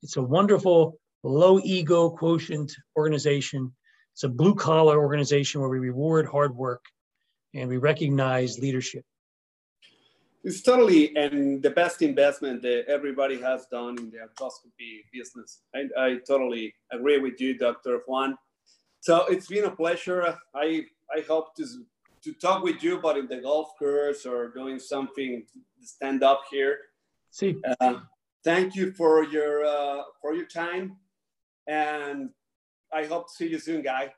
it's 0.02 0.16
a 0.16 0.22
wonderful 0.22 0.98
low 1.22 1.58
ego 1.62 2.10
quotient 2.10 2.72
organization. 2.96 3.72
It's 4.14 4.24
a 4.24 4.28
blue 4.28 4.54
collar 4.54 4.98
organization 4.98 5.60
where 5.60 5.70
we 5.70 5.78
reward 5.78 6.26
hard 6.26 6.54
work 6.54 6.84
and 7.54 7.68
we 7.68 7.78
recognize 7.78 8.58
leadership. 8.58 9.04
It's 10.42 10.62
totally 10.62 11.14
and 11.16 11.62
the 11.62 11.70
best 11.70 12.00
investment 12.00 12.62
that 12.62 12.84
everybody 12.88 13.38
has 13.40 13.66
done 13.66 13.98
in 13.98 14.10
the 14.10 14.18
arthroscopy 14.18 15.04
business. 15.12 15.60
I, 15.74 15.88
I 15.98 16.18
totally 16.26 16.74
agree 16.90 17.18
with 17.18 17.40
you, 17.40 17.58
Dr. 17.58 18.00
Juan. 18.06 18.38
So 19.00 19.26
it's 19.26 19.48
been 19.48 19.64
a 19.64 19.70
pleasure. 19.70 20.38
I 20.54 20.84
I 21.14 21.20
hope 21.28 21.54
to 21.56 21.66
to 22.22 22.32
talk 22.34 22.62
with 22.62 22.82
you, 22.82 22.98
but 23.00 23.16
in 23.16 23.26
the 23.26 23.40
golf 23.40 23.70
course 23.78 24.24
or 24.26 24.48
doing 24.48 24.78
something 24.78 25.44
stand 25.82 26.22
up 26.22 26.42
here. 26.50 26.78
See. 27.30 27.56
Uh, 27.80 28.00
thank 28.44 28.74
you 28.74 28.92
for 28.92 29.24
your 29.24 29.64
uh, 29.64 30.02
for 30.20 30.34
your 30.34 30.46
time, 30.46 30.96
and 31.66 32.30
I 32.92 33.04
hope 33.04 33.28
to 33.28 33.34
see 33.34 33.48
you 33.48 33.58
soon, 33.58 33.82
guy. 33.82 34.12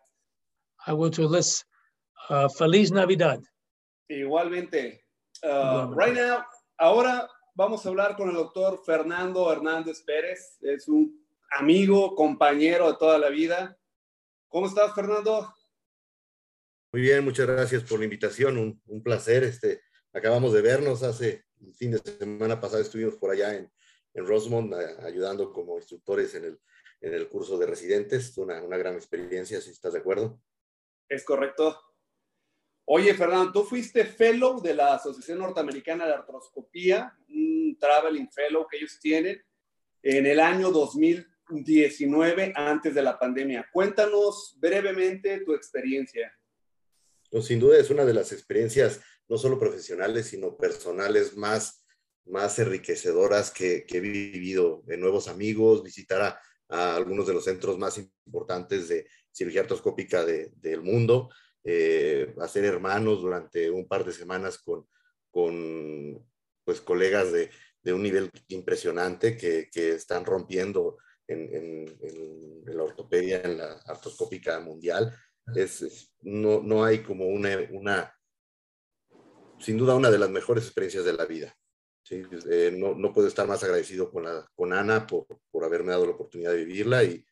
I 0.86 0.92
will 0.92 1.10
to 1.10 1.26
list. 1.26 1.64
Uh, 2.28 2.48
Feliz 2.48 2.90
Navidad. 2.90 3.42
Igualmente. 4.10 5.01
Uh, 5.44 5.92
right 5.96 6.14
now, 6.14 6.44
ahora 6.78 7.28
vamos 7.54 7.84
a 7.84 7.88
hablar 7.88 8.16
con 8.16 8.28
el 8.28 8.34
doctor 8.36 8.80
Fernando 8.84 9.50
Hernández 9.50 10.02
Pérez. 10.04 10.56
Es 10.60 10.86
un 10.86 11.26
amigo, 11.50 12.14
compañero 12.14 12.92
de 12.92 12.96
toda 12.96 13.18
la 13.18 13.28
vida. 13.28 13.76
¿Cómo 14.46 14.68
estás, 14.68 14.94
Fernando? 14.94 15.52
Muy 16.92 17.02
bien, 17.02 17.24
muchas 17.24 17.48
gracias 17.48 17.82
por 17.82 17.98
la 17.98 18.04
invitación. 18.04 18.56
Un, 18.56 18.80
un 18.86 19.02
placer. 19.02 19.42
Este, 19.42 19.82
acabamos 20.12 20.52
de 20.52 20.62
vernos 20.62 21.02
hace 21.02 21.44
el 21.60 21.74
fin 21.74 21.90
de 21.90 21.98
semana 21.98 22.60
pasado. 22.60 22.80
Estuvimos 22.80 23.16
por 23.16 23.32
allá 23.32 23.56
en, 23.56 23.72
en 24.14 24.26
Rosemont 24.26 24.72
ayudando 25.02 25.52
como 25.52 25.76
instructores 25.76 26.36
en 26.36 26.44
el, 26.44 26.60
en 27.00 27.14
el 27.14 27.28
curso 27.28 27.58
de 27.58 27.66
residentes. 27.66 28.38
Una, 28.38 28.62
una 28.62 28.76
gran 28.76 28.94
experiencia, 28.94 29.60
si 29.60 29.70
estás 29.70 29.94
de 29.94 29.98
acuerdo. 29.98 30.40
Es 31.08 31.24
correcto. 31.24 31.80
Oye, 32.94 33.14
Fernando, 33.14 33.50
tú 33.50 33.64
fuiste 33.64 34.04
fellow 34.04 34.60
de 34.60 34.74
la 34.74 34.96
Asociación 34.96 35.38
Norteamericana 35.38 36.04
de 36.04 36.12
Artroscopía, 36.12 37.16
un 37.30 37.74
traveling 37.80 38.28
fellow 38.30 38.66
que 38.68 38.76
ellos 38.76 38.98
tienen 39.00 39.42
en 40.02 40.26
el 40.26 40.38
año 40.38 40.70
2019, 40.70 42.52
antes 42.54 42.94
de 42.94 43.00
la 43.00 43.18
pandemia. 43.18 43.66
Cuéntanos 43.72 44.58
brevemente 44.60 45.40
tu 45.40 45.54
experiencia. 45.54 46.38
Pues, 47.30 47.46
sin 47.46 47.60
duda 47.60 47.78
es 47.78 47.88
una 47.88 48.04
de 48.04 48.12
las 48.12 48.30
experiencias, 48.30 49.00
no 49.26 49.38
solo 49.38 49.58
profesionales, 49.58 50.26
sino 50.26 50.58
personales 50.58 51.34
más, 51.34 51.86
más 52.26 52.58
enriquecedoras 52.58 53.50
que, 53.50 53.86
he 53.88 54.00
vivido. 54.00 54.82
De 54.84 54.98
nuevos 54.98 55.28
amigos, 55.28 55.82
visitar 55.82 56.38
a, 56.68 56.94
algunos 56.94 57.26
de 57.26 57.32
los 57.32 57.44
centros 57.44 57.78
más 57.78 57.96
importantes 58.26 58.88
de 58.88 59.06
cirugía 59.30 59.62
artroscópica 59.62 60.26
del 60.26 60.82
mundo 60.82 61.30
eh, 61.64 62.34
hacer 62.40 62.64
hermanos 62.64 63.22
durante 63.22 63.70
un 63.70 63.86
par 63.86 64.04
de 64.04 64.12
semanas 64.12 64.58
con, 64.58 64.86
con 65.30 66.26
pues, 66.64 66.80
colegas 66.80 67.32
de, 67.32 67.50
de 67.82 67.92
un 67.92 68.02
nivel 68.02 68.30
impresionante 68.48 69.36
que, 69.36 69.68
que 69.70 69.92
están 69.92 70.24
rompiendo 70.24 70.98
en, 71.26 71.54
en, 71.54 71.98
en, 72.00 72.76
la 72.76 72.84
ortopedia, 72.84 73.42
en 73.42 73.58
la 73.58 73.72
artroscópica 73.86 74.58
mundial. 74.60 75.14
Es, 75.54 76.12
no, 76.20 76.62
no 76.62 76.84
hay 76.84 77.02
como 77.02 77.26
una, 77.26 77.58
una, 77.70 78.14
sin 79.58 79.76
duda, 79.76 79.94
una 79.94 80.10
de 80.10 80.18
las 80.18 80.30
mejores 80.30 80.64
experiencias 80.64 81.04
de 81.04 81.12
la 81.12 81.26
vida. 81.26 81.54
¿sí? 82.04 82.22
Eh, 82.50 82.72
no, 82.76 82.94
no, 82.94 83.12
puedo 83.12 83.28
estar 83.28 83.46
más 83.46 83.62
agradecido 83.62 84.10
con, 84.10 84.24
la, 84.24 84.46
con 84.54 84.72
Ana 84.72 85.06
por, 85.06 85.26
por 85.50 85.64
haberme 85.64 85.90
dado 85.90 86.06
la 86.06 86.12
oportunidad 86.12 86.52
de 86.52 86.64
vivirla 86.64 87.02
y, 87.02 87.24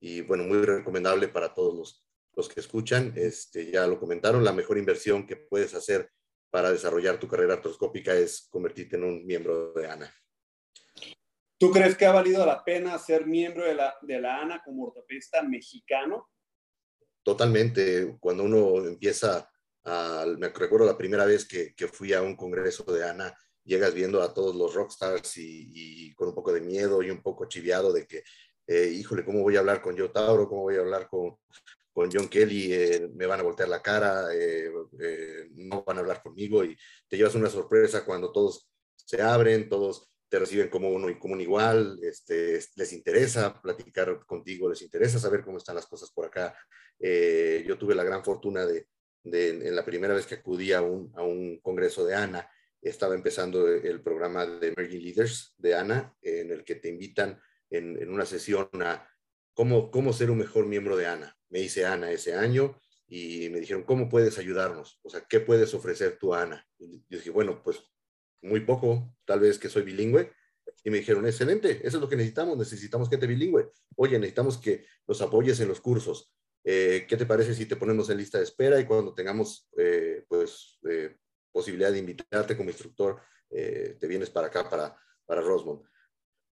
y, 0.00 0.20
bueno, 0.22 0.44
muy 0.44 0.58
recomendable 0.62 1.28
para 1.28 1.54
todos 1.54 1.74
los, 1.74 2.06
los 2.34 2.48
que 2.48 2.60
escuchan, 2.60 3.12
este, 3.16 3.70
ya 3.70 3.86
lo 3.86 3.98
comentaron, 3.98 4.44
la 4.44 4.52
mejor 4.52 4.78
inversión 4.78 5.26
que 5.26 5.36
puedes 5.36 5.74
hacer 5.74 6.10
para 6.50 6.70
desarrollar 6.70 7.18
tu 7.18 7.28
carrera 7.28 7.54
artroscópica 7.54 8.14
es 8.14 8.48
convertirte 8.50 8.96
en 8.96 9.04
un 9.04 9.26
miembro 9.26 9.72
de 9.72 9.88
ANA. 9.88 10.14
¿Tú 11.58 11.70
crees 11.70 11.96
que 11.96 12.04
ha 12.04 12.12
valido 12.12 12.44
la 12.44 12.64
pena 12.64 12.98
ser 12.98 13.26
miembro 13.26 13.64
de 13.64 13.74
la, 13.74 13.94
de 14.02 14.20
la 14.20 14.40
ANA 14.40 14.62
como 14.64 14.84
ortopedista 14.84 15.42
mexicano? 15.42 16.28
Totalmente. 17.22 18.16
Cuando 18.18 18.42
uno 18.42 18.84
empieza, 18.84 19.48
a, 19.84 20.26
me 20.38 20.48
recuerdo 20.48 20.86
la 20.86 20.98
primera 20.98 21.24
vez 21.24 21.46
que, 21.46 21.74
que, 21.74 21.86
fui 21.86 22.12
a 22.12 22.20
un 22.20 22.36
congreso 22.36 22.82
de 22.84 23.08
ANA, 23.08 23.32
llegas 23.64 23.94
viendo 23.94 24.20
a 24.20 24.34
todos 24.34 24.56
los 24.56 24.74
rockstars 24.74 25.38
y, 25.38 25.70
y 25.72 26.14
con 26.14 26.28
un 26.28 26.34
poco 26.34 26.52
de 26.52 26.60
miedo 26.60 27.00
y 27.02 27.10
un 27.10 27.22
poco 27.22 27.46
chiviado 27.46 27.92
de 27.92 28.06
que, 28.06 28.24
eh, 28.66 28.88
híjole, 28.88 29.24
¿cómo 29.24 29.42
voy 29.42 29.56
a 29.56 29.60
hablar 29.60 29.80
con 29.80 29.96
Joe 29.96 30.08
Tauro? 30.08 30.48
¿Cómo 30.48 30.62
voy 30.62 30.76
a 30.76 30.80
hablar 30.80 31.08
con, 31.08 31.38
con 31.92 32.10
John 32.10 32.28
Kelly 32.28 32.72
eh, 32.72 33.08
me 33.14 33.26
van 33.26 33.40
a 33.40 33.42
voltear 33.42 33.68
la 33.68 33.82
cara, 33.82 34.34
eh, 34.34 34.70
eh, 35.00 35.48
no 35.52 35.84
van 35.84 35.98
a 35.98 36.00
hablar 36.00 36.22
conmigo 36.22 36.64
y 36.64 36.76
te 37.08 37.16
llevas 37.16 37.34
una 37.34 37.50
sorpresa 37.50 38.04
cuando 38.04 38.32
todos 38.32 38.70
se 38.94 39.20
abren, 39.20 39.68
todos 39.68 40.10
te 40.28 40.38
reciben 40.38 40.68
como 40.68 40.88
uno 40.88 41.10
y 41.10 41.18
como 41.18 41.34
un 41.34 41.42
igual, 41.42 41.98
este, 42.02 42.58
les 42.76 42.92
interesa 42.94 43.60
platicar 43.60 44.24
contigo, 44.24 44.70
les 44.70 44.80
interesa 44.80 45.18
saber 45.18 45.42
cómo 45.44 45.58
están 45.58 45.74
las 45.76 45.86
cosas 45.86 46.10
por 46.10 46.24
acá. 46.24 46.56
yo 46.98 47.76
tuve 47.76 47.94
la 47.94 48.04
gran 48.04 48.24
fortuna 48.24 48.64
de, 48.64 48.88
en 49.24 49.76
la 49.76 49.84
primera 49.84 50.14
vez 50.14 50.24
que 50.24 50.36
acudí 50.36 50.72
a 50.72 50.80
un, 50.80 51.12
a 51.14 51.22
un 51.22 51.60
congreso 51.60 52.06
de 52.06 52.14
ANA, 52.14 52.50
estaba 52.80 53.14
empezando 53.14 53.68
el 53.68 54.02
programa 54.02 54.46
de 54.46 54.68
Emerging 54.68 55.02
Leaders 55.02 55.54
de 55.58 55.74
ANA, 55.74 56.16
en 56.22 56.50
el 56.50 56.64
que 56.64 56.76
te 56.76 56.88
invitan 56.88 57.38
en, 57.68 58.00
en 58.00 58.08
una 58.08 58.24
sesión 58.24 58.70
a 58.80 59.11
cómo, 59.54 59.90
cómo 59.90 60.12
ser 60.12 60.30
un 60.30 60.38
mejor 60.38 60.66
miembro 60.66 60.96
de 60.96 61.06
ANA 61.06 61.36
me 61.52 61.60
hice 61.60 61.84
Ana 61.84 62.10
ese 62.10 62.34
año 62.34 62.80
y 63.06 63.50
me 63.50 63.60
dijeron, 63.60 63.82
¿cómo 63.82 64.08
puedes 64.08 64.38
ayudarnos? 64.38 64.98
O 65.02 65.10
sea, 65.10 65.20
¿qué 65.28 65.38
puedes 65.38 65.74
ofrecer 65.74 66.16
tú, 66.18 66.34
Ana? 66.34 66.66
Y 66.78 67.00
yo 67.10 67.18
dije, 67.18 67.30
bueno, 67.30 67.62
pues 67.62 67.78
muy 68.40 68.60
poco, 68.60 69.14
tal 69.26 69.40
vez 69.40 69.58
que 69.58 69.68
soy 69.68 69.82
bilingüe. 69.82 70.32
Y 70.82 70.90
me 70.90 70.98
dijeron, 70.98 71.26
excelente, 71.26 71.72
eso 71.86 71.98
es 71.98 72.00
lo 72.00 72.08
que 72.08 72.16
necesitamos, 72.16 72.56
necesitamos 72.56 73.10
gente 73.10 73.26
bilingüe. 73.26 73.70
Oye, 73.96 74.18
necesitamos 74.18 74.56
que 74.56 74.86
nos 75.06 75.20
apoyes 75.20 75.60
en 75.60 75.68
los 75.68 75.80
cursos. 75.80 76.32
¿Qué 76.64 77.06
te 77.06 77.26
parece 77.26 77.54
si 77.54 77.66
te 77.66 77.76
ponemos 77.76 78.08
en 78.08 78.16
lista 78.16 78.38
de 78.38 78.44
espera 78.44 78.80
y 78.80 78.86
cuando 78.86 79.12
tengamos 79.12 79.68
pues 80.26 80.78
posibilidad 81.52 81.92
de 81.92 81.98
invitarte 81.98 82.56
como 82.56 82.70
instructor, 82.70 83.20
te 83.50 84.06
vienes 84.06 84.30
para 84.30 84.46
acá, 84.46 84.70
para, 84.70 84.96
para 85.26 85.42
Rosmond? 85.42 85.82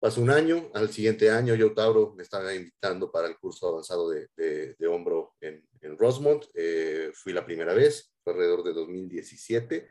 Pasó 0.05 0.21
un 0.21 0.29
año, 0.29 0.69
al 0.75 0.91
siguiente 0.91 1.31
año 1.31 1.55
yo, 1.55 1.73
Tauro, 1.73 2.13
me 2.15 2.21
estaba 2.21 2.53
invitando 2.53 3.11
para 3.11 3.27
el 3.27 3.39
curso 3.39 3.69
avanzado 3.69 4.11
de, 4.11 4.27
de, 4.37 4.87
hombro 4.87 5.33
en, 5.41 5.67
en 5.81 5.97
Rosemont. 5.97 6.45
Eh, 6.53 7.09
fui 7.11 7.33
la 7.33 7.43
primera 7.43 7.73
vez, 7.73 8.13
fue 8.23 8.33
alrededor 8.33 8.63
de 8.63 8.73
2017. 8.73 9.87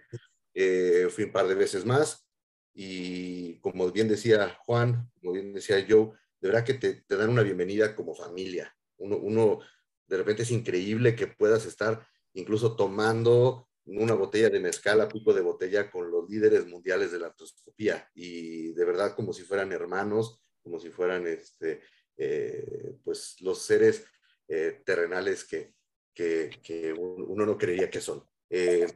Eh, 0.55 1.09
fui 1.11 1.25
un 1.25 1.33
par 1.33 1.49
de 1.49 1.57
veces 1.57 1.85
más 1.85 2.29
y 2.73 3.59
como 3.59 3.91
bien 3.91 4.07
decía 4.07 4.57
Juan, 4.65 5.11
como 5.21 5.33
bien 5.33 5.53
decía 5.53 5.85
Joe, 5.85 6.13
de 6.41 6.49
verdad 6.49 6.65
que 6.65 6.75
te, 6.75 7.03
te 7.03 7.17
dan 7.17 7.31
una 7.31 7.43
bienvenida 7.43 7.97
como 7.97 8.15
familia. 8.15 8.73
Uno, 8.99 9.17
uno, 9.17 9.59
de 10.07 10.17
repente 10.17 10.45
es 10.45 10.53
increíble 10.53 11.17
que 11.17 11.27
puedas 11.27 11.67
estar 11.67 12.07
incluso 12.35 12.77
tomando 12.77 13.69
una 13.87 14.15
botella 14.15 14.51
de 14.51 14.61
mezcal 14.61 15.01
a 15.01 15.09
pico 15.09 15.33
de 15.35 15.43
botella 15.43 15.91
con 15.91 16.11
los 16.11 16.29
líderes 16.29 16.67
mundiales 16.67 17.13
de 17.13 17.19
la 17.19 17.27
artroscopía 17.27 18.11
y 18.15 18.73
de 18.73 18.85
verdad 18.85 19.15
como 19.15 19.33
si 19.33 19.43
fueran 19.43 19.73
hermanos, 19.73 20.41
como 20.63 20.81
si 20.81 20.91
fueran 20.91 21.27
este, 21.27 21.83
eh, 22.17 22.97
pues 23.03 23.41
los 23.41 23.61
seres 23.63 24.05
eh, 24.49 24.83
terrenales 24.85 25.45
que, 25.45 25.75
que, 26.15 26.95
uno 26.97 27.45
no 27.45 27.59
creía 27.59 27.91
que 27.91 28.01
son. 28.01 28.25
Eh, 28.49 28.87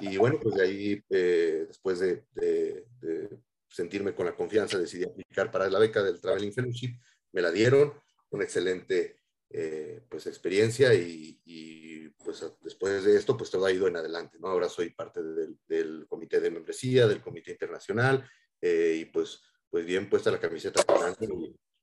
y 0.00 0.16
bueno, 0.16 0.38
pues 0.40 0.56
de 0.56 0.62
ahí, 0.62 1.04
después 1.08 2.00
de, 2.00 2.24
de, 2.34 2.86
sentirme 3.68 4.14
con 4.14 4.26
la 4.26 4.34
confianza, 4.34 4.78
decidí 4.78 5.04
aplicar 5.04 5.50
para 5.50 5.70
la 5.70 5.78
beca 5.78 6.02
del 6.02 6.20
Traveling 6.20 6.52
Fellowship, 6.52 6.98
me 7.32 7.40
la 7.40 7.50
dieron, 7.50 7.94
una 8.30 8.44
excelente 8.44 9.16
pues 10.08 10.26
experiencia 10.26 10.92
y, 10.94 11.40
y 11.44 12.09
pues 12.24 12.44
después 12.60 13.04
de 13.04 13.16
esto, 13.16 13.36
pues 13.36 13.50
todo 13.50 13.66
ha 13.66 13.72
ido 13.72 13.88
en 13.88 13.96
adelante, 13.96 14.38
¿no? 14.40 14.48
Ahora 14.48 14.68
soy 14.68 14.90
parte 14.90 15.20
del, 15.22 16.06
comité 16.08 16.40
de 16.40 16.50
membresía, 16.50 17.06
del 17.06 17.22
comité 17.22 17.52
internacional, 17.52 18.28
eh, 18.60 18.98
y 19.00 19.04
pues, 19.06 19.42
pues 19.70 19.84
bien 19.86 20.08
puesta 20.08 20.30
la 20.30 20.40
camiseta 20.40 20.84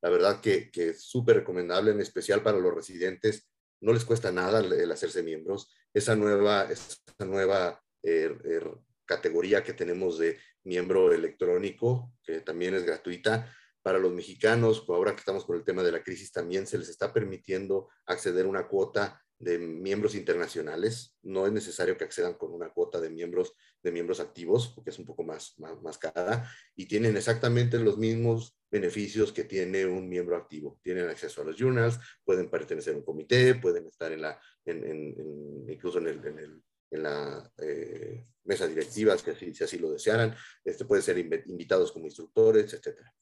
la 0.01 0.09
verdad 0.09 0.41
que, 0.41 0.69
que 0.69 0.89
es 0.89 1.01
súper 1.01 1.37
recomendable, 1.37 1.91
en 1.91 1.99
especial 1.99 2.43
para 2.43 2.59
los 2.59 2.73
residentes, 2.73 3.49
no 3.81 3.93
les 3.93 4.05
cuesta 4.05 4.31
nada 4.31 4.59
el, 4.59 4.91
hacerse 4.91 5.23
miembros, 5.23 5.71
esa 5.93 6.15
nueva, 6.15 6.69
esa 6.69 6.97
nueva 7.25 7.81
eh, 8.03 8.35
eh, 8.45 8.61
categoría 9.05 9.63
que 9.63 9.73
tenemos 9.73 10.17
de 10.17 10.37
miembro 10.63 11.11
electrónico, 11.11 12.13
que 12.23 12.41
también 12.41 12.75
es 12.75 12.83
gratuita, 12.83 13.51
para 13.81 13.99
los 13.99 14.11
mexicanos, 14.11 14.83
ahora 14.89 15.13
que 15.13 15.19
estamos 15.19 15.45
con 15.45 15.55
el 15.55 15.63
tema 15.63 15.81
de 15.81 15.93
la 15.93 16.03
crisis, 16.03 16.31
también 16.31 16.67
se 16.67 16.77
les 16.77 16.89
está 16.89 17.13
permitiendo 17.13 17.89
acceder 18.05 18.45
a 18.45 18.49
una 18.49 18.67
cuota 18.67 19.23
de 19.39 19.59
miembros 19.59 20.15
internacionales. 20.15 21.15
No 21.21 21.45
es 21.45 21.51
necesario 21.51 21.97
que 21.97 22.03
accedan 22.03 22.35
con 22.35 22.53
una 22.53 22.69
cuota 22.69 22.99
de 22.99 23.09
miembros, 23.09 23.53
de 23.83 23.91
miembros 23.91 24.19
activos, 24.19 24.69
porque 24.69 24.89
es 24.89 24.99
un 24.99 25.05
poco 25.05 25.23
más, 25.23 25.55
más, 25.59 25.97
cara, 25.97 26.49
y 26.75 26.85
tienen 26.85 27.15
exactamente 27.15 27.77
los 27.79 27.97
mismos 27.97 28.57
beneficios 28.69 29.31
que 29.31 29.43
tiene 29.43 29.85
un 29.85 30.09
miembro 30.09 30.35
activo. 30.35 30.79
Tienen 30.81 31.07
acceso 31.07 31.41
a 31.41 31.45
los 31.45 31.55
journals, 31.57 31.99
pueden 32.23 32.49
pertenecer 32.49 32.95
a 32.95 32.97
un 32.97 33.03
comité, 33.03 33.55
pueden 33.55 33.85
estar 33.87 34.11
en 34.11 34.21
la, 34.21 34.39
en, 34.65 35.65
incluso 35.69 35.99
en, 35.99 36.07
el, 36.07 36.63
en, 36.91 37.03
la 37.03 37.51
eh, 37.57 38.25
mesa 38.45 38.67
directiva, 38.67 39.17
si 39.17 39.29
así, 39.29 39.53
si 39.53 39.63
así 39.63 39.77
lo 39.77 39.91
desearan. 39.91 40.35
Este 40.63 40.85
puede 40.85 41.01
ser 41.01 41.17
invitados 41.17 41.91
como 41.91 42.05
instructores, 42.05 42.73
etcétera. 42.73 43.13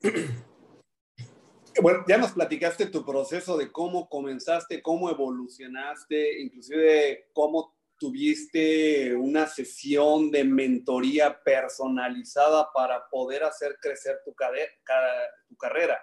Bueno, 1.82 2.04
ya 2.06 2.18
nos 2.18 2.32
platicaste 2.32 2.86
tu 2.86 3.04
proceso 3.04 3.56
de 3.56 3.72
cómo 3.72 4.08
comenzaste, 4.08 4.80
cómo 4.80 5.10
evolucionaste, 5.10 6.40
inclusive 6.40 7.30
cómo 7.32 7.76
tuviste 7.98 9.14
una 9.14 9.46
sesión 9.46 10.30
de 10.30 10.44
mentoría 10.44 11.42
personalizada 11.42 12.68
para 12.72 13.08
poder 13.08 13.44
hacer 13.44 13.76
crecer 13.80 14.20
tu, 14.24 14.34
tu 15.48 15.56
carrera. 15.56 16.00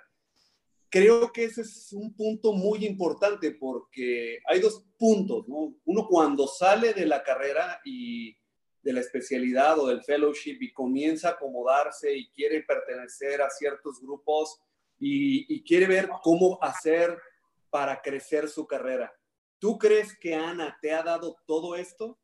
Creo 0.90 1.32
que 1.32 1.46
ese 1.46 1.62
es 1.62 1.94
un 1.94 2.14
punto 2.16 2.52
muy 2.52 2.86
importante 2.86 3.52
porque 3.52 4.40
hay 4.46 4.60
dos 4.60 4.86
puntos, 4.98 5.48
¿no? 5.48 5.74
Uno 5.86 6.08
cuando 6.08 6.48
sale 6.48 6.94
de 6.94 7.06
la 7.06 7.24
carrera 7.24 7.80
y 7.86 8.36
de 8.82 8.94
la 8.94 9.00
especialidad 9.00 9.80
o 9.80 9.88
del 9.88 10.04
fellowship 10.04 10.58
y 10.60 10.74
comienza 10.74 11.30
a 11.30 11.32
acomodarse 11.34 12.14
y 12.14 12.30
quiere 12.32 12.64
pertenecer 12.64 13.42
a 13.42 13.50
ciertos 13.50 14.02
grupos, 14.02 14.60
y, 15.02 15.64
quiere 15.64 15.88
ver 15.88 16.10
cómo 16.22 16.60
hacer 16.62 17.18
para 17.70 18.02
crecer 18.02 18.48
su 18.48 18.68
carrera. 18.68 19.12
¿Tú 19.60 19.78
crees 19.78 20.18
que 20.18 20.36
Ana 20.36 20.78
te 20.82 20.94
ha 20.94 21.04
dado 21.04 21.38
todo 21.46 21.76
esto? 21.76 22.20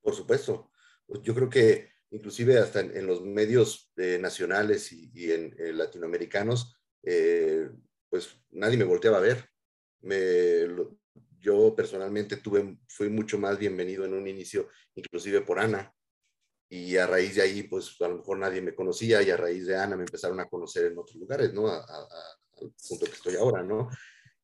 Por 0.00 0.14
supuesto. 0.14 0.70
Yo 1.22 1.34
creo 1.34 1.50
que 1.50 1.90
inclusive 2.10 2.58
hasta 2.58 2.80
en, 2.80 3.06
los 3.06 3.22
medios 3.22 3.92
eh, 3.96 4.18
nacionales 4.20 4.92
y, 4.92 5.32
en, 5.32 5.54
latinoamericanos, 5.76 6.76
eh, 7.02 7.68
pues 8.08 8.36
nadie 8.50 8.76
me 8.76 8.84
volteaba 8.84 9.18
a 9.18 9.20
ver. 9.20 9.50
Yo 11.38 11.74
personalmente 11.74 12.36
tuve, 12.36 12.78
fui 12.88 13.08
mucho 13.08 13.38
más 13.38 13.58
bienvenido 13.58 14.04
en 14.04 14.14
un 14.14 14.28
inicio, 14.28 14.68
inclusive 14.94 15.40
por 15.40 15.58
Ana, 15.58 15.92
y 16.74 16.96
a 16.96 17.06
raíz 17.06 17.34
de 17.34 17.42
ahí, 17.42 17.64
pues 17.64 18.00
a 18.00 18.08
lo 18.08 18.16
mejor 18.16 18.38
nadie 18.38 18.62
me 18.62 18.74
conocía 18.74 19.20
y 19.20 19.28
a 19.28 19.36
raíz 19.36 19.66
de 19.66 19.76
Ana 19.76 19.94
me 19.94 20.04
empezaron 20.04 20.40
a 20.40 20.48
conocer 20.48 20.86
en 20.86 20.96
otros 20.96 21.16
lugares, 21.16 21.52
¿no? 21.52 21.68
al 21.68 21.84
punto 22.88 23.04
que 23.04 23.12
estoy 23.12 23.36
ahora, 23.36 23.62
¿no? 23.62 23.90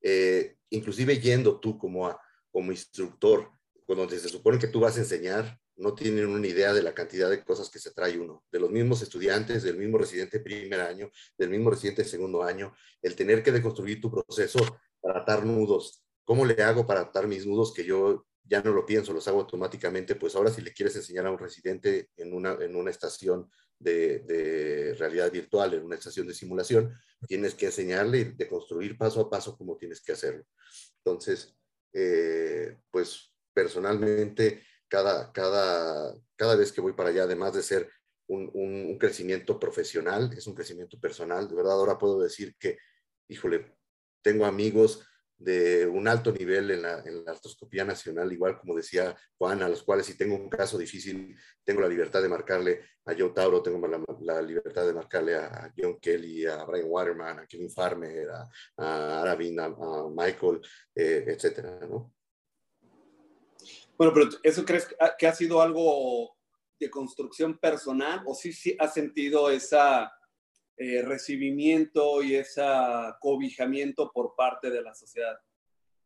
Eh, 0.02 0.58
inclusive 0.68 1.18
yendo 1.18 1.58
tú 1.58 1.78
como, 1.78 2.14
como 2.50 2.70
instructor, 2.70 3.50
cuando 3.86 4.06
se 4.10 4.28
supone 4.28 4.58
que 4.58 4.66
tú 4.66 4.78
vas 4.78 4.98
a 4.98 5.00
enseñar, 5.00 5.58
no 5.76 5.94
tienen 5.94 6.26
una 6.26 6.46
idea 6.46 6.74
de 6.74 6.82
la 6.82 6.92
cantidad 6.92 7.30
de 7.30 7.42
cosas 7.42 7.70
que 7.70 7.78
se 7.78 7.92
trae 7.92 8.18
uno, 8.18 8.44
de 8.52 8.60
los 8.60 8.70
mismos 8.70 9.00
estudiantes, 9.00 9.62
del 9.62 9.78
mismo 9.78 9.96
residente 9.96 10.38
primer 10.38 10.82
año, 10.82 11.10
del 11.38 11.48
mismo 11.48 11.70
residente 11.70 12.04
segundo 12.04 12.42
año, 12.42 12.74
el 13.00 13.16
tener 13.16 13.42
que 13.42 13.52
deconstruir 13.52 14.02
tu 14.02 14.10
proceso 14.10 14.58
para 15.00 15.20
atar 15.20 15.46
nudos. 15.46 16.04
¿Cómo 16.24 16.44
le 16.44 16.62
hago 16.62 16.86
para 16.86 17.00
atar 17.00 17.26
mis 17.26 17.46
nudos 17.46 17.72
que 17.72 17.86
yo 17.86 18.26
ya 18.49 18.62
no 18.62 18.72
lo 18.72 18.86
pienso, 18.86 19.12
los 19.12 19.28
hago 19.28 19.40
automáticamente, 19.40 20.14
pues 20.14 20.34
ahora 20.34 20.51
si 20.51 20.62
le 20.62 20.72
quieres 20.72 20.96
enseñar 20.96 21.26
a 21.26 21.30
un 21.30 21.38
residente 21.38 22.11
en 22.16 22.32
una, 22.32 22.57
en 22.61 22.74
una 22.74 22.90
estación 22.90 23.51
de, 23.78 24.94
realidad 24.99 25.30
virtual, 25.30 25.74
en 25.74 25.84
una 25.84 25.96
estación 25.96 26.26
de 26.26 26.34
simulación, 26.34 26.94
tienes 27.26 27.55
que 27.55 27.66
enseñarle 27.66 28.24
de 28.24 28.49
construir 28.49 28.96
paso 28.96 29.20
a 29.20 29.30
paso 29.30 29.57
cómo 29.57 29.76
tienes 29.76 30.01
que 30.01 30.12
hacerlo. 30.12 30.44
Entonces, 31.05 31.55
eh, 31.92 32.78
pues 32.90 33.32
personalmente, 33.53 34.62
cada, 34.88 35.30
cada, 35.32 36.14
cada 36.36 36.57
vez 36.57 36.72
que 36.72 36.80
voy 36.80 36.94
para 36.94 37.11
allá, 37.11 37.24
además 37.24 37.53
de 37.55 37.62
ser 37.62 37.90
un, 38.26 38.51
un, 38.55 38.99
crecimiento 38.99 39.59
profesional, 39.59 40.32
es 40.36 40.46
un 40.46 40.55
crecimiento 40.55 40.99
personal, 40.99 41.49
de 41.49 41.55
verdad 41.55 41.72
ahora 41.72 41.99
puedo 41.99 42.20
decir 42.20 42.57
que, 42.59 42.78
híjole, 43.28 43.74
tengo 44.22 44.44
amigos 44.44 45.07
de 45.39 45.86
un 45.86 46.09
alto 46.09 46.32
nivel 46.32 46.70
en 46.72 46.82
la, 46.82 47.01
en 47.05 47.24
la, 47.24 47.30
artroscopía 47.30 47.84
nacional, 47.84 48.32
igual 48.32 48.59
como 48.59 48.74
decía 48.74 49.16
Juan, 49.36 49.62
a 49.62 49.68
los 49.68 49.84
cuales 49.84 50.07
si 50.07 50.16
tengo 50.16 50.34
un 50.34 50.49
caso 50.49 50.76
difícil, 50.76 51.36
tengo 51.64 51.80
la 51.80 51.89
libertad 51.89 52.20
de 52.20 52.28
marcarle 52.28 52.80
a 53.05 53.14
Joe 53.16 53.30
Tauro, 53.30 53.62
tengo 53.62 53.86
la, 54.20 54.43
libertad 54.43 54.84
de 54.84 54.95
marcarle 54.95 55.36
a, 55.36 55.72
John 55.76 55.99
Kelly, 56.01 56.45
a 56.45 56.64
Brian 56.64 56.89
Waterman, 56.89 57.39
a 57.39 57.47
Kevin 57.47 57.70
Farmer, 57.70 58.28
a, 58.30 58.51
a 58.78 59.30
a, 59.30 59.36
Michael, 59.36 60.61
eh, 60.95 61.24
etcétera, 61.28 61.78
¿no? 61.89 62.12
Bueno, 63.97 64.12
pero 64.14 64.28
¿eso 64.43 64.64
crees 64.64 64.89
que 65.18 65.26
ha 65.26 65.34
sido 65.34 65.61
algo 65.61 66.36
de 66.78 66.91
construcción 66.91 67.59
personal 67.59 68.22
o 68.26 68.34
sí, 68.34 68.53
sí 68.53 68.76
has 68.78 68.95
sentido 68.95 69.51
esa 69.51 70.12
eh, 70.80 71.02
recibimiento 71.02 72.22
y 72.22 72.36
ese 72.36 72.62
cobijamiento 73.18 74.12
por 74.12 74.36
parte 74.36 74.70
de 74.70 74.80
la 74.80 74.94
sociedad. 74.94 75.36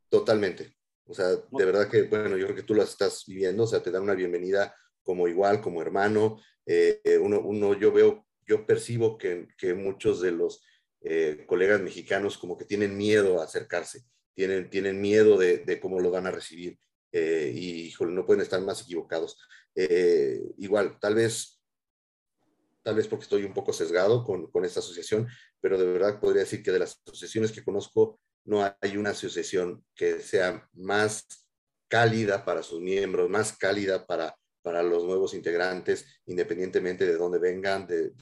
Totalmente. 0.08 0.76
O 1.04 1.12
sea, 1.12 1.28
de 1.28 1.64
verdad 1.64 1.90
que, 1.90 2.04
bueno, 2.04 2.38
yo 2.38 2.46
creo 2.46 2.56
que 2.56 2.62
tú 2.62 2.74
lo 2.74 2.82
estás 2.82 3.24
viviendo, 3.26 3.64
o 3.64 3.66
sea, 3.66 3.82
te 3.82 3.90
dan 3.90 4.04
una 4.04 4.14
bienvenida 4.14 4.74
como 5.02 5.28
igual, 5.28 5.60
como 5.60 5.82
hermano. 5.82 6.40
Eh, 6.64 7.02
uno, 7.20 7.40
uno, 7.40 7.78
yo 7.78 7.92
veo, 7.92 8.26
yo 8.46 8.64
percibo 8.64 9.18
que, 9.18 9.48
que 9.58 9.74
muchos 9.74 10.22
de 10.22 10.30
los 10.30 10.64
eh, 11.02 11.44
colegas 11.46 11.82
mexicanos 11.82 12.38
como 12.38 12.56
que 12.56 12.64
tienen 12.64 12.96
miedo 12.96 13.42
a 13.42 13.44
acercarse, 13.44 14.06
tienen, 14.32 14.70
tienen 14.70 15.02
miedo 15.02 15.36
de, 15.36 15.58
de 15.58 15.80
cómo 15.80 16.00
lo 16.00 16.10
van 16.10 16.26
a 16.26 16.30
recibir. 16.30 16.78
y, 17.12 17.88
híjole, 17.88 18.12
no 18.12 18.24
pueden 18.24 18.40
estar 18.40 18.62
más 18.62 18.80
equivocados. 18.80 19.36
igual, 20.56 20.98
tal 20.98 21.16
vez 21.16 21.61
tal 22.82 22.96
vez 22.96 23.08
porque 23.08 23.24
estoy 23.24 23.44
un 23.44 23.54
poco 23.54 23.72
sesgado 23.72 24.24
con, 24.24 24.50
con, 24.50 24.64
esta 24.64 24.80
asociación, 24.80 25.28
pero 25.60 25.78
de 25.78 25.86
verdad 25.86 26.20
podría 26.20 26.42
decir 26.42 26.62
que 26.62 26.72
de 26.72 26.80
las 26.80 27.00
asociaciones 27.06 27.52
que 27.52 27.64
conozco, 27.64 28.18
no 28.44 28.62
hay 28.80 28.96
una 28.96 29.10
asociación 29.10 29.84
que 29.94 30.20
sea 30.20 30.68
más 30.72 31.26
cálida 31.88 32.44
para 32.44 32.62
sus 32.62 32.80
miembros, 32.80 33.28
más 33.28 33.56
cálida 33.56 34.06
para, 34.06 34.34
para 34.62 34.82
los 34.82 35.04
nuevos 35.04 35.34
integrantes, 35.34 36.20
independientemente 36.26 37.04
de 37.04 37.16
dónde 37.16 37.38
vengan, 37.38 37.86
de, 37.86 38.12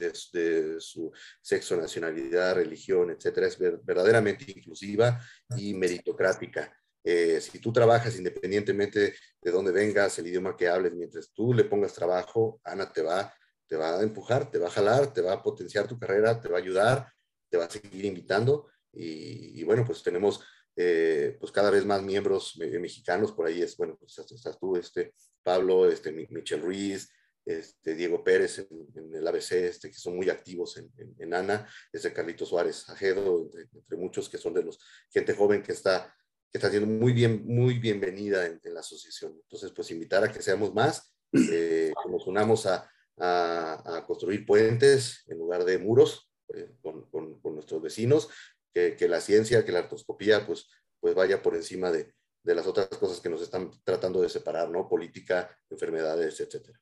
su 0.79 1.11
sexo, 1.41 1.77
nacionalidad, 1.77 2.55
religión, 2.55 3.11
etcétera. 3.11 3.47
Es 3.47 3.57
verdaderamente 3.57 4.45
inclusiva 4.47 5.19
y 5.55 5.73
meritocrática. 5.73 6.75
Eh, 7.03 7.41
si 7.41 7.59
tú 7.59 7.71
trabajas 7.73 8.15
independientemente 8.17 9.15
de 9.41 9.51
dónde 9.51 9.71
vengas, 9.71 10.19
el 10.19 10.27
idioma 10.27 10.55
que 10.55 10.67
hables, 10.67 10.93
mientras 10.93 11.31
tú 11.31 11.53
le 11.53 11.63
pongas 11.63 11.93
trabajo, 11.93 12.59
Ana 12.63 12.91
te 12.91 13.01
va, 13.01 13.33
te 13.71 13.77
va 13.77 13.97
a 13.97 14.03
empujar, 14.03 14.51
te 14.51 14.57
va 14.57 14.67
a 14.67 14.69
jalar, 14.69 15.13
te 15.13 15.21
va 15.21 15.31
a 15.31 15.41
potenciar 15.41 15.87
tu 15.87 15.97
carrera, 15.97 16.41
te 16.41 16.49
va 16.49 16.57
a 16.57 16.61
ayudar, 16.61 17.09
te 17.49 17.55
va 17.55 17.63
a 17.63 17.69
seguir 17.69 18.03
invitando. 18.03 18.67
Y, 18.91 19.63
bueno, 19.63 19.85
pues 19.85 20.03
tenemos 20.03 20.43
eh, 20.75 21.37
pues 21.39 21.53
cada 21.53 21.71
vez 21.71 21.85
más 21.85 22.03
miembros 22.03 22.57
mexicanos, 22.57 23.31
por 23.31 23.47
ahí 23.47 23.61
es, 23.61 23.77
bueno, 23.77 23.95
pues 23.97 24.19
estás 24.19 24.59
tú, 24.59 24.75
este, 24.75 25.13
Pablo, 25.41 25.89
este, 25.89 26.11
Michel 26.11 26.61
Ruiz, 26.61 27.13
este, 27.45 27.95
Diego 27.95 28.21
Pérez 28.25 28.59
en, 28.59 29.15
el 29.15 29.25
ABC, 29.25 29.53
este, 29.53 29.89
que 29.89 29.97
son 29.97 30.17
muy 30.17 30.29
activos 30.29 30.75
en, 30.75 30.91
en, 31.17 31.33
ANA, 31.33 31.65
este 31.93 32.11
Carlito 32.11 32.45
Suárez 32.45 32.89
Ajedo, 32.89 33.49
entre, 33.57 33.97
muchos 33.97 34.27
que 34.27 34.37
son 34.37 34.53
de 34.53 34.63
los 34.63 34.79
gente 35.09 35.33
joven 35.33 35.63
que 35.63 35.71
está, 35.71 36.13
que 36.51 36.57
está 36.57 36.69
siendo 36.69 36.89
muy 36.89 37.13
bien, 37.13 37.45
muy 37.45 37.79
bienvenida 37.79 38.45
en, 38.45 38.59
la 38.65 38.81
asociación. 38.81 39.39
Entonces, 39.43 39.71
pues 39.71 39.91
invitar 39.91 40.25
a 40.25 40.29
que 40.29 40.41
seamos 40.41 40.73
más, 40.73 41.13
eh, 41.31 41.93
que 42.03 42.11
nos 42.11 42.27
unamos 42.27 42.65
a, 42.65 42.91
a, 43.17 44.03
construir 44.07 44.45
puentes 44.45 45.23
en 45.27 45.37
lugar 45.37 45.63
de 45.63 45.77
muros 45.77 46.31
eh, 46.53 46.71
con, 46.81 47.09
con, 47.09 47.39
con, 47.39 47.55
nuestros 47.55 47.81
vecinos, 47.81 48.29
que, 48.73 48.95
que, 48.95 49.07
la 49.07 49.21
ciencia, 49.21 49.63
que 49.63 49.71
la 49.71 49.79
artroscopía, 49.79 50.45
pues, 50.45 50.69
pues 50.99 51.15
vaya 51.15 51.41
por 51.41 51.55
encima 51.55 51.91
de, 51.91 52.13
de 52.43 52.55
las 52.55 52.67
otras 52.67 52.87
cosas 52.87 53.19
que 53.19 53.29
nos 53.29 53.41
están 53.41 53.71
tratando 53.83 54.21
de 54.21 54.29
separar, 54.29 54.69
¿no? 54.69 54.87
Política, 54.87 55.55
enfermedades, 55.69 56.39
etcétera. 56.39 56.79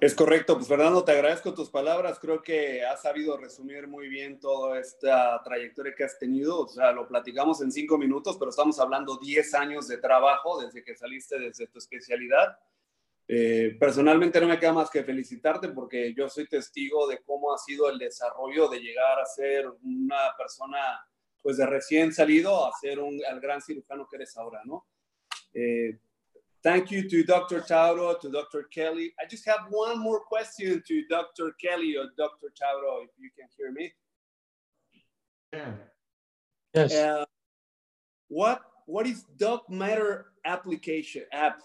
Es 0.00 0.14
correcto, 0.14 0.54
pues 0.54 0.68
Fernando, 0.68 1.02
te 1.02 1.10
agradezco 1.10 1.54
tus 1.54 1.70
palabras. 1.70 2.20
Creo 2.20 2.40
que 2.40 2.84
has 2.84 3.02
sabido 3.02 3.36
resumir 3.36 3.88
muy 3.88 4.08
bien 4.08 4.38
toda 4.38 4.78
esta 4.78 5.42
trayectoria 5.42 5.92
que 5.96 6.04
has 6.04 6.16
tenido. 6.20 6.60
O 6.60 6.68
sea, 6.68 6.92
lo 6.92 7.08
platicamos 7.08 7.60
en 7.62 7.72
cinco 7.72 7.98
minutos, 7.98 8.36
pero 8.38 8.50
estamos 8.50 8.78
hablando 8.78 9.18
10 9.18 9.54
años 9.54 9.88
de 9.88 9.98
trabajo 9.98 10.62
desde 10.62 10.84
que 10.84 10.94
saliste 10.94 11.40
desde 11.40 11.66
tu 11.66 11.78
especialidad. 11.78 12.56
Eh, 13.30 13.76
personalmente 13.78 14.40
no 14.40 14.48
me 14.48 14.58
queda 14.58 14.72
más 14.72 14.90
que 14.90 15.04
felicitarte 15.04 15.68
porque 15.68 16.14
yo 16.14 16.30
soy 16.30 16.48
testigo 16.48 17.06
de 17.06 17.22
cómo 17.22 17.52
ha 17.52 17.58
sido 17.58 17.90
el 17.90 17.98
desarrollo 17.98 18.68
de 18.68 18.80
llegar 18.80 19.20
a 19.20 19.26
ser 19.26 19.66
una 19.82 20.34
persona 20.34 20.78
pues 21.42 21.58
de 21.58 21.66
recién 21.66 22.10
salido 22.10 22.66
a 22.66 22.72
ser 22.72 22.98
un, 22.98 23.20
el 23.30 23.38
gran 23.38 23.60
cirujano 23.60 24.08
que 24.08 24.16
eres 24.16 24.34
ahora, 24.38 24.62
¿no? 24.64 24.86
Eh, 25.52 25.98
thank 26.62 26.88
you 26.88 27.06
to 27.06 27.22
Dr. 27.22 27.62
Tauro, 27.66 28.16
to 28.18 28.30
Dr. 28.30 28.66
Kelly. 28.70 29.12
I 29.20 29.26
just 29.30 29.46
have 29.46 29.66
one 29.70 29.98
more 29.98 30.20
question 30.24 30.82
to 30.86 31.06
Dr. 31.08 31.54
Kelly 31.60 31.96
or 31.98 32.06
Dr. 32.16 32.50
Tauro, 32.58 33.04
if 33.04 33.10
you 33.18 33.30
can 33.36 33.48
hear 33.58 33.72
me. 33.72 33.92
Yeah. 35.52 35.74
Yes. 36.74 36.94
Uh, 36.94 37.24
what 38.28 38.62
what 38.86 39.06
is 39.06 39.24
Doc 39.36 39.68
Matter 39.68 40.32
application 40.44 41.24
app? 41.32 41.60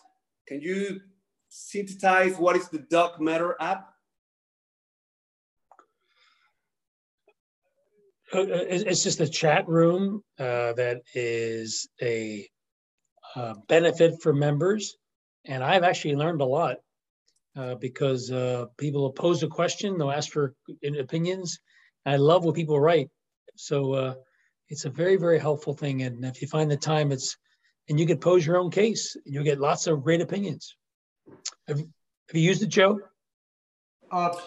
Can 0.47 0.61
you 0.61 1.01
synthesize 1.53 2.35
what 2.37 2.55
is 2.55 2.67
the 2.69 2.79
Doc 2.79 3.21
Matter 3.21 3.55
app? 3.59 3.93
Uh, 8.33 8.39
uh, 8.39 8.45
it's 8.69 9.03
just 9.03 9.19
a 9.19 9.27
chat 9.27 9.67
room 9.67 10.23
uh, 10.39 10.73
that 10.73 11.01
is 11.13 11.87
a 12.01 12.47
uh, 13.35 13.53
benefit 13.67 14.19
for 14.21 14.33
members. 14.33 14.97
And 15.45 15.63
I've 15.63 15.83
actually 15.83 16.15
learned 16.15 16.41
a 16.41 16.45
lot 16.45 16.77
uh, 17.55 17.75
because 17.75 18.31
uh, 18.31 18.65
people 18.77 19.11
pose 19.11 19.43
a 19.43 19.47
question, 19.47 19.97
they'll 19.97 20.09
ask 20.09 20.31
for 20.31 20.55
opinions. 20.97 21.59
I 22.05 22.15
love 22.15 22.45
what 22.45 22.55
people 22.55 22.79
write. 22.79 23.09
So 23.55 24.15
it's 24.69 24.85
a 24.85 24.89
very, 24.89 25.17
very 25.17 25.37
helpful 25.37 25.75
thing. 25.75 26.01
And 26.01 26.25
if 26.25 26.41
you 26.41 26.47
find 26.47 26.71
the 26.71 26.77
time, 26.77 27.11
it's, 27.11 27.37
and 27.89 27.99
you 27.99 28.07
can 28.07 28.17
pose 28.17 28.43
your 28.43 28.57
own 28.57 28.71
case 28.71 29.15
you'll 29.25 29.43
get 29.43 29.59
lots 29.59 29.85
of 29.85 30.03
great 30.03 30.21
opinions. 30.21 30.75
Have, 31.67 31.79
have 31.79 31.85
you 32.33 32.41
used 32.41 32.63
it, 32.63 32.69
Joe? 32.69 32.99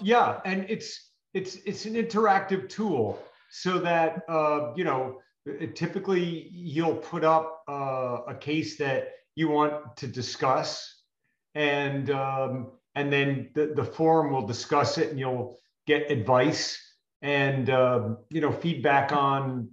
yeah, 0.03 0.41
and 0.45 0.67
it's, 0.69 1.11
it's, 1.35 1.57
it's 1.67 1.87
an 1.87 1.95
interactive 1.95 2.69
tool 2.69 3.19
so 3.51 3.79
that 3.79 4.23
uh, 4.29 4.73
you 4.77 4.85
know 4.85 5.21
typically 5.75 6.49
you'll 6.53 6.97
put 6.97 7.25
up 7.25 7.63
uh, 7.69 8.19
a 8.29 8.35
case 8.35 8.77
that 8.79 9.13
you 9.35 9.49
want 9.49 9.97
to 9.97 10.07
discuss 10.07 11.03
and 11.55 12.11
um, 12.11 12.73
and 12.95 13.13
then 13.13 13.51
the, 13.55 13.73
the 13.77 13.85
forum 13.85 14.33
will 14.33 14.47
discuss 14.47 14.99
it 14.99 15.11
and 15.11 15.19
you'll 15.19 15.59
get 15.87 16.11
advice 16.11 16.79
and 17.23 17.71
uh, 17.71 18.11
you 18.31 18.41
know 18.41 18.53
feedback 18.53 19.13
on 19.13 19.69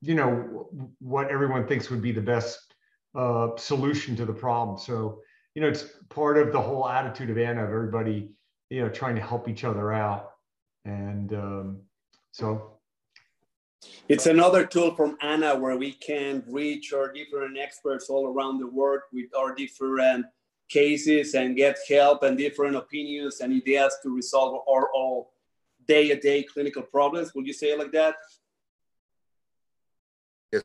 you 0.00 0.14
know 0.14 0.68
what 1.00 1.28
everyone 1.28 1.66
thinks 1.66 1.90
would 1.90 2.02
be 2.02 2.12
the 2.12 2.20
best 2.20 2.74
uh, 3.14 3.48
solution 3.56 4.14
to 4.14 4.24
the 4.24 4.32
problem 4.32 4.78
so 4.78 5.20
you 5.58 5.64
know 5.64 5.70
it's 5.70 5.86
part 6.08 6.38
of 6.38 6.52
the 6.52 6.60
whole 6.60 6.88
attitude 6.88 7.30
of 7.30 7.36
ANA 7.36 7.64
of 7.64 7.70
everybody 7.70 8.30
you 8.70 8.80
know 8.80 8.88
trying 8.88 9.16
to 9.16 9.20
help 9.20 9.48
each 9.48 9.64
other 9.64 9.92
out 9.92 10.34
and 10.84 11.32
um, 11.32 11.80
so 12.30 12.78
it's 14.08 14.26
another 14.26 14.64
tool 14.64 14.94
from 14.94 15.18
ANA 15.20 15.56
where 15.56 15.76
we 15.76 15.90
can 15.90 16.44
reach 16.46 16.92
our 16.92 17.12
different 17.12 17.58
experts 17.58 18.08
all 18.08 18.28
around 18.28 18.60
the 18.60 18.68
world 18.68 19.00
with 19.12 19.34
our 19.36 19.52
different 19.52 20.26
cases 20.68 21.34
and 21.34 21.56
get 21.56 21.76
help 21.88 22.22
and 22.22 22.38
different 22.38 22.76
opinions 22.76 23.40
and 23.40 23.52
ideas 23.52 23.96
to 24.04 24.14
resolve 24.14 24.62
our 24.72 24.88
all 24.94 25.32
day-to-day 25.88 26.44
clinical 26.44 26.82
problems. 26.82 27.34
Would 27.34 27.48
you 27.48 27.52
say 27.52 27.70
it 27.72 27.78
like 27.80 27.90
that? 27.92 28.14
Yes. 30.52 30.62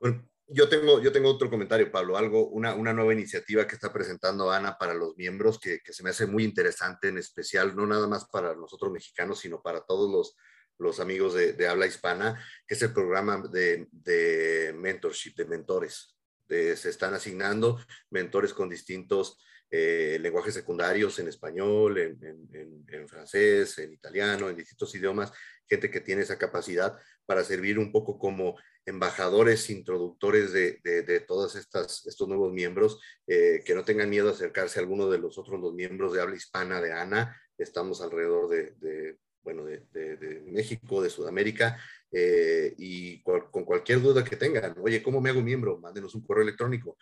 Bueno, 0.00 0.18
yo 0.48 0.68
tengo, 0.68 1.00
yo 1.00 1.12
tengo 1.12 1.30
otro 1.30 1.48
comentario, 1.48 1.90
Pablo, 1.90 2.16
algo, 2.16 2.48
una, 2.48 2.74
una 2.74 2.92
nueva 2.92 3.12
iniciativa 3.12 3.66
que 3.66 3.74
está 3.74 3.92
presentando 3.92 4.50
Ana 4.50 4.76
para 4.78 4.94
los 4.94 5.16
miembros 5.16 5.58
que, 5.58 5.80
se 5.84 6.02
me 6.02 6.10
hace 6.10 6.26
muy 6.26 6.44
interesante, 6.44 7.08
en 7.08 7.18
especial, 7.18 7.74
no 7.74 7.86
nada 7.86 8.06
más 8.06 8.26
para 8.26 8.54
nosotros 8.54 8.92
mexicanos, 8.92 9.40
sino 9.40 9.62
para 9.62 9.82
todos 9.82 10.10
los 10.10 10.36
los 10.78 10.98
amigos 10.98 11.34
de, 11.34 11.68
habla 11.68 11.86
hispana, 11.86 12.42
que 12.66 12.74
es 12.74 12.82
el 12.82 12.92
programa 12.92 13.40
de 13.52 14.74
mentorship, 14.74 15.36
de 15.36 15.44
mentores. 15.44 16.16
se 16.48 16.88
están 16.88 17.14
asignando 17.14 17.78
mentores 18.10 18.52
con 18.52 18.68
distintos 18.68 19.38
eh, 19.74 20.18
lenguajes 20.20 20.54
secundarios 20.54 21.18
en 21.18 21.28
español, 21.28 21.98
en, 21.98 23.08
francés, 23.08 23.78
en 23.78 23.92
italiano, 23.92 24.48
en 24.48 24.56
distintos 24.56 24.94
idiomas, 24.94 25.32
gente 25.66 25.90
que 25.90 26.00
tiene 26.00 26.22
esa 26.22 26.38
capacidad 26.38 26.96
para 27.26 27.42
servir 27.42 27.78
un 27.78 27.90
poco 27.90 28.18
como 28.18 28.56
embajadores, 28.84 29.70
introductores 29.70 30.52
de, 30.52 31.24
todos 31.26 31.56
estas, 31.56 32.06
estos 32.06 32.28
nuevos 32.28 32.52
miembros, 32.52 33.00
eh, 33.26 33.62
que 33.64 33.74
no 33.74 33.84
tengan 33.84 34.10
miedo 34.10 34.28
a 34.28 34.32
acercarse 34.32 34.78
a 34.78 34.82
alguno 34.82 35.08
de 35.10 35.18
los 35.18 35.38
otros 35.38 35.60
dos 35.60 35.74
miembros 35.74 36.12
de 36.12 36.20
habla 36.20 36.36
hispana 36.36 36.80
de 36.80 36.92
ANA. 36.92 37.36
Estamos 37.56 38.00
alrededor 38.00 38.48
de 38.48 39.16
bueno, 39.42 39.64
de, 39.64 39.80
de, 39.92 40.42
México, 40.46 41.02
de 41.02 41.10
Sudamérica, 41.10 41.78
eh, 42.10 42.74
y 42.78 43.22
con 43.22 43.64
cualquier 43.64 44.00
duda 44.00 44.24
que 44.24 44.36
tengan, 44.36 44.74
oye, 44.80 45.02
¿cómo 45.02 45.20
me 45.20 45.30
hago 45.30 45.42
miembro? 45.42 45.78
Mándenos 45.78 46.14
un 46.14 46.24
correo 46.24 46.42
electrónico, 46.42 46.96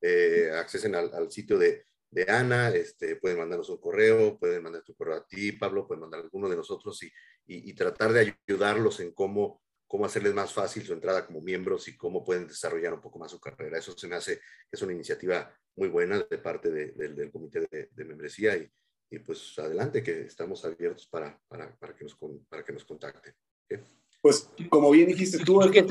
eh, 0.00 0.50
accesen 0.54 0.94
al, 0.94 1.12
al 1.14 1.30
sitio 1.30 1.58
de, 1.58 1.86
de, 2.14 2.30
Ana, 2.30 2.70
este, 2.70 3.16
pueden 3.16 3.38
mandarnos 3.38 3.68
un 3.68 3.78
correo, 3.78 4.38
pueden 4.38 4.62
mandar 4.62 4.82
tu 4.82 4.94
correo 4.94 5.16
a 5.16 5.26
ti, 5.26 5.52
Pablo, 5.52 5.86
pueden 5.86 6.02
mandar 6.02 6.20
a 6.20 6.22
alguno 6.24 6.48
de 6.48 6.56
nosotros 6.56 7.02
y, 7.02 7.06
y, 7.46 7.70
y, 7.70 7.74
tratar 7.74 8.12
de 8.12 8.36
ayudarlos 8.46 9.00
en 9.00 9.12
cómo, 9.12 9.62
cómo 9.86 10.06
hacerles 10.06 10.34
más 10.34 10.52
fácil 10.52 10.84
su 10.84 10.92
entrada 10.92 11.26
como 11.26 11.40
miembros 11.40 11.88
y 11.88 11.96
cómo 11.96 12.24
pueden 12.24 12.46
desarrollar 12.46 12.94
un 12.94 13.00
poco 13.00 13.18
más 13.18 13.30
su 13.30 13.40
carrera. 13.40 13.78
Eso 13.78 13.96
se 13.96 14.06
me 14.06 14.16
hace 14.16 14.40
es 14.70 14.82
una 14.82 14.92
iniciativa 14.92 15.52
muy 15.76 15.88
buena 15.88 16.20
de 16.20 16.38
parte 16.38 16.70
del 16.70 17.32
comité 17.32 17.66
de, 17.70 17.88
de 17.90 18.04
membresía 18.04 18.56
y, 18.56 18.70
y 19.10 19.18
pues 19.18 19.58
adelante, 19.58 20.02
que 20.02 20.22
estamos 20.22 20.64
abiertos 20.64 21.06
para, 21.06 21.38
para, 21.48 21.74
para, 21.76 21.94
que, 21.94 22.04
nos, 22.04 22.16
para 22.48 22.64
que 22.64 22.72
nos 22.72 22.84
contacten. 22.84 23.34
¿Okay? 23.64 23.84
Pues 24.20 24.48
como 24.68 24.90
bien 24.90 25.08
dijiste 25.08 25.38
tú. 25.44 25.60
Get 25.60 25.90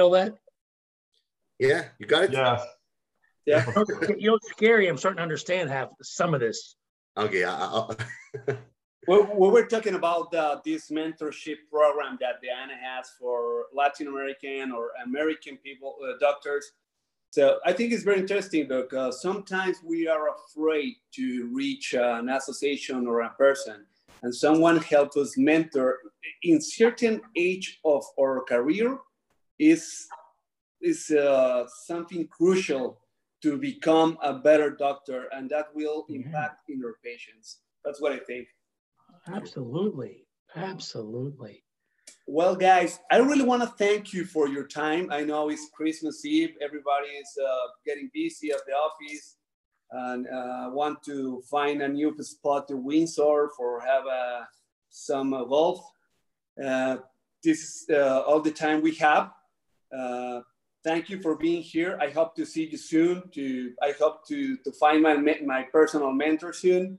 all 0.00 0.12
that? 0.12 0.34
Yeah, 1.58 1.94
you 1.98 2.06
got 2.06 2.24
it? 2.24 2.32
Yeah. 2.32 2.58
Yeah. 3.46 3.64
you 4.16 4.28
know, 4.28 4.36
it's 4.36 4.50
scary. 4.50 4.88
I'm 4.88 4.96
starting 4.96 5.18
to 5.18 5.22
understand 5.22 5.70
half 5.70 5.88
some 6.02 6.34
of 6.34 6.40
this. 6.40 6.76
Okay. 7.16 7.44
I, 7.44 7.94
well, 9.06 9.30
we 9.36 9.48
were 9.48 9.66
talking 9.66 9.94
about 9.94 10.34
uh, 10.34 10.60
this 10.64 10.90
mentorship 10.90 11.56
program 11.70 12.16
that 12.20 12.40
Diana 12.42 12.74
has 12.80 13.10
for 13.20 13.66
Latin 13.74 14.08
American 14.08 14.72
or 14.72 14.90
American 15.04 15.58
people, 15.58 15.96
uh, 16.02 16.18
doctors 16.18 16.72
so 17.34 17.58
I 17.66 17.72
think 17.72 17.92
it's 17.92 18.04
very 18.04 18.20
interesting 18.20 18.68
because 18.68 19.20
sometimes 19.20 19.78
we 19.82 20.06
are 20.06 20.28
afraid 20.36 20.94
to 21.16 21.50
reach 21.52 21.92
an 21.92 22.28
association 22.28 23.08
or 23.08 23.22
a 23.22 23.30
person 23.30 23.86
and 24.22 24.32
someone 24.32 24.76
helps 24.76 25.16
us 25.16 25.36
mentor 25.36 25.98
in 26.44 26.60
certain 26.60 27.20
age 27.34 27.80
of 27.84 28.04
our 28.20 28.44
career 28.44 28.98
is, 29.58 30.06
is 30.80 31.10
uh, 31.10 31.66
something 31.66 32.28
crucial 32.28 33.00
to 33.44 33.58
become 33.58 34.16
a 34.22 34.32
better 34.32 34.70
doctor, 34.70 35.28
and 35.32 35.50
that 35.50 35.66
will 35.74 36.06
impact 36.08 36.62
yeah. 36.66 36.74
in 36.74 36.80
your 36.80 36.94
patients. 37.04 37.58
That's 37.84 38.00
what 38.00 38.12
I 38.12 38.18
think. 38.18 38.48
Absolutely. 39.28 40.24
Absolutely. 40.56 41.62
Well, 42.26 42.56
guys, 42.56 43.00
I 43.10 43.18
really 43.18 43.44
want 43.44 43.62
to 43.62 43.68
thank 43.68 44.14
you 44.14 44.24
for 44.24 44.48
your 44.48 44.66
time. 44.66 45.08
I 45.10 45.24
know 45.24 45.50
it's 45.50 45.68
Christmas 45.74 46.24
Eve. 46.24 46.54
Everybody 46.62 47.08
is 47.08 47.30
uh, 47.38 47.66
getting 47.84 48.10
busy 48.14 48.50
at 48.50 48.60
the 48.66 48.72
office 48.72 49.36
and 49.90 50.26
uh, 50.26 50.70
want 50.72 51.02
to 51.02 51.42
find 51.50 51.82
a 51.82 51.88
new 51.88 52.16
spot 52.22 52.66
to 52.68 52.78
Windsor 52.78 53.50
for 53.58 53.78
have 53.82 54.06
uh, 54.06 54.44
some 54.88 55.34
uh, 55.34 55.44
golf. 55.44 55.84
Uh, 56.64 56.96
this 57.42 57.60
is 57.60 57.86
uh, 57.90 58.22
all 58.26 58.40
the 58.40 58.50
time 58.50 58.80
we 58.80 58.94
have. 58.94 59.32
Thank 60.84 61.08
you 61.08 61.18
for 61.22 61.34
being 61.34 61.62
here. 61.62 61.98
I 61.98 62.10
hope 62.10 62.36
to 62.36 62.44
see 62.44 62.66
you 62.66 62.76
soon. 62.76 63.30
To 63.32 63.72
I 63.82 63.92
hope 63.98 64.26
to 64.28 64.58
to 64.58 64.72
find 64.72 65.02
my 65.02 65.16
my 65.16 65.62
personal 65.72 66.12
mentor 66.12 66.52
soon. 66.52 66.98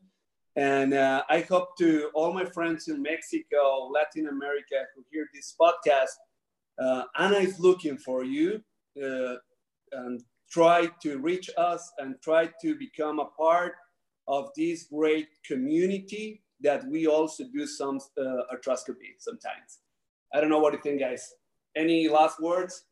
And 0.56 0.94
uh, 0.96 1.22
I 1.30 1.42
hope 1.42 1.78
to 1.78 2.10
all 2.16 2.34
my 2.34 2.46
friends 2.46 2.88
in 2.88 3.02
Mexico, 3.02 3.92
Latin 3.94 4.28
America 4.30 4.78
who 4.96 5.04
hear 5.12 5.28
this 5.34 5.54
podcast, 5.62 6.16
uh, 6.82 7.04
ANA 7.20 7.40
is 7.40 7.60
looking 7.60 7.98
for 7.98 8.24
you 8.24 8.64
uh, 8.98 9.36
and 9.92 10.24
try 10.50 10.90
to 11.04 11.20
reach 11.20 11.50
us 11.58 11.92
and 12.00 12.16
try 12.24 12.50
to 12.62 12.76
become 12.76 13.20
a 13.20 13.30
part 13.38 13.74
of 14.28 14.50
this 14.56 14.88
great 14.92 15.28
community 15.46 16.42
that 16.62 16.88
we 16.88 17.06
also 17.06 17.44
do 17.54 17.68
some 17.68 18.00
uh, 18.18 18.42
arthroscopy 18.52 19.14
sometimes. 19.20 19.82
I 20.34 20.42
don't 20.42 20.50
know 20.50 20.60
what 20.60 20.74
you 20.74 20.80
think, 20.82 21.02
guys. 21.02 21.34
Any 21.76 22.08
last 22.08 22.42
words? 22.42 22.86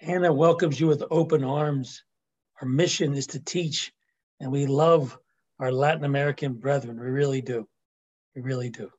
ANA 0.00 0.32
welcomes 0.32 0.78
you 0.78 0.86
with 0.86 1.02
open 1.10 1.44
arms. 1.44 2.04
Our 2.60 2.68
mission 2.68 3.14
is 3.14 3.28
to 3.28 3.40
teach 3.40 3.92
and 4.40 4.50
we 4.50 4.66
love 4.66 5.18
our 5.58 5.72
Latin 5.72 6.04
American 6.04 6.54
brethren. 6.54 7.00
We 7.00 7.06
really 7.06 7.40
do. 7.40 7.66
We 8.34 8.42
really 8.42 8.70
do. 8.70 8.90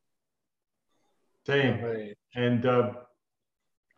Same. 1.45 1.81
Right. 1.83 2.17
And 2.35 2.65
uh, 2.65 2.93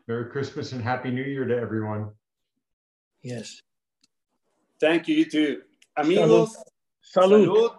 Merry 0.07 0.29
Christmas 0.29 0.71
and 0.71 0.83
Happy 0.83 1.11
New 1.11 1.23
Year 1.23 1.45
to 1.45 1.57
everyone. 1.57 2.09
Yes. 3.21 3.61
Thank 4.79 5.07
you, 5.07 5.15
you 5.15 5.25
too. 5.25 5.61
Amigos, 5.95 6.55
salud. 7.15 7.47
salud. 7.47 7.71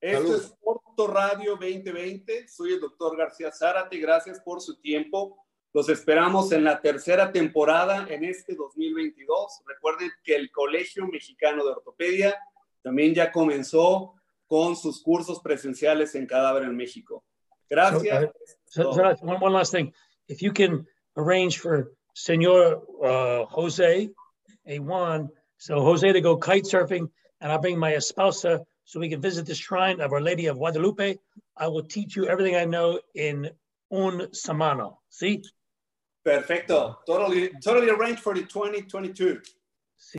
Esto 0.00 0.34
es 0.34 0.52
Porto 0.62 1.06
Radio 1.06 1.56
2020. 1.56 2.48
Soy 2.48 2.72
el 2.72 2.80
doctor 2.80 3.16
García 3.16 3.52
Zárate. 3.52 4.00
Gracias 4.00 4.40
por 4.40 4.60
su 4.60 4.76
tiempo. 4.80 5.41
Los 5.74 5.88
esperamos 5.88 6.52
en 6.52 6.64
la 6.64 6.80
tercera 6.80 7.32
temporada 7.32 8.06
en 8.08 8.24
este 8.24 8.54
2022. 8.54 9.62
Recuerden 9.66 10.10
que 10.22 10.36
el 10.36 10.50
Colegio 10.50 11.06
Mexicano 11.06 11.64
de 11.64 11.70
Ortopedia 11.70 12.38
también 12.82 13.14
ya 13.14 13.32
comenzó 13.32 14.14
con 14.46 14.76
sus 14.76 15.02
cursos 15.02 15.40
presenciales 15.40 16.14
en 16.14 16.26
Cadáver 16.26 16.64
en 16.64 16.76
México. 16.76 17.24
Gracias. 17.70 18.30
So, 18.66 18.90
one, 18.90 19.38
one, 19.40 19.52
last 19.52 19.72
thing. 19.72 19.94
If 20.28 20.42
you 20.42 20.52
can 20.52 20.86
arrange 21.16 21.58
for 21.58 21.92
Senor 22.14 22.82
uh, 23.02 23.46
Jose, 23.46 24.10
a 24.66 24.78
Juan, 24.78 25.30
so 25.56 25.80
Jose 25.80 26.12
to 26.12 26.20
go 26.20 26.36
kite 26.36 26.64
surfing, 26.64 27.08
and 27.40 27.50
I'll 27.50 27.60
bring 27.60 27.78
my 27.78 27.92
esposa 27.92 28.60
so 28.84 29.00
we 29.00 29.08
can 29.08 29.22
visit 29.22 29.46
the 29.46 29.54
shrine 29.54 30.02
of 30.02 30.12
Our 30.12 30.20
Lady 30.20 30.46
of 30.46 30.58
Guadalupe. 30.58 31.16
I 31.56 31.68
will 31.68 31.84
teach 31.84 32.14
you 32.14 32.26
everything 32.26 32.56
I 32.56 32.66
know 32.66 33.00
in 33.14 33.50
un 33.90 34.28
semana. 34.32 34.96
See? 35.08 35.42
Perfecto. 36.24 36.98
Totally, 37.06 37.50
totally 37.64 37.90
arranged 37.90 38.20
for 38.20 38.34
the 38.34 38.42
2022. 38.42 39.40
See? 39.98 40.18